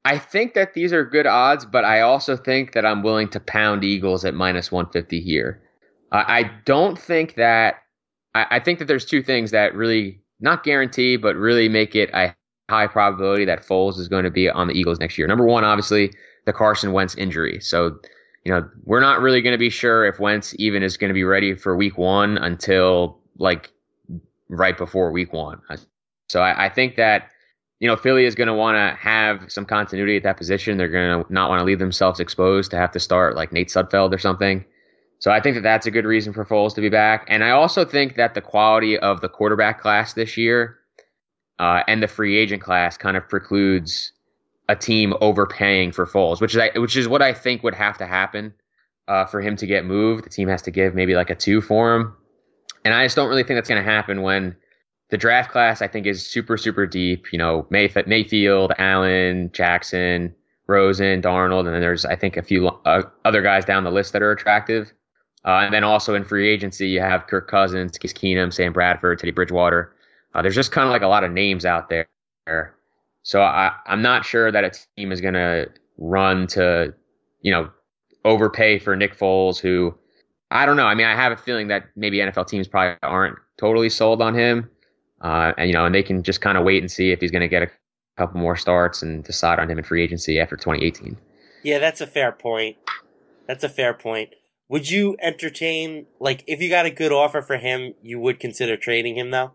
I 0.03 0.17
think 0.17 0.53
that 0.53 0.73
these 0.73 0.93
are 0.93 1.03
good 1.03 1.27
odds, 1.27 1.65
but 1.65 1.84
I 1.84 2.01
also 2.01 2.38
think 2.38 2.73
that 2.73 2.86
I'm 2.86 3.03
willing 3.03 3.30
to 3.30 3.39
pound 3.39 3.84
Eagles 3.84 4.23
at 4.23 4.34
minus 4.34 4.71
150 4.71 5.21
here. 5.21 5.62
I 6.12 6.52
don't 6.65 6.98
think 6.98 7.36
that. 7.36 7.84
I, 8.36 8.46
I 8.52 8.60
think 8.60 8.80
that 8.80 8.86
there's 8.86 9.06
two 9.06 9.22
things 9.22 9.52
that 9.52 9.74
really 9.76 10.20
not 10.39 10.63
guarantee, 10.63 11.17
but 11.17 11.36
really 11.36 11.70
make 11.70 11.96
it 11.96 12.10
a 12.13 12.36
high 12.70 12.88
probability 12.88 13.46
that 13.46 13.65
Foles 13.65 13.98
is 13.98 14.08
going 14.08 14.24
to 14.24 14.32
be 14.32 14.50
on 14.50 14.67
the 14.67 14.74
Eagles 14.74 15.00
next 15.00 15.17
year. 15.17 15.28
Number 15.28 15.46
one, 15.46 15.63
obviously, 15.63 16.13
the 16.46 16.54
Carson 16.54 16.91
Wentz 16.91 17.15
injury. 17.15 17.60
So, 17.62 17.98
you 18.43 18.52
know, 18.52 18.70
we're 18.84 19.00
not 19.00 19.22
really 19.22 19.41
going 19.41 19.54
to 19.54 19.58
be 19.58 19.70
sure 19.70 20.06
if 20.06 20.20
Wentz 20.20 20.54
even 20.58 20.84
is 20.84 20.98
going 20.98 21.10
to 21.10 21.13
be 21.13 21.24
ready 21.24 21.56
for 21.56 21.76
Week 21.76 21.98
One 21.98 22.38
until 22.38 23.20
like 23.38 23.72
right 24.50 24.78
before 24.78 25.12
Week 25.12 25.34
One. 25.34 25.62
So 26.30 26.41
I, 26.41 26.65
I 26.65 26.70
think 26.70 26.96
that 26.96 27.30
you 27.80 27.88
know, 27.88 27.96
Philly 27.96 28.26
is 28.26 28.34
going 28.34 28.48
to 28.48 28.54
want 28.54 28.76
to 28.76 28.98
have 29.00 29.52
some 29.52 29.65
continuity 29.65 30.17
at 30.17 30.24
that 30.24 30.38
position. 30.38 30.78
They're 30.78 30.88
going 30.88 31.24
to 31.24 31.34
not 31.34 31.50
want 31.50 31.60
to 31.60 31.63
leave 31.63 31.80
themselves 31.80 32.20
exposed 32.20 32.72
to 32.72 32.78
have 32.78 32.91
to 32.93 33.00
start 33.00 33.36
like 33.36 33.52
Nate 33.52 33.70
Sudfeld 33.70 34.13
or 34.13 34.17
something. 34.17 34.65
So 35.19 35.32
I 35.32 35.41
think 35.41 35.56
that 35.56 35.63
that's 35.63 35.86
a 35.86 35.91
good 35.91 36.06
reason 36.06 36.32
for 36.32 36.45
Foles 36.45 36.75
to 36.75 36.82
be 36.82 36.89
back. 36.89 37.25
And 37.27 37.43
I 37.43 37.49
also 37.49 37.86
think 37.86 38.15
that 38.15 38.34
the 38.34 38.41
quality 38.41 38.97
of 38.97 39.21
the 39.21 39.30
quarterback 39.30 39.82
class 39.82 40.13
this 40.13 40.38
year 40.38 40.77
uh, 41.60 41.84
and 41.88 42.03
the 42.03 42.08
free 42.08 42.38
agent 42.38 42.62
class 42.62 42.97
kind 42.97 43.17
of 43.17 43.27
precludes 43.27 44.12
a 44.69 44.75
team 44.75 45.13
overpaying 45.21 45.91
for 45.91 46.06
Foles, 46.06 46.41
which 46.41 46.56
is 46.56 46.62
which 46.75 46.95
is 46.95 47.08
what 47.08 47.21
I 47.21 47.34
think 47.34 47.63
would 47.63 47.73
have 47.73 47.97
to 47.97 48.06
happen 48.06 48.53
uh, 49.08 49.25
for 49.25 49.41
him 49.41 49.56
to 49.58 49.65
get 49.65 49.86
moved. 49.86 50.25
The 50.25 50.30
team 50.30 50.49
has 50.49 50.62
to 50.63 50.71
give 50.71 50.93
maybe 50.93 51.15
like 51.15 51.30
a 51.30 51.36
two 51.36 51.62
for 51.62 51.95
him, 51.95 52.15
and 52.84 52.93
I 52.93 53.06
just 53.06 53.15
don't 53.15 53.30
really 53.30 53.43
think 53.43 53.58
that's 53.58 53.69
going 53.69 53.84
to 53.84 53.89
happen 53.89 54.21
when 54.21 54.56
the 55.10 55.17
draft 55.17 55.51
class 55.51 55.82
I 55.82 55.88
think 55.88 56.06
is 56.06 56.25
super 56.25 56.58
super 56.58 56.86
deep. 56.86 57.32
You 57.32 57.39
know, 57.39 57.65
Mayf- 57.71 58.08
Mayfield, 58.08 58.73
Allen, 58.77 59.49
Jackson, 59.53 60.36
Rosen, 60.67 61.21
Darnold, 61.21 61.65
and 61.65 61.73
then 61.73 61.82
there's 61.82 62.06
I 62.06 62.15
think 62.15 62.38
a 62.38 62.43
few 62.43 62.67
uh, 62.67 63.03
other 63.25 63.41
guys 63.41 63.65
down 63.65 63.84
the 63.84 63.91
list 63.91 64.13
that 64.13 64.21
are 64.21 64.32
attractive. 64.32 64.93
Uh, 65.47 65.62
and 65.63 65.73
then 65.73 65.86
also 65.86 66.13
in 66.13 66.25
free 66.25 66.49
agency, 66.49 66.89
you 66.89 66.99
have 66.99 67.25
Kirk 67.27 67.49
Cousins, 67.49 67.97
Case 67.97 68.12
Keenum, 68.12 68.53
Sam 68.53 68.73
Bradford, 68.73 69.17
Teddy 69.17 69.31
Bridgewater. 69.31 69.95
Uh, 70.36 70.41
there's 70.41 70.55
just 70.55 70.73
kind 70.73 70.86
of 70.86 70.91
like 70.91 71.03
a 71.03 71.07
lot 71.07 71.23
of 71.23 71.31
names 71.31 71.65
out 71.65 71.89
there. 71.89 72.75
So 73.23 73.41
I, 73.41 73.71
I'm 73.86 74.01
not 74.01 74.25
sure 74.25 74.51
that 74.51 74.65
a 74.65 74.71
team 74.97 75.13
is 75.13 75.21
going 75.21 75.36
to 75.36 75.69
run 75.97 76.47
to, 76.47 76.93
you 77.41 77.51
know, 77.51 77.69
overpay 78.25 78.79
for 78.79 78.95
Nick 78.97 79.17
Foles, 79.17 79.57
who 79.57 79.95
I 80.51 80.65
don't 80.65 80.75
know. 80.75 80.86
I 80.86 80.95
mean, 80.95 81.07
I 81.07 81.15
have 81.15 81.31
a 81.31 81.38
feeling 81.38 81.69
that 81.69 81.86
maybe 81.95 82.17
NFL 82.17 82.47
teams 82.47 82.67
probably 82.67 82.97
aren't 83.01 83.38
totally 83.57 83.89
sold 83.89 84.21
on 84.21 84.36
him. 84.36 84.69
Uh, 85.21 85.53
and 85.57 85.69
you 85.69 85.73
know, 85.73 85.86
and 85.86 85.95
they 85.95 86.03
can 86.03 86.23
just 86.23 86.41
kind 86.41 86.57
of 86.57 86.65
wait 86.65 86.83
and 86.83 86.91
see 86.91 87.12
if 87.12 87.21
he's 87.21 87.31
going 87.31 87.41
to 87.41 87.47
get 87.47 87.63
a 87.63 87.69
couple 88.17 88.39
more 88.39 88.57
starts 88.57 89.01
and 89.01 89.23
decide 89.23 89.60
on 89.60 89.69
him 89.69 89.77
in 89.77 89.83
free 89.83 90.03
agency 90.03 90.39
after 90.39 90.57
2018. 90.57 91.17
Yeah, 91.63 91.79
that's 91.79 92.01
a 92.01 92.07
fair 92.07 92.33
point. 92.33 92.77
That's 93.47 93.63
a 93.63 93.69
fair 93.69 93.93
point. 93.93 94.36
Would 94.69 94.89
you 94.89 95.15
entertain 95.21 96.08
like 96.19 96.43
if 96.47 96.62
you 96.62 96.69
got 96.69 96.86
a 96.86 96.91
good 96.91 97.12
offer 97.12 97.41
for 97.41 97.58
him, 97.58 97.93
you 98.01 98.19
would 98.19 98.39
consider 98.39 98.75
trading 98.75 99.17
him 99.17 99.32
though? 99.32 99.53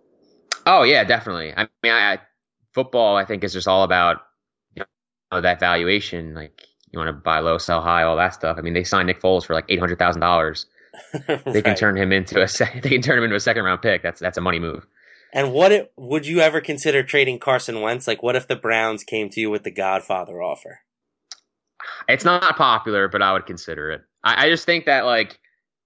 Oh 0.65 0.83
yeah, 0.85 1.05
definitely. 1.05 1.53
I 1.55 1.69
mean, 1.83 1.93
I, 1.93 2.15
I, 2.15 2.19
football 2.73 3.17
I 3.17 3.25
think 3.25 3.45
is 3.45 3.53
just 3.53 3.69
all 3.69 3.83
about 3.83 4.19
you 4.75 4.85
know, 5.31 5.41
that 5.41 5.61
valuation. 5.61 6.35
Like 6.35 6.67
you 6.91 6.99
want 6.99 7.09
to 7.09 7.13
buy 7.13 7.41
low, 7.41 7.59
sell 7.59 7.83
high, 7.83 8.05
all 8.05 8.17
that 8.17 8.35
stuff. 8.35 8.57
I 8.59 8.63
mean, 8.63 8.75
they 8.75 8.85
signed 8.85 9.07
Nick 9.07 9.21
Foles 9.21 9.45
for 9.45 9.55
like 9.55 9.67
eight 9.69 9.81
hundred 9.81 9.99
thousand 9.99 10.21
dollars. 10.21 10.67
They 11.47 11.63
can 11.63 11.75
turn 11.75 11.97
him 11.97 12.13
into 12.13 12.43
a 12.43 12.47
they 12.83 12.91
can 12.91 13.03
turn 13.03 13.19
him 13.19 13.25
into 13.25 13.37
a 13.37 13.41
second 13.41 13.65
round 13.65 13.83
pick. 13.83 14.03
That's 14.03 14.21
that's 14.21 14.39
a 14.39 14.43
money 14.43 14.59
move. 14.59 14.87
And 15.35 15.53
what 15.53 15.73
it, 15.73 15.93
would 15.97 16.27
you 16.27 16.41
ever 16.41 16.61
consider 16.61 17.03
trading 17.03 17.39
Carson 17.39 17.81
Wentz? 17.81 18.07
Like, 18.07 18.23
what 18.23 18.37
if 18.37 18.47
the 18.47 18.57
Browns 18.57 19.03
came 19.03 19.31
to 19.31 19.41
you 19.41 19.51
with 19.51 19.63
the 19.63 19.71
Godfather 19.71 20.43
offer? 20.43 20.81
It's 22.07 22.25
not 22.25 22.57
popular, 22.59 23.09
but 23.09 23.23
I 23.23 23.33
would 23.33 23.47
consider 23.47 23.91
it. 23.91 24.03
I, 24.25 24.47
I 24.47 24.49
just 24.49 24.67
think 24.67 24.87
that 24.87 25.05
like 25.05 25.39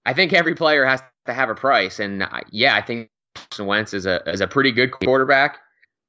I 0.05 0.13
think 0.13 0.33
every 0.33 0.55
player 0.55 0.85
has 0.85 1.01
to 1.25 1.33
have 1.33 1.49
a 1.49 1.55
price, 1.55 1.99
and 1.99 2.23
uh, 2.23 2.41
yeah, 2.51 2.75
I 2.75 2.81
think 2.81 3.09
Carson 3.35 3.65
Wentz 3.65 3.93
is 3.93 4.05
a 4.05 4.21
is 4.29 4.41
a 4.41 4.47
pretty 4.47 4.71
good 4.71 4.91
quarterback. 4.91 5.59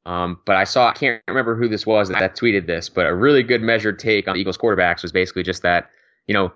Um, 0.06 0.40
but 0.46 0.56
I 0.56 0.64
saw 0.64 0.88
I 0.88 0.92
can't 0.92 1.22
remember 1.28 1.54
who 1.54 1.68
this 1.68 1.84
was 1.84 2.08
that, 2.08 2.20
that 2.20 2.36
tweeted 2.36 2.66
this, 2.66 2.88
but 2.88 3.06
a 3.06 3.14
really 3.14 3.42
good 3.42 3.60
measured 3.60 3.98
take 3.98 4.26
on 4.26 4.36
Eagles 4.36 4.56
quarterbacks 4.56 5.02
was 5.02 5.12
basically 5.12 5.42
just 5.42 5.62
that 5.62 5.90
you 6.26 6.34
know 6.34 6.52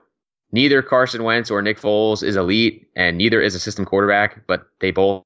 neither 0.53 0.83
Carson 0.83 1.25
Wentz 1.25 1.51
or 1.51 1.61
Nick 1.61 1.81
Foles 1.81 2.23
is 2.23 2.37
elite, 2.37 2.89
and 2.97 3.19
neither 3.19 3.41
is 3.41 3.55
a 3.55 3.61
system 3.61 3.85
quarterback, 3.85 4.47
but 4.47 4.67
they 4.81 4.91
both 4.91 5.25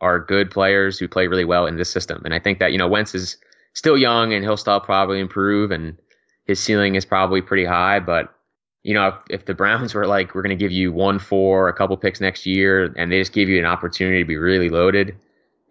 are 0.00 0.18
good 0.20 0.50
players 0.50 0.98
who 0.98 1.08
play 1.08 1.26
really 1.26 1.44
well 1.44 1.66
in 1.66 1.76
this 1.76 1.90
system. 1.90 2.22
And 2.24 2.34
I 2.34 2.38
think 2.38 2.58
that, 2.58 2.72
you 2.72 2.78
know, 2.78 2.88
Wentz 2.88 3.14
is 3.14 3.36
still 3.72 3.96
young 3.96 4.32
and 4.32 4.44
he'll 4.44 4.56
still 4.56 4.80
probably 4.80 5.20
improve 5.20 5.70
and 5.70 5.96
his 6.44 6.60
ceiling 6.60 6.94
is 6.94 7.04
probably 7.04 7.40
pretty 7.40 7.64
high. 7.64 8.00
But, 8.00 8.32
you 8.82 8.94
know, 8.94 9.08
if, 9.08 9.14
if 9.30 9.46
the 9.46 9.54
Browns 9.54 9.94
were 9.94 10.06
like, 10.06 10.34
we're 10.34 10.42
going 10.42 10.56
to 10.56 10.62
give 10.62 10.72
you 10.72 10.92
one, 10.92 11.18
four, 11.18 11.68
a 11.68 11.72
couple 11.72 11.96
picks 11.96 12.20
next 12.20 12.46
year 12.46 12.92
and 12.96 13.10
they 13.10 13.18
just 13.18 13.32
give 13.32 13.48
you 13.48 13.58
an 13.58 13.66
opportunity 13.66 14.22
to 14.22 14.26
be 14.26 14.36
really 14.36 14.68
loaded 14.68 15.16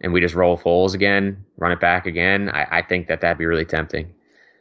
and 0.01 0.13
we 0.13 0.21
just 0.21 0.35
roll 0.35 0.57
Foles 0.57 0.93
again, 0.93 1.43
run 1.57 1.71
it 1.71 1.79
back 1.79 2.05
again, 2.05 2.49
I, 2.49 2.79
I 2.79 2.81
think 2.81 3.07
that 3.07 3.21
that'd 3.21 3.37
be 3.37 3.45
really 3.45 3.65
tempting. 3.65 4.13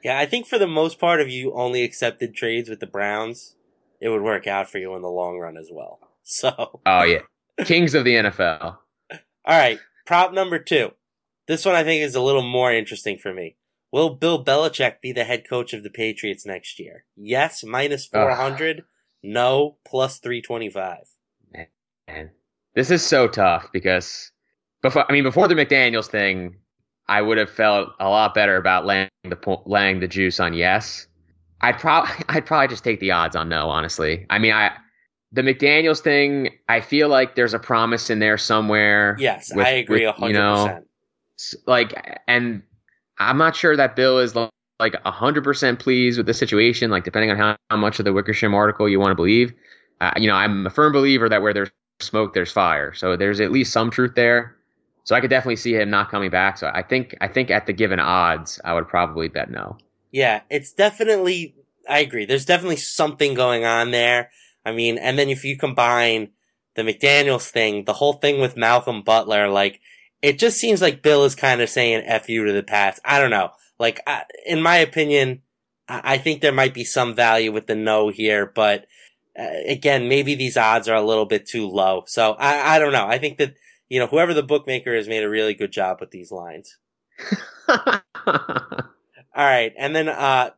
Yeah, 0.03 0.19
I 0.19 0.27
think 0.27 0.47
for 0.47 0.59
the 0.59 0.67
most 0.67 0.99
part, 0.99 1.21
if 1.21 1.29
you 1.29 1.53
only 1.55 1.83
accepted 1.83 2.35
trades 2.35 2.69
with 2.69 2.81
the 2.81 2.87
Browns, 2.87 3.57
it 4.01 4.09
would 4.09 4.23
work 4.23 4.47
out 4.47 4.71
for 4.71 4.79
you 4.79 4.95
in 4.95 5.03
the 5.03 5.09
long 5.09 5.39
run 5.39 5.57
as 5.57 5.69
well. 5.73 6.01
So. 6.29 6.81
Oh, 6.85 7.05
yeah. 7.05 7.21
Kings 7.67 7.95
of 7.95 8.03
the 8.03 8.17
NFL. 8.17 8.61
All 8.65 9.19
right, 9.47 9.79
prop 10.07 10.33
number 10.33 10.59
two. 10.59 10.91
This 11.47 11.65
one 11.65 11.77
I 11.77 11.85
think 11.85 12.03
is 12.03 12.17
a 12.17 12.21
little 12.21 12.43
more 12.43 12.73
interesting 12.73 13.17
for 13.17 13.33
me. 13.33 13.55
Will 13.92 14.11
Bill 14.11 14.44
Belichick 14.44 15.01
be 15.01 15.12
the 15.12 15.25
head 15.25 15.49
coach 15.49 15.72
of 15.72 15.83
the 15.83 15.90
Patriots 15.90 16.44
next 16.44 16.79
year? 16.79 17.05
Yes, 17.16 17.64
minus 17.64 18.07
400. 18.07 18.79
Ugh. 18.79 18.85
No, 19.22 19.77
plus 19.87 20.18
325. 20.18 20.99
Man, 22.09 22.31
this 22.75 22.90
is 22.90 23.05
so 23.05 23.27
tough 23.27 23.68
because 23.72 24.31
before, 24.83 25.05
I 25.09 25.12
mean, 25.12 25.25
before 25.25 25.49
the 25.49 25.55
McDaniels 25.55 26.07
thing, 26.07 26.57
I 27.09 27.22
would 27.22 27.38
have 27.38 27.51
felt 27.51 27.90
a 27.99 28.09
lot 28.09 28.35
better 28.35 28.57
about 28.57 28.87
laying 28.87 29.09
the 29.25 29.59
laying 29.66 30.01
the 30.01 30.09
juice 30.09 30.38
on 30.38 30.55
yes. 30.55 31.07
I'd 31.61 31.79
probably 31.79 32.14
I'd 32.29 32.46
probably 32.46 32.68
just 32.68 32.85
take 32.85 33.01
the 33.01 33.11
odds 33.11 33.35
on 33.35 33.49
no. 33.49 33.68
Honestly, 33.68 34.27
I 34.31 34.38
mean, 34.38 34.53
I 34.53 34.77
the 35.33 35.42
McDaniels 35.42 36.01
thing, 36.01 36.51
I 36.68 36.81
feel 36.81 37.09
like 37.09 37.35
there's 37.35 37.55
a 37.55 37.59
promise 37.59 38.11
in 38.11 38.20
there 38.20 38.38
somewhere. 38.38 39.16
Yes, 39.18 39.53
with, 39.55 39.66
I 39.66 39.70
agree. 39.70 40.07
With, 40.07 40.16
100%. 40.16 40.29
You 40.29 40.33
know, 40.35 40.81
like, 41.66 42.20
and 42.29 42.62
I'm 43.18 43.38
not 43.38 43.57
sure 43.57 43.76
that 43.76 43.96
Bill 43.96 44.18
is 44.18 44.35
like 44.79 44.94
hundred 45.05 45.44
percent 45.44 45.79
pleased 45.79 46.18
with 46.18 46.26
the 46.26 46.35
situation. 46.35 46.90
Like, 46.90 47.05
depending 47.05 47.31
on 47.31 47.37
how, 47.37 47.57
how 47.70 47.76
much 47.76 47.98
of 47.98 48.05
the 48.05 48.12
Wickersham 48.12 48.55
article 48.55 48.88
you 48.88 49.00
want 49.00 49.11
to 49.12 49.16
believe. 49.16 49.52
Uh, 50.00 50.12
you 50.16 50.29
know, 50.29 50.35
I'm 50.35 50.66
a 50.66 50.70
firm 50.70 50.92
believer 50.92 51.29
that 51.29 51.40
where 51.40 51.55
there's 51.55 51.70
smoke, 52.00 52.35
there's 52.35 52.52
fire. 52.52 52.92
So 52.92 53.16
there's 53.16 53.40
at 53.40 53.50
least 53.50 53.72
some 53.72 53.90
truth 53.90 54.14
there. 54.14 54.57
So 55.05 55.14
I 55.14 55.20
could 55.20 55.31
definitely 55.31 55.57
see 55.57 55.74
him 55.74 55.88
not 55.88 56.11
coming 56.11 56.31
back. 56.31 56.59
So 56.59 56.70
I 56.72 56.83
think 56.83 57.16
I 57.20 57.29
think 57.29 57.50
at 57.50 57.66
the 57.66 57.72
given 57.72 58.00
odds, 58.00 58.61
I 58.64 58.74
would 58.74 58.88
probably 58.88 59.29
bet 59.29 59.50
no. 59.50 59.79
Yeah, 60.11 60.42
it's 60.50 60.72
definitely. 60.72 61.55
I 61.88 62.00
agree. 62.00 62.26
There's 62.26 62.44
definitely 62.44 62.76
something 62.76 63.35
going 63.35 63.64
on 63.64 63.92
there. 63.92 64.31
I 64.64 64.72
mean, 64.72 64.98
and 64.98 65.16
then 65.16 65.29
if 65.29 65.44
you 65.44 65.57
combine 65.57 66.31
the 66.74 66.83
McDaniels 66.83 67.48
thing, 67.48 67.85
the 67.85 67.92
whole 67.92 68.14
thing 68.14 68.40
with 68.40 68.57
Malcolm 68.57 69.02
Butler, 69.02 69.48
like, 69.48 69.81
it 70.22 70.38
just 70.38 70.59
seems 70.59 70.83
like 70.83 71.02
Bill 71.02 71.24
is 71.24 71.35
kind 71.35 71.61
of 71.61 71.68
saying 71.68 72.02
F 72.05 72.29
you 72.29 72.44
to 72.44 72.52
the 72.52 72.62
past. 72.62 73.00
I 73.05 73.18
don't 73.18 73.31
know. 73.31 73.50
Like, 73.79 74.00
I, 74.07 74.24
in 74.46 74.62
my 74.62 74.76
opinion, 74.76 75.42
I, 75.88 76.14
I 76.14 76.18
think 76.18 76.40
there 76.40 76.52
might 76.52 76.74
be 76.74 76.85
some 76.85 77.14
value 77.14 77.52
with 77.52 77.66
the 77.66 77.74
no 77.74 78.08
here, 78.08 78.46
but 78.46 78.87
uh, 79.38 79.48
again, 79.67 80.08
maybe 80.08 80.35
these 80.35 80.56
odds 80.56 80.88
are 80.88 80.96
a 80.96 81.02
little 81.02 81.27
bit 81.27 81.46
too 81.46 81.69
low. 81.69 82.04
So 82.06 82.33
I, 82.33 82.77
I 82.77 82.79
don't 82.79 82.92
know. 82.92 83.06
I 83.06 83.19
think 83.19 83.38
that, 83.38 83.54
you 83.88 84.00
know, 84.00 84.06
whoever 84.06 84.35
the 84.35 84.42
bookmaker 84.42 84.94
has 84.96 85.08
made 85.08 85.23
a 85.23 85.29
really 85.29 85.54
good 85.54 85.73
job 85.73 85.98
with 86.00 86.10
these 86.10 86.33
lines. 86.33 86.79
All 87.69 88.02
right. 89.35 89.73
And 89.79 89.94
then, 89.94 90.08
uh, 90.08 90.50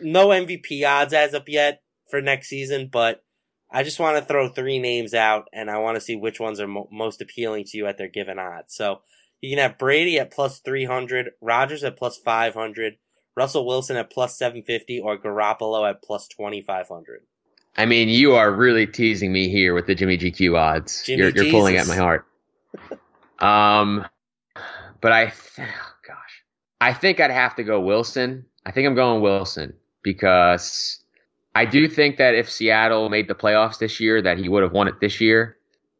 no 0.00 0.28
MVP 0.28 0.86
odds 0.86 1.12
as 1.12 1.34
of 1.34 1.48
yet 1.48 1.82
for 2.08 2.20
next 2.20 2.48
season, 2.48 2.88
but 2.90 3.24
I 3.72 3.82
just 3.82 4.00
want 4.00 4.18
to 4.18 4.24
throw 4.24 4.48
three 4.48 4.78
names 4.78 5.14
out, 5.14 5.48
and 5.52 5.70
I 5.70 5.78
want 5.78 5.96
to 5.96 6.00
see 6.00 6.16
which 6.16 6.40
ones 6.40 6.58
are 6.60 6.66
mo- 6.66 6.88
most 6.90 7.20
appealing 7.20 7.64
to 7.66 7.76
you 7.76 7.86
at 7.86 7.98
their 7.98 8.08
given 8.08 8.38
odds. 8.38 8.74
So 8.74 9.02
you 9.40 9.50
can 9.50 9.58
have 9.58 9.78
Brady 9.78 10.18
at 10.18 10.30
plus 10.30 10.58
300, 10.58 11.30
Rodgers 11.40 11.84
at 11.84 11.96
plus 11.96 12.18
500, 12.18 12.96
Russell 13.36 13.66
Wilson 13.66 13.96
at 13.96 14.10
plus 14.10 14.36
750, 14.36 15.00
or 15.00 15.16
Garoppolo 15.16 15.88
at 15.88 16.02
plus 16.02 16.26
2500. 16.28 17.22
I 17.76 17.86
mean, 17.86 18.08
you 18.08 18.34
are 18.34 18.52
really 18.52 18.86
teasing 18.86 19.32
me 19.32 19.48
here 19.48 19.74
with 19.74 19.86
the 19.86 19.94
Jimmy 19.94 20.18
GQ 20.18 20.58
odds. 20.58 21.04
Jimmy 21.04 21.22
you're, 21.22 21.30
you're 21.30 21.52
pulling 21.52 21.76
at 21.76 21.86
my 21.86 21.96
heart. 21.96 22.26
Um, 23.38 24.04
but 25.00 25.12
I, 25.12 25.32
oh 25.58 25.92
gosh, 26.06 26.44
I 26.80 26.92
think 26.92 27.20
I'd 27.20 27.30
have 27.30 27.56
to 27.56 27.62
go 27.62 27.80
Wilson. 27.80 28.44
I 28.66 28.72
think 28.72 28.86
I'm 28.86 28.94
going 28.94 29.22
Wilson 29.22 29.72
because 30.02 31.02
I 31.54 31.64
do 31.64 31.88
think 31.88 32.16
that 32.18 32.34
if 32.34 32.50
Seattle 32.50 33.08
made 33.08 33.28
the 33.28 33.34
playoffs 33.34 33.78
this 33.78 33.98
year, 33.98 34.22
that 34.22 34.38
he 34.38 34.48
would 34.48 34.62
have 34.62 34.72
won 34.72 34.88
it 34.88 35.00
this 35.00 35.20
year. 35.20 35.56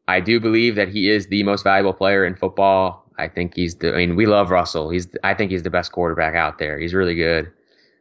I 0.07 0.21
do 0.21 0.41
believe 0.41 0.77
that 0.77 0.89
he 0.89 1.11
is 1.11 1.27
the 1.27 1.43
most 1.43 1.63
valuable 1.63 1.93
player 1.93 2.25
in 2.25 2.37
football. 2.37 3.05
I 3.19 3.29
think 3.29 3.55
he's 3.55 3.77
the. 3.77 3.93
I 3.93 3.99
mean, 3.99 4.17
we 4.17 4.27
love 4.27 4.51
Russell. 4.51 4.91
He's. 4.91 5.09
I 5.23 5.35
think 5.35 5.51
he's 5.51 5.63
the 5.63 5.71
best 5.71 5.93
quarterback 5.93 6.35
out 6.35 6.59
there. 6.59 6.79
He's 6.79 6.95
really 6.95 7.15
good. 7.15 7.51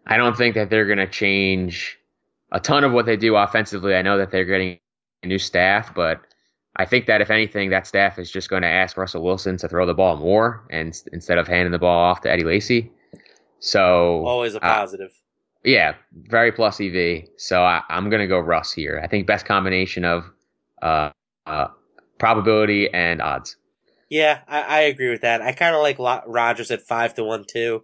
I 0.08 0.18
don't 0.18 0.38
think 0.38 0.56
that 0.56 0.70
they're 0.70 0.86
going 0.86 1.00
to 1.00 1.08
change 1.08 2.00
a 2.52 2.60
ton 2.60 2.84
of 2.84 2.91
what 2.91 3.06
they 3.06 3.18
do 3.18 3.36
offensively. 3.36 3.95
I 3.95 4.02
know 4.02 4.18
that 4.18 4.32
they're 4.32 4.45
getting 4.45 4.80
a 5.24 5.28
new 5.28 5.38
staff, 5.38 5.93
but 5.93 6.22
I 6.76 6.86
think 6.86 7.08
that 7.08 7.22
if 7.22 7.30
anything, 7.30 7.70
that 7.72 7.86
staff 7.86 8.18
is 8.18 8.32
just 8.32 8.50
going 8.50 8.62
to 8.62 8.68
ask 8.68 8.97
Russell 8.97 9.24
Wilson 9.24 9.58
to 9.58 9.68
throw 9.68 9.86
the 9.86 9.93
ball 9.93 10.18
more 10.18 10.66
and 10.70 11.00
instead 11.12 11.38
of 11.38 11.47
handing 11.47 11.72
the 11.72 11.80
ball 11.80 12.00
off 12.00 12.22
to 12.22 12.32
Eddie 12.32 12.43
Lacy. 12.43 12.91
So 13.60 14.26
always 14.26 14.56
a 14.56 14.60
positive. 14.60 15.12
Uh, 15.12 15.29
yeah, 15.64 15.95
very 16.14 16.51
plus 16.51 16.80
EV. 16.80 17.24
So 17.38 17.64
I, 17.64 17.82
am 17.89 18.10
going 18.10 18.22
to 18.22 18.28
go 18.28 18.39
Russ 18.39 18.72
here. 18.72 18.99
I 19.03 19.07
think 19.07 19.28
best 19.28 19.45
combination 19.45 20.05
of 20.05 20.24
uh, 20.82 21.10
uh, 21.45 21.68
probability 22.18 22.91
and 22.93 23.22
odds. 23.22 23.57
Yeah, 24.10 24.39
I, 24.47 24.62
I 24.62 24.80
agree 24.82 25.10
with 25.10 25.22
that. 25.22 25.41
I 25.41 25.51
kind 25.51 25.76
of 25.76 25.82
like 25.82 25.99
Rodgers 25.99 26.72
at 26.72 26.82
five 26.82 27.14
to 27.16 27.24
one 27.24 27.45
too. 27.45 27.84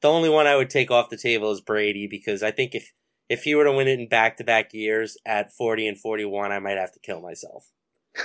The 0.00 0.08
only 0.08 0.28
one 0.28 0.46
I 0.46 0.56
would 0.56 0.70
take 0.70 0.90
off 0.90 1.10
the 1.10 1.16
table 1.16 1.52
is 1.52 1.60
Brady 1.60 2.08
because 2.08 2.42
I 2.42 2.50
think 2.50 2.74
if 2.74 2.92
if 3.28 3.44
he 3.44 3.54
were 3.54 3.64
to 3.64 3.72
win 3.72 3.88
it 3.88 3.98
in 3.98 4.08
back 4.08 4.36
to 4.38 4.44
back 4.44 4.74
years 4.74 5.16
at 5.24 5.52
forty 5.52 5.86
and 5.86 5.98
forty 5.98 6.24
one, 6.24 6.52
I 6.52 6.58
might 6.58 6.76
have 6.76 6.92
to 6.92 7.00
kill 7.00 7.22
myself. 7.22 7.70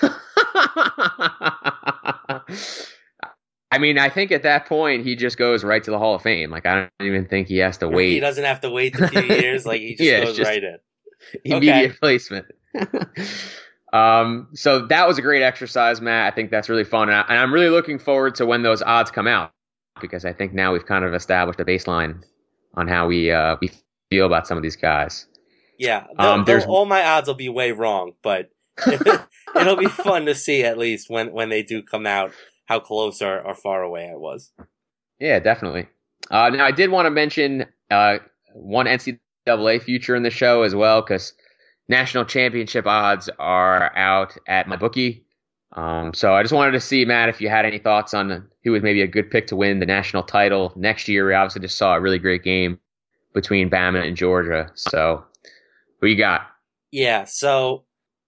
I 3.71 3.79
mean, 3.79 3.97
I 3.97 4.09
think 4.09 4.31
at 4.31 4.43
that 4.43 4.65
point 4.65 5.05
he 5.05 5.15
just 5.15 5.37
goes 5.37 5.63
right 5.63 5.83
to 5.83 5.91
the 5.91 5.99
Hall 5.99 6.15
of 6.15 6.21
Fame. 6.21 6.49
Like 6.49 6.65
I 6.65 6.75
don't 6.99 7.07
even 7.07 7.25
think 7.25 7.47
he 7.47 7.57
has 7.57 7.77
to 7.79 7.89
wait. 7.89 8.13
He 8.13 8.19
doesn't 8.19 8.43
have 8.43 8.61
to 8.61 8.69
wait 8.69 8.97
a 8.99 9.07
few 9.07 9.21
years. 9.35 9.65
Like 9.65 9.81
he 9.81 9.95
just 9.95 10.09
yeah, 10.09 10.23
goes 10.23 10.37
just 10.37 10.49
right 10.49 10.63
in. 10.63 10.77
Immediate 11.43 11.91
okay. 11.91 11.97
placement. 11.99 12.45
um, 13.93 14.47
so 14.53 14.85
that 14.87 15.07
was 15.07 15.17
a 15.17 15.21
great 15.21 15.41
exercise, 15.41 15.99
Matt. 15.99 16.31
I 16.31 16.35
think 16.35 16.51
that's 16.51 16.69
really 16.69 16.85
fun, 16.85 17.09
and, 17.09 17.25
I, 17.27 17.35
am 17.35 17.53
really 17.53 17.69
looking 17.69 17.99
forward 17.99 18.35
to 18.35 18.45
when 18.45 18.63
those 18.63 18.81
odds 18.81 19.11
come 19.11 19.27
out 19.27 19.51
because 19.99 20.23
I 20.25 20.31
think 20.31 20.53
now 20.53 20.73
we've 20.73 20.85
kind 20.85 21.03
of 21.03 21.13
established 21.13 21.59
a 21.59 21.65
baseline 21.65 22.23
on 22.75 22.87
how 22.87 23.07
we 23.07 23.31
uh, 23.31 23.57
we 23.59 23.71
feel 24.09 24.25
about 24.25 24.47
some 24.47 24.57
of 24.57 24.63
these 24.63 24.75
guys. 24.75 25.27
Yeah, 25.77 26.05
um, 26.17 26.45
there's 26.45 26.65
all 26.65 26.85
my 26.85 27.05
odds 27.05 27.27
will 27.27 27.35
be 27.35 27.49
way 27.49 27.71
wrong, 27.71 28.13
but 28.23 28.49
it'll 29.55 29.75
be 29.75 29.87
fun 29.87 30.25
to 30.25 30.35
see 30.35 30.63
at 30.63 30.77
least 30.77 31.09
when 31.09 31.31
when 31.33 31.49
they 31.49 31.63
do 31.63 31.83
come 31.83 32.07
out 32.07 32.31
how 32.67 32.79
close 32.79 33.21
or, 33.21 33.41
or 33.41 33.55
far 33.55 33.81
away 33.81 34.09
I 34.11 34.15
was. 34.15 34.51
Yeah, 35.19 35.39
definitely. 35.39 35.87
Uh, 36.29 36.49
now 36.49 36.65
I 36.65 36.71
did 36.71 36.91
want 36.91 37.05
to 37.07 37.09
mention 37.09 37.65
uh, 37.89 38.19
one 38.53 38.85
NCAA 38.85 39.81
future 39.81 40.15
in 40.15 40.23
the 40.23 40.29
show 40.29 40.61
as 40.63 40.75
well 40.75 41.01
because 41.01 41.33
national 41.87 42.25
championship 42.25 42.85
odds 42.85 43.29
are 43.39 43.95
out 43.95 44.37
at 44.47 44.67
MyBookie. 44.67 45.23
Um, 45.73 46.13
so 46.13 46.33
I 46.33 46.43
just 46.43 46.53
wanted 46.53 46.71
to 46.71 46.79
see 46.79 47.05
Matt 47.05 47.29
if 47.29 47.41
you 47.41 47.49
had 47.49 47.65
any 47.65 47.79
thoughts 47.79 48.13
on 48.13 48.47
who 48.63 48.71
was 48.71 48.83
maybe 48.83 49.01
a 49.01 49.07
good 49.07 49.31
pick 49.31 49.47
to 49.47 49.55
win 49.55 49.79
the 49.79 49.85
national 49.85 50.23
title 50.23 50.73
next 50.75 51.07
year. 51.07 51.27
We 51.27 51.33
obviously 51.33 51.61
just 51.61 51.77
saw 51.77 51.95
a 51.95 52.01
really 52.01 52.19
great 52.19 52.43
game 52.43 52.79
between 53.33 53.69
Bama 53.69 54.05
and 54.05 54.15
Georgia. 54.17 54.69
So 54.75 55.23
who 55.99 56.07
you 56.07 56.17
got? 56.17 56.41
Yeah, 56.91 57.25
so 57.25 57.83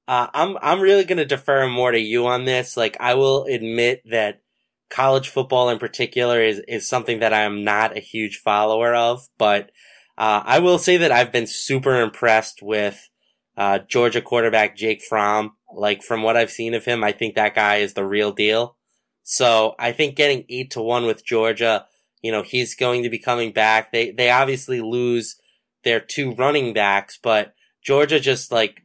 uh, 0.10 0.28
I'm 0.34 0.58
I'm 0.60 0.82
really 0.82 1.04
gonna 1.04 1.24
defer 1.24 1.68
more 1.68 1.92
to 1.92 2.00
you 2.00 2.26
on 2.26 2.46
this. 2.46 2.76
Like 2.76 2.98
I 3.00 3.14
will 3.14 3.44
admit 3.46 4.02
that 4.10 4.42
college 4.90 5.30
football 5.30 5.70
in 5.70 5.78
particular 5.78 6.42
is 6.42 6.64
is 6.68 6.90
something 6.90 7.20
that 7.20 7.32
I'm 7.32 7.64
not 7.64 7.96
a 7.96 8.00
huge 8.00 8.38
follower 8.38 8.96
of, 8.96 9.28
but 9.38 9.70
uh, 10.18 10.42
I 10.44 10.60
will 10.60 10.80
say 10.80 10.98
that 10.98 11.12
I've 11.12 11.32
been 11.32 11.46
super 11.46 12.02
impressed 12.02 12.64
with 12.64 13.08
uh, 13.56 13.80
Georgia 13.88 14.20
quarterback 14.20 14.76
Jake 14.76 15.04
Fromm. 15.04 15.52
Like 15.72 16.02
from 16.02 16.24
what 16.24 16.36
I've 16.36 16.50
seen 16.50 16.74
of 16.74 16.86
him, 16.86 17.04
I 17.04 17.12
think 17.12 17.36
that 17.36 17.54
guy 17.54 17.76
is 17.76 17.94
the 17.94 18.04
real 18.04 18.32
deal. 18.32 18.78
So 19.22 19.76
I 19.78 19.92
think 19.92 20.16
getting 20.16 20.44
eight 20.50 20.72
to 20.72 20.82
one 20.82 21.06
with 21.06 21.24
Georgia, 21.24 21.86
you 22.24 22.32
know, 22.32 22.42
he's 22.42 22.74
going 22.74 23.04
to 23.04 23.12
be 23.12 23.20
coming 23.20 23.52
back. 23.52 23.92
They 23.92 24.10
they 24.10 24.32
obviously 24.32 24.82
lose 24.82 25.36
their 25.84 26.00
two 26.00 26.34
running 26.34 26.74
backs, 26.74 27.20
but 27.22 27.54
Georgia 27.84 28.20
just 28.20 28.52
like 28.52 28.82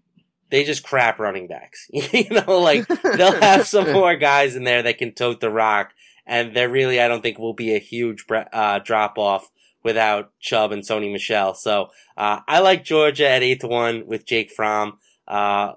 they 0.50 0.64
just 0.64 0.84
crap 0.84 1.18
running 1.18 1.46
backs. 1.46 1.88
you 1.92 2.28
know, 2.30 2.60
like 2.60 2.86
they'll 2.86 3.40
have 3.40 3.66
some 3.66 3.92
more 3.92 4.16
guys 4.16 4.56
in 4.56 4.64
there 4.64 4.82
that 4.82 4.98
can 4.98 5.12
tote 5.12 5.40
the 5.40 5.50
rock, 5.50 5.92
and 6.26 6.54
there 6.54 6.68
really, 6.68 7.00
I 7.00 7.08
don't 7.08 7.22
think, 7.22 7.38
will 7.38 7.54
be 7.54 7.74
a 7.74 7.78
huge 7.78 8.24
uh, 8.30 8.78
drop 8.80 9.18
off 9.18 9.50
without 9.82 10.32
Chubb 10.40 10.72
and 10.72 10.82
Sony 10.82 11.12
Michel. 11.12 11.54
So 11.54 11.90
uh, 12.16 12.40
I 12.48 12.60
like 12.60 12.84
Georgia 12.84 13.28
at 13.28 13.42
eight 13.42 13.60
to 13.60 13.68
one 13.68 14.06
with 14.06 14.26
Jake 14.26 14.50
Fromm. 14.50 14.98
Uh, 15.28 15.72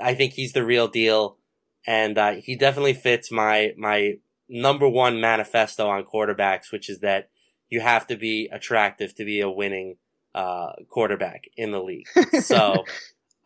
I 0.00 0.14
think 0.14 0.34
he's 0.34 0.52
the 0.52 0.64
real 0.64 0.88
deal, 0.88 1.38
and 1.86 2.18
uh, 2.18 2.32
he 2.32 2.56
definitely 2.56 2.94
fits 2.94 3.32
my 3.32 3.72
my 3.76 4.18
number 4.48 4.88
one 4.88 5.20
manifesto 5.20 5.88
on 5.88 6.04
quarterbacks, 6.04 6.70
which 6.70 6.88
is 6.88 7.00
that 7.00 7.30
you 7.68 7.80
have 7.80 8.06
to 8.06 8.16
be 8.16 8.48
attractive 8.52 9.14
to 9.16 9.24
be 9.24 9.40
a 9.40 9.50
winning 9.50 9.96
uh, 10.34 10.72
quarterback 10.88 11.48
in 11.56 11.72
the 11.72 11.82
league. 11.82 12.06
So 12.42 12.84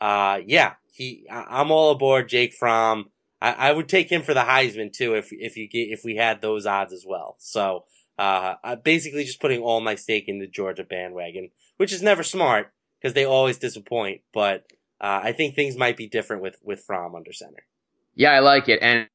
uh, 0.01 0.41
yeah, 0.47 0.75
he, 0.93 1.27
I, 1.31 1.61
am 1.61 1.71
all 1.71 1.91
aboard 1.91 2.29
Jake 2.29 2.55
Fromm. 2.55 3.11
I, 3.41 3.53
I, 3.53 3.73
would 3.73 3.89
take 3.89 4.11
him 4.11 4.23
for 4.23 4.35
the 4.35 4.41
Heisman 4.41 4.93
too 4.93 5.15
if 5.15 5.33
if 5.33 5.57
you 5.57 5.69
get 5.69 5.89
if 5.89 6.05
we 6.05 6.17
had 6.17 6.43
those 6.43 6.67
odds 6.67 6.93
as 6.93 7.05
well. 7.07 7.37
So 7.39 7.85
uh, 8.19 8.77
basically 8.77 9.25
just 9.25 9.41
putting 9.41 9.61
all 9.61 9.81
my 9.81 9.95
stake 9.95 10.29
in 10.29 10.39
the 10.39 10.47
Georgia 10.47 10.85
bandwagon, 10.85 11.51
which 11.79 11.93
is 11.93 12.03
never 12.03 12.23
smart 12.23 12.73
because 13.01 13.15
they 13.15 13.25
always 13.25 13.59
disappoint. 13.59 14.21
But 14.35 14.65
uh, 15.01 15.21
I 15.23 15.33
think 15.33 15.55
things 15.55 15.77
might 15.77 15.97
be 15.97 16.07
different 16.07 16.43
with 16.43 16.57
with 16.63 16.81
Fromm 16.81 17.15
under 17.15 17.33
center. 17.33 17.65
Yeah, 18.15 18.33
I 18.33 18.41
like 18.41 18.69
it. 18.69 18.81
And 18.83 19.09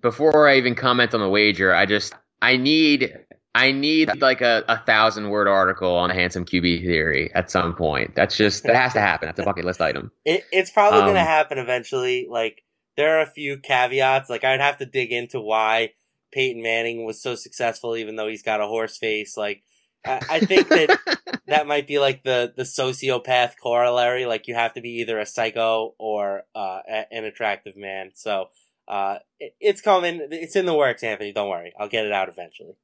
before 0.00 0.48
I 0.48 0.56
even 0.56 0.74
comment 0.74 1.14
on 1.14 1.20
the 1.20 1.28
wager, 1.28 1.74
I 1.74 1.86
just 1.86 2.14
I 2.40 2.56
need 2.56 3.12
I 3.54 3.70
need 3.70 4.20
like 4.20 4.40
a, 4.40 4.64
a 4.68 4.78
thousand 4.78 5.30
word 5.30 5.46
article 5.46 5.94
on 5.94 6.10
a 6.10 6.14
handsome 6.14 6.44
QB 6.44 6.82
theory 6.82 7.30
at 7.34 7.50
some 7.50 7.74
point. 7.74 8.14
That's 8.16 8.36
just 8.36 8.64
that 8.64 8.74
has 8.74 8.92
to 8.94 9.00
happen. 9.00 9.28
That's 9.28 9.38
a 9.38 9.44
bucket 9.44 9.64
list 9.64 9.80
item. 9.80 10.10
It, 10.24 10.44
it's 10.50 10.70
probably 10.70 11.00
um, 11.00 11.06
going 11.06 11.16
to 11.16 11.20
happen 11.20 11.58
eventually. 11.58 12.26
Like 12.28 12.64
there 12.96 13.18
are 13.18 13.22
a 13.22 13.26
few 13.26 13.58
caveats. 13.58 14.28
Like 14.28 14.42
I'd 14.42 14.60
have 14.60 14.78
to 14.78 14.86
dig 14.86 15.12
into 15.12 15.40
why 15.40 15.92
Peyton 16.32 16.62
Manning 16.62 17.04
was 17.04 17.22
so 17.22 17.34
successful, 17.34 17.96
even 17.96 18.16
though 18.16 18.26
he's 18.26 18.42
got 18.42 18.60
a 18.60 18.66
horse 18.66 18.96
face. 18.96 19.36
Like 19.36 19.62
I, 20.04 20.20
I 20.28 20.40
think 20.40 20.68
that 20.68 20.98
that 21.46 21.66
might 21.66 21.86
be 21.86 21.98
like 21.98 22.24
the 22.24 22.52
the 22.56 22.64
sociopath 22.64 23.52
corollary. 23.62 24.26
Like 24.26 24.48
you 24.48 24.54
have 24.54 24.72
to 24.74 24.80
be 24.80 25.00
either 25.00 25.18
a 25.18 25.26
psycho 25.26 25.94
or 25.98 26.42
uh, 26.54 26.80
an 27.10 27.24
attractive 27.24 27.76
man. 27.76 28.10
So 28.14 28.48
uh, 28.88 29.18
it, 29.38 29.54
it's 29.60 29.80
coming. 29.80 30.26
It's 30.30 30.56
in 30.56 30.66
the 30.66 30.74
works, 30.74 31.02
Anthony. 31.02 31.32
Don't 31.32 31.48
worry. 31.48 31.72
I'll 31.78 31.88
get 31.88 32.06
it 32.06 32.12
out 32.12 32.28
eventually. 32.28 32.74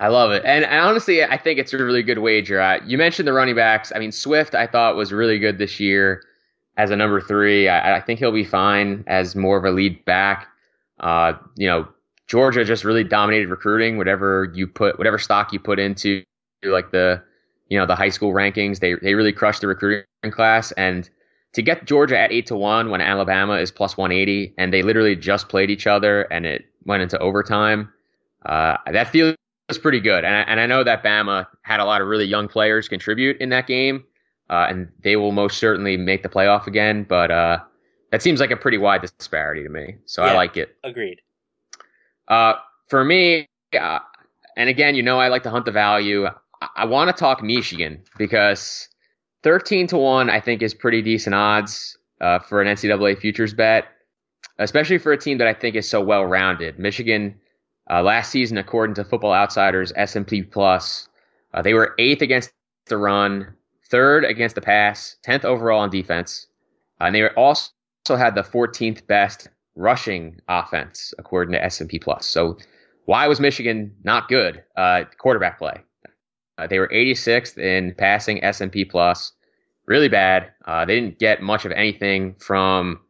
I 0.00 0.08
love 0.08 0.32
it. 0.32 0.42
And, 0.44 0.64
honestly, 0.64 1.22
I 1.22 1.38
think 1.38 1.58
it's 1.58 1.72
a 1.72 1.78
really 1.78 2.02
good 2.02 2.18
wager. 2.18 2.60
Uh, 2.60 2.80
you 2.84 2.98
mentioned 2.98 3.28
the 3.28 3.32
running 3.32 3.54
backs. 3.54 3.92
I 3.94 3.98
mean, 4.00 4.10
Swift, 4.12 4.54
I 4.54 4.66
thought 4.66 4.96
was 4.96 5.12
really 5.12 5.38
good 5.38 5.58
this 5.58 5.78
year 5.78 6.22
as 6.76 6.90
a 6.90 6.96
number 6.96 7.20
three. 7.20 7.68
I, 7.68 7.96
I 7.96 8.00
think 8.00 8.18
he'll 8.18 8.32
be 8.32 8.44
fine 8.44 9.04
as 9.06 9.36
more 9.36 9.56
of 9.56 9.64
a 9.64 9.70
lead 9.70 10.04
back. 10.04 10.48
Uh, 10.98 11.34
you 11.56 11.68
know, 11.68 11.86
Georgia 12.26 12.64
just 12.64 12.84
really 12.84 13.04
dominated 13.04 13.48
recruiting. 13.48 13.96
Whatever 13.96 14.50
you 14.54 14.66
put, 14.66 14.98
whatever 14.98 15.18
stock 15.18 15.52
you 15.52 15.60
put 15.60 15.78
into, 15.78 16.24
like 16.64 16.90
the, 16.90 17.22
you 17.68 17.78
know, 17.78 17.86
the 17.86 17.94
high 17.94 18.08
school 18.08 18.32
rankings, 18.32 18.80
they 18.80 18.94
they 18.94 19.14
really 19.14 19.32
crushed 19.32 19.60
the 19.60 19.68
recruiting 19.68 20.04
class. 20.30 20.72
And 20.72 21.08
to 21.52 21.62
get 21.62 21.84
Georgia 21.84 22.18
at 22.18 22.32
eight 22.32 22.46
to 22.46 22.56
one 22.56 22.90
when 22.90 23.00
Alabama 23.00 23.54
is 23.54 23.70
plus 23.70 23.96
one 23.96 24.10
eighty, 24.10 24.54
and 24.58 24.72
they 24.72 24.82
literally 24.82 25.14
just 25.14 25.48
played 25.48 25.70
each 25.70 25.86
other, 25.86 26.22
and 26.22 26.46
it 26.46 26.64
went 26.84 27.02
into 27.02 27.18
overtime. 27.18 27.92
Uh, 28.46 28.76
that 28.90 29.08
feels 29.08 29.36
was 29.68 29.78
pretty 29.78 30.00
good. 30.00 30.24
And 30.24 30.34
I, 30.34 30.40
and 30.40 30.60
I 30.60 30.66
know 30.66 30.84
that 30.84 31.02
Bama 31.02 31.46
had 31.62 31.80
a 31.80 31.84
lot 31.84 32.00
of 32.00 32.08
really 32.08 32.26
young 32.26 32.48
players 32.48 32.88
contribute 32.88 33.38
in 33.40 33.48
that 33.50 33.66
game, 33.66 34.04
uh, 34.50 34.66
and 34.68 34.88
they 35.02 35.16
will 35.16 35.32
most 35.32 35.58
certainly 35.58 35.96
make 35.96 36.22
the 36.22 36.28
playoff 36.28 36.66
again. 36.66 37.04
But 37.08 37.30
uh, 37.30 37.58
that 38.10 38.22
seems 38.22 38.40
like 38.40 38.50
a 38.50 38.56
pretty 38.56 38.78
wide 38.78 39.00
disparity 39.00 39.62
to 39.62 39.68
me. 39.68 39.96
So 40.06 40.24
yeah, 40.24 40.32
I 40.32 40.34
like 40.34 40.56
it. 40.56 40.76
Agreed. 40.84 41.20
Uh, 42.28 42.54
for 42.88 43.04
me, 43.04 43.48
uh, 43.78 43.98
and 44.56 44.68
again, 44.68 44.94
you 44.94 45.02
know, 45.02 45.18
I 45.18 45.28
like 45.28 45.42
to 45.44 45.50
hunt 45.50 45.64
the 45.64 45.72
value. 45.72 46.26
I, 46.26 46.68
I 46.76 46.84
want 46.84 47.14
to 47.14 47.18
talk 47.18 47.42
Michigan 47.42 48.02
because 48.18 48.88
13 49.42 49.86
to 49.88 49.98
1, 49.98 50.30
I 50.30 50.40
think, 50.40 50.62
is 50.62 50.74
pretty 50.74 51.02
decent 51.02 51.34
odds 51.34 51.96
uh, 52.20 52.38
for 52.38 52.62
an 52.62 52.68
NCAA 52.68 53.18
futures 53.18 53.54
bet, 53.54 53.86
especially 54.58 54.98
for 54.98 55.12
a 55.12 55.18
team 55.18 55.38
that 55.38 55.46
I 55.46 55.54
think 55.54 55.76
is 55.76 55.88
so 55.88 56.00
well 56.00 56.24
rounded. 56.24 56.78
Michigan 56.78 57.34
uh, 57.90 58.02
last 58.02 58.30
season, 58.30 58.56
according 58.58 58.94
to 58.94 59.04
Football 59.04 59.32
Outsiders 59.34 59.92
S&P 59.96 60.42
Plus, 60.42 61.08
uh, 61.52 61.62
they 61.62 61.74
were 61.74 61.94
eighth 61.98 62.22
against 62.22 62.52
the 62.86 62.96
run, 62.96 63.54
third 63.90 64.24
against 64.24 64.54
the 64.54 64.60
pass, 64.60 65.16
tenth 65.22 65.44
overall 65.44 65.80
on 65.80 65.90
defense, 65.90 66.46
uh, 67.00 67.04
and 67.04 67.14
they 67.14 67.28
also 67.30 67.70
had 68.08 68.34
the 68.34 68.42
14th 68.42 69.06
best 69.06 69.48
rushing 69.76 70.40
offense 70.48 71.12
according 71.18 71.52
to 71.52 71.62
S&P 71.62 71.98
Plus. 71.98 72.26
So 72.26 72.58
why 73.06 73.28
was 73.28 73.40
Michigan 73.40 73.94
not 74.02 74.28
good? 74.28 74.62
Uh, 74.76 75.04
quarterback 75.18 75.58
play. 75.58 75.82
Uh, 76.56 76.66
they 76.66 76.78
were 76.78 76.88
86th 76.88 77.58
in 77.58 77.94
passing 77.94 78.42
S&P 78.42 78.84
Plus, 78.84 79.32
really 79.86 80.08
bad. 80.08 80.52
Uh, 80.64 80.84
they 80.84 81.00
didn't 81.00 81.18
get 81.18 81.42
much 81.42 81.64
of 81.64 81.72
anything 81.72 82.34
from 82.38 83.00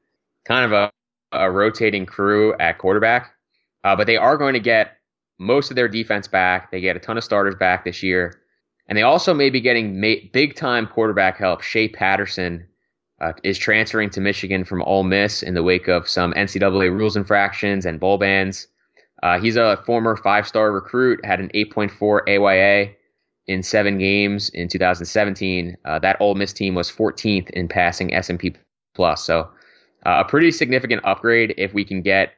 kind 0.44 0.64
of 0.64 0.72
a, 0.72 0.90
a 1.32 1.50
rotating 1.50 2.06
crew 2.06 2.54
at 2.58 2.78
quarterback, 2.78 3.33
uh, 3.84 3.94
but 3.94 4.06
they 4.06 4.16
are 4.16 4.36
going 4.36 4.54
to 4.54 4.60
get 4.60 4.98
most 5.38 5.70
of 5.70 5.76
their 5.76 5.88
defense 5.88 6.26
back. 6.26 6.70
They 6.70 6.80
get 6.80 6.96
a 6.96 7.00
ton 7.00 7.18
of 7.18 7.24
starters 7.24 7.54
back 7.54 7.84
this 7.84 8.02
year, 8.02 8.40
and 8.88 8.98
they 8.98 9.02
also 9.02 9.34
may 9.34 9.50
be 9.50 9.60
getting 9.60 10.00
ma- 10.00 10.26
big 10.32 10.56
time 10.56 10.86
quarterback 10.86 11.36
help. 11.36 11.62
Shea 11.62 11.88
Patterson 11.88 12.66
uh, 13.20 13.32
is 13.42 13.58
transferring 13.58 14.10
to 14.10 14.20
Michigan 14.20 14.64
from 14.64 14.82
Ole 14.82 15.04
Miss 15.04 15.42
in 15.42 15.54
the 15.54 15.62
wake 15.62 15.88
of 15.88 16.08
some 16.08 16.32
NCAA 16.34 16.90
rules 16.90 17.16
infractions 17.16 17.86
and 17.86 18.00
bowl 18.00 18.18
bans. 18.18 18.66
Uh, 19.22 19.38
he's 19.38 19.56
a 19.56 19.82
former 19.86 20.16
five 20.16 20.46
star 20.46 20.72
recruit, 20.72 21.24
had 21.24 21.40
an 21.40 21.50
8.4 21.54 22.28
AYA 22.28 22.94
in 23.46 23.62
seven 23.62 23.98
games 23.98 24.48
in 24.50 24.68
2017. 24.68 25.76
Uh, 25.84 25.98
that 25.98 26.20
Ole 26.20 26.34
Miss 26.34 26.52
team 26.52 26.74
was 26.74 26.90
14th 26.90 27.50
in 27.50 27.68
passing 27.68 28.12
S&P 28.14 28.54
plus. 28.94 29.24
So 29.24 29.50
uh, 30.06 30.22
a 30.26 30.28
pretty 30.28 30.50
significant 30.50 31.02
upgrade 31.04 31.54
if 31.56 31.72
we 31.74 31.84
can 31.84 32.02
get 32.02 32.32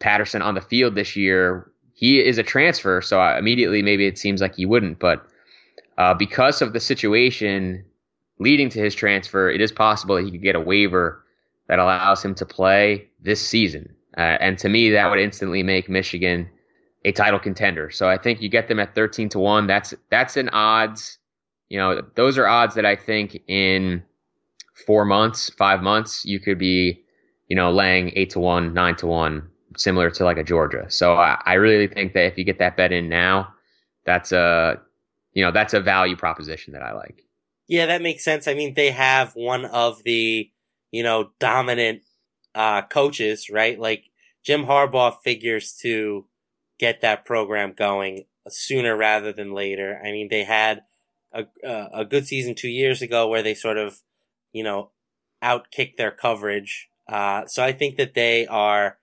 Patterson 0.00 0.42
on 0.42 0.54
the 0.54 0.60
field 0.60 0.94
this 0.94 1.16
year. 1.16 1.70
He 1.94 2.24
is 2.24 2.38
a 2.38 2.42
transfer, 2.42 3.02
so 3.02 3.20
immediately 3.36 3.82
maybe 3.82 4.06
it 4.06 4.18
seems 4.18 4.40
like 4.40 4.54
he 4.54 4.66
wouldn't, 4.66 4.98
but 4.98 5.26
uh, 5.98 6.14
because 6.14 6.62
of 6.62 6.72
the 6.72 6.80
situation 6.80 7.84
leading 8.38 8.68
to 8.70 8.78
his 8.78 8.94
transfer, 8.94 9.50
it 9.50 9.60
is 9.60 9.72
possible 9.72 10.14
that 10.14 10.24
he 10.24 10.30
could 10.30 10.42
get 10.42 10.54
a 10.54 10.60
waiver 10.60 11.24
that 11.66 11.80
allows 11.80 12.24
him 12.24 12.34
to 12.36 12.46
play 12.46 13.08
this 13.20 13.46
season. 13.46 13.94
Uh, 14.16 14.38
and 14.40 14.58
to 14.58 14.68
me, 14.68 14.90
that 14.90 15.10
would 15.10 15.18
instantly 15.18 15.62
make 15.62 15.88
Michigan 15.88 16.48
a 17.04 17.12
title 17.12 17.38
contender. 17.38 17.90
So 17.90 18.08
I 18.08 18.16
think 18.16 18.40
you 18.40 18.48
get 18.48 18.68
them 18.68 18.80
at 18.80 18.94
13 18.94 19.28
to 19.30 19.38
1. 19.38 19.66
That's 19.66 19.92
that's 20.10 20.36
an 20.36 20.48
odds. 20.50 21.18
You 21.68 21.78
know, 21.78 22.02
those 22.14 22.38
are 22.38 22.46
odds 22.46 22.74
that 22.76 22.86
I 22.86 22.96
think 22.96 23.42
in 23.46 24.02
4 24.86 25.04
months, 25.04 25.50
5 25.50 25.82
months 25.82 26.24
you 26.24 26.40
could 26.40 26.58
be, 26.58 27.02
you 27.48 27.56
know, 27.56 27.70
laying 27.70 28.12
8 28.14 28.30
to 28.30 28.40
1, 28.40 28.72
9 28.72 28.96
to 28.96 29.06
1 29.06 29.50
similar 29.76 30.10
to 30.10 30.24
like 30.24 30.38
a 30.38 30.44
Georgia. 30.44 30.86
So 30.88 31.14
I, 31.14 31.40
I 31.44 31.54
really 31.54 31.86
think 31.86 32.14
that 32.14 32.24
if 32.26 32.38
you 32.38 32.44
get 32.44 32.58
that 32.58 32.76
bet 32.76 32.92
in 32.92 33.08
now, 33.08 33.54
that's 34.04 34.32
a 34.32 34.80
you 35.32 35.44
know, 35.44 35.52
that's 35.52 35.74
a 35.74 35.80
value 35.80 36.16
proposition 36.16 36.72
that 36.72 36.82
I 36.82 36.92
like. 36.92 37.22
Yeah, 37.68 37.86
that 37.86 38.02
makes 38.02 38.24
sense. 38.24 38.48
I 38.48 38.54
mean, 38.54 38.74
they 38.74 38.90
have 38.90 39.32
one 39.34 39.66
of 39.66 40.02
the, 40.02 40.50
you 40.90 41.02
know, 41.02 41.30
dominant 41.38 42.02
uh, 42.54 42.82
coaches, 42.82 43.50
right? 43.50 43.78
Like 43.78 44.10
Jim 44.42 44.64
Harbaugh 44.64 45.16
figures 45.22 45.74
to 45.82 46.26
get 46.78 47.02
that 47.02 47.26
program 47.26 47.74
going 47.76 48.24
sooner 48.48 48.96
rather 48.96 49.32
than 49.32 49.52
later. 49.52 50.00
I 50.02 50.10
mean, 50.10 50.28
they 50.30 50.44
had 50.44 50.82
a 51.32 51.44
a 51.64 52.04
good 52.04 52.26
season 52.26 52.54
two 52.54 52.70
years 52.70 53.02
ago 53.02 53.28
where 53.28 53.42
they 53.42 53.54
sort 53.54 53.76
of, 53.76 54.00
you 54.52 54.64
know, 54.64 54.90
outkicked 55.42 55.96
their 55.96 56.10
coverage. 56.10 56.88
Uh, 57.06 57.46
so 57.46 57.62
I 57.62 57.72
think 57.72 57.96
that 57.96 58.14
they 58.14 58.46
are 58.46 58.98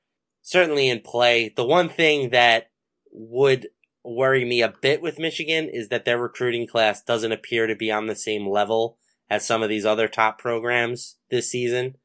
certainly 0.45 0.87
in 0.87 1.01
play. 1.01 1.51
The 1.53 1.65
one 1.65 1.89
thing 1.89 2.29
that 2.29 2.69
would 3.11 3.67
worry 4.03 4.45
me 4.45 4.61
a 4.61 4.73
bit 4.79 5.01
with 5.01 5.17
Michigan 5.17 5.67
is 5.67 5.89
that 5.89 6.05
their 6.05 6.19
recruiting 6.19 6.67
class 6.67 7.01
doesn't 7.01 7.31
appear 7.31 7.65
to 7.65 7.75
be 7.75 7.91
on 7.91 8.05
the 8.05 8.15
same 8.15 8.47
level 8.47 8.97
as 9.27 9.45
some 9.45 9.63
of 9.63 9.69
these 9.69 9.87
other 9.87 10.07
top 10.07 10.37
programs 10.37 11.17
this 11.31 11.49
season. 11.49 11.95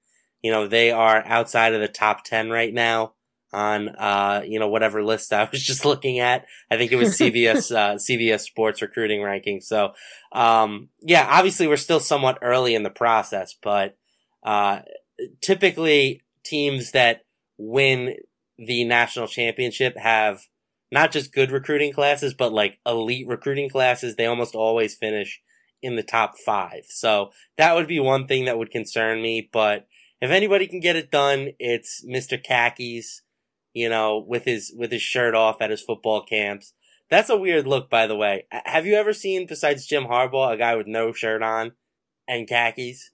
You 0.40 0.50
know, 0.50 0.66
they 0.66 0.90
are 0.90 1.22
outside 1.26 1.74
of 1.74 1.82
the 1.82 1.88
top 1.88 2.24
10 2.24 2.48
right 2.48 2.72
now 2.72 3.12
on 3.52 3.88
uh, 3.88 4.42
you 4.46 4.60
know 4.60 4.68
whatever 4.68 5.02
list 5.02 5.32
I 5.32 5.42
was 5.52 5.62
just 5.62 5.84
looking 5.84 6.18
at. 6.18 6.46
I 6.70 6.78
think 6.78 6.92
it 6.92 6.96
was 6.96 7.10
CBS 7.18 7.74
uh, 7.74 7.96
CBS 7.96 8.40
Sports 8.40 8.80
recruiting 8.80 9.22
ranking. 9.22 9.60
So 9.60 9.92
um, 10.32 10.88
yeah, 11.02 11.26
obviously 11.28 11.66
we're 11.66 11.76
still 11.76 12.00
somewhat 12.00 12.38
early 12.40 12.74
in 12.74 12.84
the 12.84 12.90
process, 12.90 13.54
but 13.60 13.98
uh, 14.42 14.80
typically 15.42 16.22
teams 16.42 16.92
that 16.92 17.24
win 17.58 18.14
the 18.64 18.84
national 18.84 19.26
championship 19.26 19.96
have 19.96 20.42
not 20.92 21.12
just 21.12 21.32
good 21.32 21.50
recruiting 21.50 21.92
classes, 21.92 22.34
but 22.34 22.52
like 22.52 22.78
elite 22.84 23.26
recruiting 23.26 23.68
classes. 23.68 24.16
They 24.16 24.26
almost 24.26 24.54
always 24.54 24.94
finish 24.94 25.40
in 25.82 25.96
the 25.96 26.02
top 26.02 26.36
five. 26.38 26.82
So 26.88 27.30
that 27.56 27.74
would 27.74 27.88
be 27.88 28.00
one 28.00 28.26
thing 28.26 28.44
that 28.44 28.58
would 28.58 28.70
concern 28.70 29.22
me. 29.22 29.48
But 29.52 29.86
if 30.20 30.30
anybody 30.30 30.66
can 30.66 30.80
get 30.80 30.96
it 30.96 31.10
done, 31.10 31.50
it's 31.58 32.04
Mr. 32.04 32.42
Khakis 32.42 33.22
you 33.72 33.88
know, 33.88 34.18
with 34.18 34.44
his 34.44 34.72
with 34.76 34.90
his 34.90 35.02
shirt 35.02 35.34
off 35.34 35.60
at 35.60 35.70
his 35.70 35.82
football 35.82 36.22
camps. 36.24 36.72
That's 37.08 37.30
a 37.30 37.36
weird 37.36 37.66
look, 37.66 37.90
by 37.90 38.06
the 38.06 38.16
way. 38.16 38.46
Have 38.50 38.86
you 38.86 38.94
ever 38.94 39.12
seen, 39.12 39.46
besides 39.46 39.86
Jim 39.86 40.04
Harbaugh, 40.04 40.52
a 40.52 40.56
guy 40.56 40.76
with 40.76 40.86
no 40.86 41.12
shirt 41.12 41.42
on 41.42 41.72
and 42.28 42.48
khakis? 42.48 43.10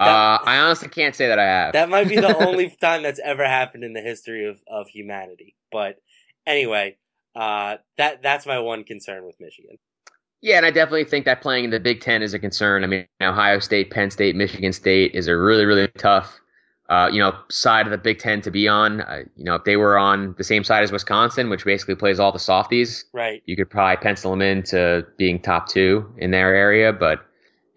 That, 0.00 0.08
uh, 0.08 0.38
I 0.44 0.58
honestly 0.58 0.88
can't 0.88 1.14
say 1.14 1.28
that 1.28 1.38
I 1.38 1.44
have. 1.44 1.72
That 1.74 1.88
might 1.88 2.08
be 2.08 2.16
the 2.16 2.36
only 2.46 2.70
time 2.80 3.02
that's 3.02 3.20
ever 3.22 3.46
happened 3.46 3.84
in 3.84 3.92
the 3.92 4.00
history 4.00 4.48
of, 4.48 4.58
of 4.66 4.88
humanity. 4.88 5.54
But 5.70 6.00
anyway, 6.46 6.96
uh, 7.36 7.76
that 7.98 8.22
that's 8.22 8.46
my 8.46 8.58
one 8.58 8.84
concern 8.84 9.24
with 9.26 9.38
Michigan. 9.38 9.78
Yeah, 10.40 10.56
and 10.56 10.64
I 10.64 10.70
definitely 10.70 11.04
think 11.04 11.26
that 11.26 11.42
playing 11.42 11.64
in 11.64 11.70
the 11.70 11.80
Big 11.80 12.00
Ten 12.00 12.22
is 12.22 12.32
a 12.32 12.38
concern. 12.38 12.82
I 12.82 12.86
mean, 12.86 13.06
Ohio 13.20 13.58
State, 13.58 13.90
Penn 13.90 14.10
State, 14.10 14.34
Michigan 14.34 14.72
State 14.72 15.14
is 15.14 15.28
a 15.28 15.36
really, 15.36 15.66
really 15.66 15.86
tough 15.98 16.40
uh, 16.90 17.08
you 17.10 17.20
know, 17.20 17.32
side 17.48 17.86
of 17.86 17.92
the 17.92 17.98
Big 17.98 18.18
Ten 18.18 18.42
to 18.42 18.50
be 18.50 18.66
on. 18.66 19.00
Uh, 19.02 19.22
you 19.36 19.44
know, 19.44 19.54
if 19.54 19.64
they 19.64 19.76
were 19.76 19.96
on 19.96 20.34
the 20.36 20.44
same 20.44 20.64
side 20.64 20.82
as 20.82 20.90
Wisconsin, 20.90 21.48
which 21.48 21.64
basically 21.64 21.94
plays 21.94 22.18
all 22.18 22.32
the 22.32 22.38
softies, 22.40 23.04
right? 23.12 23.42
You 23.46 23.54
could 23.54 23.70
probably 23.70 23.96
pencil 24.02 24.32
them 24.32 24.42
into 24.42 25.06
being 25.16 25.40
top 25.40 25.68
two 25.68 26.12
in 26.18 26.32
their 26.32 26.52
area, 26.52 26.92
but 26.92 27.24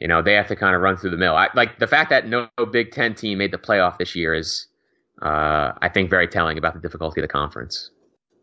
you 0.04 0.10
know 0.10 0.22
they 0.22 0.34
have 0.34 0.48
to 0.50 0.56
kind 0.56 0.76
of 0.76 0.82
run 0.82 0.98
through 0.98 1.12
the 1.12 1.18
mill. 1.18 1.34
I, 1.34 1.48
like 1.56 1.80
the 1.80 1.88
fact 1.88 2.10
that 2.10 2.28
no 2.28 2.50
Big 2.72 2.92
Ten 2.92 3.16
team 3.16 3.38
made 3.38 3.52
the 3.52 3.58
playoff 3.58 3.98
this 3.98 4.14
year 4.16 4.34
is, 4.34 4.68
uh, 5.22 5.72
I 5.82 5.88
think, 5.88 6.10
very 6.10 6.28
telling 6.28 6.58
about 6.58 6.74
the 6.74 6.82
difficulty 6.82 7.22
of 7.22 7.24
the 7.24 7.32
conference. 7.32 7.90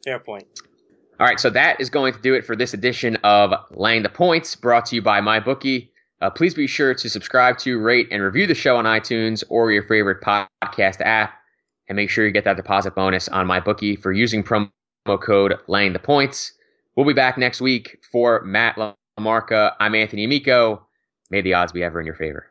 Fair 0.02 0.18
point. 0.18 0.46
All 1.20 1.26
right, 1.26 1.38
so 1.38 1.50
that 1.50 1.78
is 1.78 1.90
going 1.90 2.14
to 2.14 2.20
do 2.20 2.32
it 2.32 2.46
for 2.46 2.56
this 2.56 2.72
edition 2.72 3.16
of 3.24 3.52
Laying 3.72 4.02
the 4.02 4.08
Points, 4.08 4.56
brought 4.56 4.86
to 4.86 4.96
you 4.96 5.02
by 5.02 5.20
MyBookie. 5.20 5.90
Uh, 6.22 6.30
please 6.30 6.54
be 6.54 6.66
sure 6.66 6.94
to 6.94 7.10
subscribe 7.10 7.58
to, 7.58 7.78
rate, 7.78 8.08
and 8.10 8.22
review 8.22 8.46
the 8.46 8.54
show 8.54 8.78
on 8.78 8.86
iTunes 8.86 9.44
or 9.50 9.70
your 9.70 9.82
favorite 9.82 10.22
podcast 10.22 11.02
app. 11.02 11.34
And 11.90 11.96
make 11.96 12.08
sure 12.08 12.24
you 12.24 12.32
get 12.32 12.44
that 12.44 12.56
deposit 12.56 12.94
bonus 12.94 13.28
on 13.28 13.46
MyBookie 13.46 14.00
for 14.00 14.12
using 14.12 14.42
promo 14.42 14.70
code 15.06 15.56
laying 15.66 15.92
the 15.92 15.98
points. 15.98 16.54
We'll 16.96 17.06
be 17.06 17.12
back 17.12 17.36
next 17.36 17.60
week 17.60 17.98
for 18.10 18.42
Matt 18.44 18.76
LaMarca. 19.18 19.74
I'm 19.78 19.94
Anthony 19.94 20.24
Amico. 20.24 20.86
May 21.30 21.40
the 21.42 21.54
odds 21.54 21.72
be 21.72 21.84
ever 21.84 22.00
in 22.00 22.06
your 22.06 22.16
favor. 22.16 22.49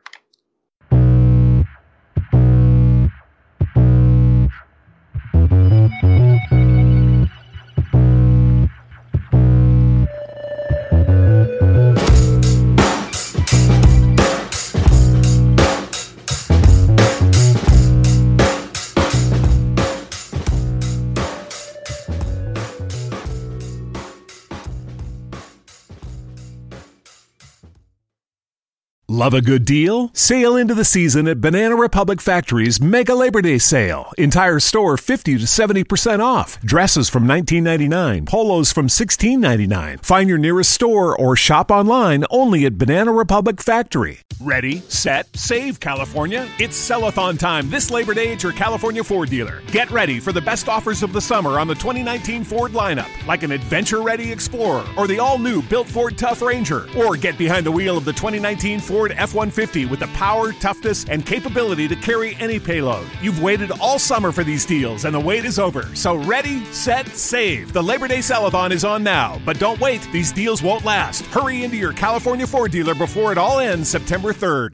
Love 29.30 29.38
a 29.38 29.42
good 29.42 29.64
deal? 29.64 30.10
Sail 30.16 30.56
into 30.56 30.74
the 30.74 30.84
season 30.84 31.28
at 31.28 31.40
Banana 31.40 31.76
Republic 31.76 32.20
Factory's 32.20 32.82
Mega 32.82 33.14
Labor 33.14 33.44
Day 33.44 33.60
Sale. 33.60 34.12
Entire 34.18 34.60
store 34.60 34.98
50 34.98 35.38
to 35.38 35.44
70% 35.44 36.20
off. 36.20 36.60
Dresses 36.62 37.10
from 37.10 37.28
$19.99, 37.28 38.26
polos 38.26 38.72
from 38.72 38.88
$16.99. 38.88 40.04
Find 40.04 40.30
your 40.30 40.40
nearest 40.40 40.72
store 40.72 41.16
or 41.16 41.36
shop 41.36 41.70
online 41.70 42.26
only 42.32 42.66
at 42.66 42.80
Banana 42.80 43.12
Republic 43.12 43.62
Factory. 43.62 44.22
Ready, 44.42 44.80
set, 44.88 45.28
save, 45.36 45.80
California. 45.80 46.50
It's 46.58 46.90
sellathon 46.90 47.38
time 47.38 47.70
this 47.70 47.92
Labor 47.92 48.14
Day 48.16 48.32
at 48.32 48.42
your 48.42 48.54
California 48.54 49.04
Ford 49.04 49.30
dealer. 49.30 49.62
Get 49.68 49.92
ready 49.92 50.20
for 50.20 50.32
the 50.32 50.42
best 50.42 50.70
offers 50.70 51.04
of 51.04 51.12
the 51.14 51.22
summer 51.22 51.60
on 51.60 51.68
the 51.68 51.76
2019 51.76 52.46
Ford 52.46 52.72
lineup, 52.72 53.10
like 53.28 53.44
an 53.44 53.52
adventure 53.52 54.02
ready 54.02 54.32
Explorer 54.32 54.86
or 54.98 55.08
the 55.08 55.20
all 55.20 55.38
new 55.38 55.62
built 55.62 55.88
Ford 55.88 56.18
Tough 56.18 56.42
Ranger, 56.42 56.88
or 56.98 57.16
get 57.16 57.38
behind 57.38 57.66
the 57.66 57.72
wheel 57.72 57.98
of 57.98 58.06
the 58.06 58.14
2019 58.14 58.80
Ford 58.80 59.10
Ford 59.10 59.19
F 59.20 59.34
150 59.34 59.86
with 59.86 60.00
the 60.00 60.08
power, 60.08 60.54
toughness, 60.54 61.06
and 61.10 61.26
capability 61.26 61.88
to 61.88 61.96
carry 61.98 62.36
any 62.36 62.60
payload. 62.60 63.06
You've 63.22 63.42
waited 63.42 63.72
all 63.80 64.00
summer 64.00 64.32
for 64.32 64.44
these 64.44 64.66
deals, 64.66 65.04
and 65.04 65.14
the 65.14 65.20
wait 65.20 65.44
is 65.44 65.60
over. 65.60 65.84
So 65.96 66.16
ready, 66.16 66.64
set, 66.72 67.08
save. 67.08 67.74
The 67.74 67.84
Labor 67.84 68.08
Day 68.08 68.20
Sellathon 68.20 68.72
is 68.72 68.86
on 68.86 69.04
now. 69.04 69.42
But 69.46 69.60
don't 69.60 69.80
wait, 69.80 70.08
these 70.14 70.32
deals 70.32 70.64
won't 70.64 70.86
last. 70.86 71.26
Hurry 71.28 71.64
into 71.64 71.78
your 71.78 71.94
California 71.94 72.48
Ford 72.48 72.72
dealer 72.72 72.96
before 72.96 73.32
it 73.32 73.38
all 73.38 73.60
ends 73.60 73.90
September 73.90 74.32
3rd. 74.34 74.68